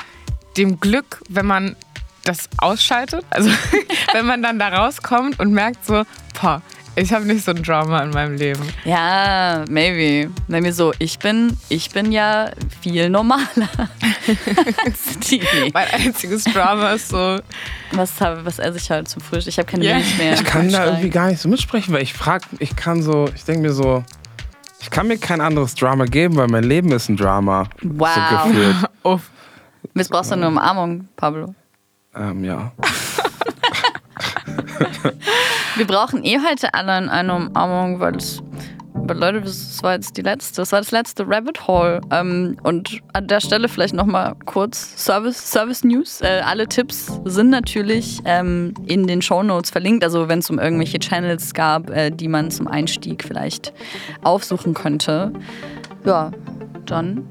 dem 0.56 0.80
Glück, 0.80 1.21
wenn 1.30 1.45
man 1.45 1.75
das 2.23 2.49
ausschaltet. 2.58 3.25
Also 3.30 3.49
wenn 4.13 4.25
man 4.25 4.41
dann 4.41 4.60
da 4.60 4.69
rauskommt 4.69 5.39
und 5.39 5.51
merkt 5.51 5.86
so, 5.86 6.03
boah, 6.39 6.62
ich 6.95 7.13
habe 7.13 7.25
nicht 7.25 7.45
so 7.45 7.51
ein 7.51 7.62
Drama 7.62 8.01
in 8.01 8.10
meinem 8.10 8.36
Leben. 8.38 8.62
Ja, 8.84 9.63
maybe. 9.69 10.32
Wenn 10.47 10.63
mir 10.63 10.73
so, 10.73 10.93
ich 10.97 11.19
bin, 11.19 11.56
ich 11.69 11.91
bin 11.91 12.12
ja 12.12 12.49
viel 12.82 13.10
normaler 13.10 13.39
als 14.86 15.19
die. 15.30 15.41
mein 15.73 15.88
einziges 15.91 16.43
Drama 16.45 16.93
ist 16.93 17.10
so. 17.10 17.39
Was, 17.91 18.19
was 18.19 18.60
esse 18.60 18.77
ich 18.77 18.89
halt 18.89 19.08
zum 19.08 19.21
Frühstück? 19.21 19.53
Ich 19.53 19.60
habe 19.60 19.69
keine 19.69 19.86
yeah. 19.86 19.97
Milch 19.97 20.17
mehr. 20.17 20.34
Ich 20.34 20.43
kann 20.43 20.71
da 20.71 20.86
irgendwie 20.86 21.10
gar 21.10 21.27
nicht 21.27 21.39
so 21.39 21.47
mitsprechen, 21.49 21.93
weil 21.93 22.01
ich 22.01 22.13
frage, 22.13 22.45
ich 22.60 22.75
kann 22.75 23.01
so, 23.01 23.30
ich 23.34 23.45
denke 23.45 23.62
mir 23.62 23.73
so, 23.73 24.03
ich 24.88 24.91
kann 24.91 25.08
mir 25.10 25.17
kein 25.17 25.41
anderes 25.41 25.76
Drama 25.76 26.06
geben, 26.06 26.38
weil 26.38 26.47
mein 26.47 26.63
Leben 26.63 26.93
ist 26.93 27.10
ein 27.10 27.17
Drama. 27.17 27.65
Wow. 27.84 28.08
So 28.15 28.21
gefühlt. 28.50 28.76
Uff. 29.04 29.30
Jetzt 29.93 30.10
brauchst 30.10 30.32
du 30.32 30.36
eine 30.36 30.47
Umarmung, 30.47 31.10
Pablo. 31.17 31.54
Ähm, 32.15 32.45
ja. 32.45 32.71
Wir 35.76 35.86
brauchen 35.86 36.23
eh 36.23 36.39
heute 36.39 36.73
alle 36.73 37.12
eine 37.12 37.36
Umarmung, 37.36 38.00
weil 38.00 38.15
es 38.15 38.41
Leute, 39.13 39.41
das 39.41 39.82
war 39.84 39.93
jetzt 39.93 40.17
die 40.17 40.22
letzte, 40.22 40.62
das 40.62 40.72
war 40.72 40.80
das 40.80 40.91
letzte 40.91 41.28
Rabbit 41.28 41.67
Hole. 41.67 42.02
Ähm, 42.12 42.58
und 42.63 43.02
an 43.13 43.28
der 43.28 43.39
Stelle 43.39 43.70
vielleicht 43.70 43.93
nochmal 43.93 44.36
kurz 44.46 45.04
Service, 45.04 45.52
Service 45.52 45.84
News. 45.84 46.22
Äh, 46.22 46.41
alle 46.46 46.67
Tipps 46.67 47.20
sind 47.26 47.50
natürlich 47.50 48.22
ähm, 48.26 48.74
in 48.86 49.08
den 49.08 49.22
Show 49.22 49.43
Notes 49.43 49.70
verlinkt. 49.70 50.04
Also 50.04 50.28
wenn 50.30 50.39
es 50.39 50.50
um 50.50 50.60
irgendwelche 50.60 51.00
Channels 51.00 51.54
gab, 51.54 51.89
äh, 51.89 52.10
die 52.10 52.28
man 52.28 52.52
zum 52.52 52.67
Einstieg 52.67 53.24
vielleicht 53.24 53.74
aufsuchen 54.24 54.74
könnte. 54.74 55.32
Ja, 56.06 56.32
dann 56.86 57.28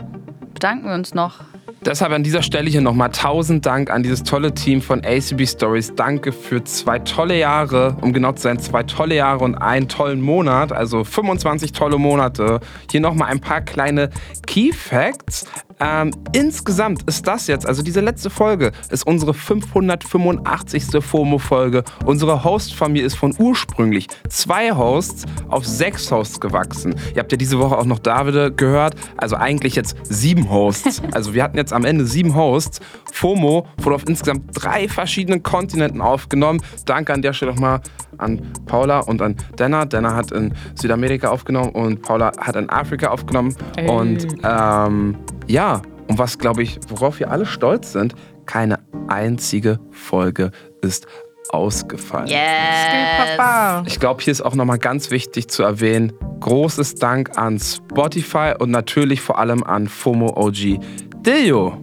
bedanken 0.53 0.87
wir 0.87 0.95
uns 0.95 1.15
noch 1.15 1.41
Deshalb 1.87 2.11
an 2.11 2.25
dieser 2.25 2.42
Stelle 2.42 2.68
hier 2.68 2.81
nochmal 2.81 3.11
tausend 3.12 3.64
Dank 3.64 3.90
an 3.90 4.03
dieses 4.03 4.25
tolle 4.25 4.53
Team 4.53 4.83
von 4.83 5.05
ACB 5.05 5.46
Stories. 5.46 5.94
Danke 5.94 6.33
für 6.33 6.64
zwei 6.64 6.99
tolle 6.99 7.38
Jahre, 7.38 7.96
um 8.01 8.12
genau 8.12 8.33
zu 8.33 8.42
sein, 8.42 8.59
zwei 8.59 8.83
tolle 8.83 9.14
Jahre 9.14 9.44
und 9.44 9.55
einen 9.55 9.87
tollen 9.87 10.20
Monat, 10.20 10.72
also 10.72 11.05
25 11.05 11.70
tolle 11.70 11.96
Monate. 11.96 12.59
Hier 12.90 13.01
nochmal 13.01 13.31
ein 13.31 13.38
paar 13.38 13.61
kleine 13.61 14.11
Key 14.49 14.72
Facts. 14.72 15.46
Ähm, 15.81 16.11
insgesamt 16.33 17.03
ist 17.05 17.27
das 17.27 17.47
jetzt, 17.47 17.67
also 17.67 17.83
diese 17.83 18.01
letzte 18.01 18.31
Folge, 18.31 18.73
ist 18.91 19.07
unsere 19.07 19.35
585. 19.35 20.87
FOMO-Folge. 21.01 21.85
Unsere 22.05 22.45
Host-Familie 22.45 23.07
ist 23.07 23.17
von 23.17 23.35
ursprünglich 23.39 24.09
zwei 24.29 24.73
Hosts 24.73 25.25
auf 25.49 25.67
sechs 25.67 26.11
Hosts 26.11 26.41
gewachsen. 26.41 26.95
Ihr 27.15 27.21
habt 27.21 27.33
ja 27.33 27.39
diese 27.39 27.59
Woche 27.59 27.77
auch 27.77 27.85
noch 27.85 27.99
Davide 27.99 28.53
gehört, 28.53 28.95
also 29.17 29.37
eigentlich 29.37 29.75
jetzt 29.75 29.97
sieben 30.05 30.51
Hosts. 30.51 31.03
Also 31.17 31.33
wir 31.33 31.43
hatten 31.43 31.57
jetzt 31.57 31.73
am 31.73 31.85
Ende 31.85 32.05
sieben 32.05 32.35
Hosts. 32.35 32.81
FOMO 33.12 33.67
wurde 33.79 33.97
auf 33.97 34.05
insgesamt 34.07 34.51
drei 34.53 34.87
verschiedenen 34.89 35.43
Kontinenten 35.43 36.03
aufgenommen. 36.03 36.61
Danke 36.85 37.15
an 37.15 37.23
der 37.23 37.33
Stelle 37.33 37.53
nochmal 37.53 37.81
an 38.19 38.53
Paula 38.67 39.01
und 39.01 39.23
an 39.23 39.37
Denna. 39.59 39.85
Denna 39.85 40.15
hat 40.15 40.33
in 40.33 40.53
Südamerika 40.75 41.29
aufgenommen 41.29 41.71
und 41.71 42.03
Paula 42.03 42.33
hat 42.39 42.57
in 42.57 42.69
Afrika 42.69 43.09
aufgenommen. 43.09 43.55
Ey. 43.77 43.89
Und 43.89 44.27
ähm, 44.43 45.17
ja, 45.47 45.83
und 46.09 46.19
was 46.19 46.39
glaube 46.39 46.63
ich, 46.63 46.79
worauf 46.89 47.21
wir 47.21 47.31
alle 47.31 47.47
stolz 47.47 47.93
sind, 47.93 48.15
keine 48.47 48.79
einzige 49.09 49.81
Folge 49.91 50.51
ist 50.83 51.07
ausgefallen. 51.51 52.29
Yes. 52.29 53.87
Ich 53.87 54.01
glaube, 54.01 54.23
hier 54.23 54.33
ist 54.33 54.41
auch 54.41 54.55
nochmal 54.55 54.79
ganz 54.79 55.11
wichtig 55.11 55.49
zu 55.49 55.63
erwähnen, 55.63 56.13
großes 56.41 56.97
Dank 56.97 57.39
an 57.39 57.59
Spotify 57.59 58.55
und 58.59 58.71
natürlich 58.71 59.21
vor 59.21 59.39
allem 59.39 59.63
an 59.63 59.89
FOMO 59.89 60.37
OG 60.37 60.79
Dio. 61.27 61.79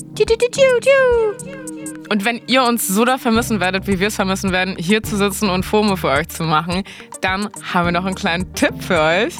Und 2.09 2.25
wenn 2.25 2.41
ihr 2.47 2.63
uns 2.63 2.87
so 2.87 3.05
da 3.05 3.17
vermissen 3.17 3.59
werdet, 3.59 3.87
wie 3.87 3.99
wir 3.99 4.07
es 4.07 4.15
vermissen 4.15 4.51
werden, 4.51 4.75
hier 4.77 5.03
zu 5.03 5.17
sitzen 5.17 5.49
und 5.49 5.65
FOMO 5.65 5.95
für 5.95 6.09
euch 6.09 6.29
zu 6.29 6.43
machen, 6.43 6.83
dann 7.21 7.49
haben 7.73 7.87
wir 7.87 7.91
noch 7.91 8.05
einen 8.05 8.15
kleinen 8.15 8.53
Tipp 8.53 8.73
für 8.81 8.99
euch. 8.99 9.35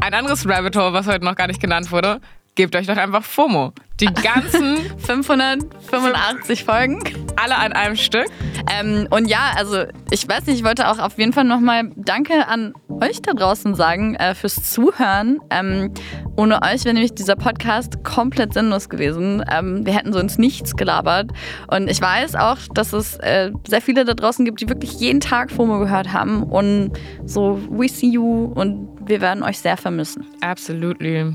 Ein 0.00 0.14
anderes 0.14 0.46
Rabbit 0.48 0.76
Hole, 0.76 0.92
was 0.92 1.06
heute 1.06 1.24
noch 1.24 1.36
gar 1.36 1.46
nicht 1.46 1.60
genannt 1.60 1.90
wurde, 1.90 2.20
gebt 2.54 2.76
euch 2.76 2.86
doch 2.86 2.96
einfach 2.96 3.24
FOMO. 3.24 3.72
Die 4.00 4.06
ganzen 4.06 4.76
585 4.98 6.64
Folgen. 6.64 7.00
Alle 7.36 7.56
an 7.56 7.72
einem 7.72 7.96
Stück. 7.96 8.26
Ähm, 8.72 9.06
und 9.10 9.26
ja, 9.28 9.52
also 9.56 9.84
ich 10.10 10.28
weiß 10.28 10.46
nicht, 10.46 10.58
ich 10.58 10.64
wollte 10.64 10.88
auch 10.88 10.98
auf 10.98 11.18
jeden 11.18 11.32
Fall 11.32 11.44
nochmal 11.44 11.90
Danke 11.96 12.46
an 12.48 12.74
euch 12.88 13.22
da 13.22 13.32
draußen 13.32 13.74
sagen 13.74 14.14
äh, 14.16 14.34
fürs 14.34 14.70
Zuhören. 14.70 15.40
Ähm, 15.50 15.92
ohne 16.36 16.62
euch 16.62 16.84
wäre 16.84 16.94
nämlich 16.94 17.14
dieser 17.14 17.36
Podcast 17.36 18.02
komplett 18.04 18.54
sinnlos 18.54 18.88
gewesen. 18.88 19.44
Ähm, 19.50 19.86
wir 19.86 19.94
hätten 19.94 20.12
so 20.12 20.18
ins 20.18 20.38
Nichts 20.38 20.76
gelabert. 20.76 21.30
Und 21.68 21.88
ich 21.88 22.00
weiß 22.00 22.34
auch, 22.36 22.58
dass 22.74 22.92
es 22.92 23.16
äh, 23.18 23.52
sehr 23.66 23.80
viele 23.80 24.04
da 24.04 24.14
draußen 24.14 24.44
gibt, 24.44 24.60
die 24.60 24.68
wirklich 24.68 24.94
jeden 24.94 25.20
Tag 25.20 25.52
FOMO 25.52 25.78
gehört 25.78 26.12
haben. 26.12 26.42
Und 26.42 26.92
so, 27.24 27.60
we 27.70 27.88
see 27.88 28.08
you 28.08 28.52
und 28.54 28.88
wir 29.06 29.20
werden 29.20 29.42
euch 29.42 29.58
sehr 29.58 29.76
vermissen. 29.76 30.26
Absolutely. 30.40 31.34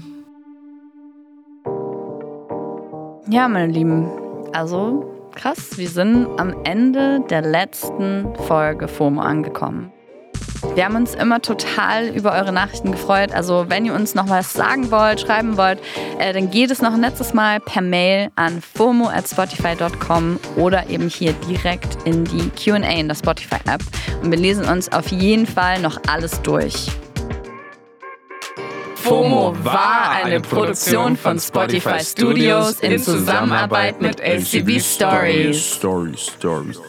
Ja, 3.31 3.47
meine 3.47 3.71
Lieben, 3.71 4.09
also 4.53 5.05
krass, 5.35 5.77
wir 5.77 5.87
sind 5.87 6.27
am 6.39 6.55
Ende 6.63 7.21
der 7.29 7.43
letzten 7.43 8.27
Folge 8.47 8.87
FOMO 8.87 9.21
angekommen. 9.21 9.91
Wir 10.73 10.85
haben 10.85 10.95
uns 10.95 11.13
immer 11.13 11.39
total 11.39 12.07
über 12.07 12.33
eure 12.33 12.51
Nachrichten 12.51 12.91
gefreut. 12.91 13.31
Also 13.31 13.65
wenn 13.69 13.85
ihr 13.85 13.93
uns 13.93 14.15
noch 14.15 14.29
was 14.29 14.53
sagen 14.53 14.89
wollt, 14.89 15.21
schreiben 15.21 15.57
wollt, 15.57 15.77
äh, 16.17 16.33
dann 16.33 16.49
geht 16.49 16.71
es 16.71 16.81
noch 16.81 16.93
ein 16.93 17.01
letztes 17.01 17.35
Mal 17.35 17.59
per 17.59 17.83
Mail 17.83 18.29
an 18.35 18.63
fomo 18.63 19.07
at 19.07 19.29
spotify.com 19.29 20.39
oder 20.55 20.89
eben 20.89 21.07
hier 21.07 21.33
direkt 21.47 21.99
in 22.05 22.25
die 22.25 22.49
QA 22.49 22.77
in 22.77 23.07
der 23.07 23.15
Spotify-App. 23.15 23.83
Und 24.23 24.31
wir 24.31 24.39
lesen 24.39 24.65
uns 24.65 24.91
auf 24.91 25.09
jeden 25.09 25.45
Fall 25.45 25.79
noch 25.79 25.99
alles 26.07 26.41
durch. 26.41 26.87
FOMO 29.09 29.55
war 29.63 30.11
eine 30.23 30.39
Produktion 30.39 31.17
von 31.17 31.39
Spotify 31.39 31.99
Studios 31.99 32.79
in 32.79 32.99
Zusammenarbeit 32.99 33.99
mit 34.01 34.21
ACB 34.21 34.79
Stories. 34.79 35.75
Stories, 35.75 36.27
Stories. 36.37 36.79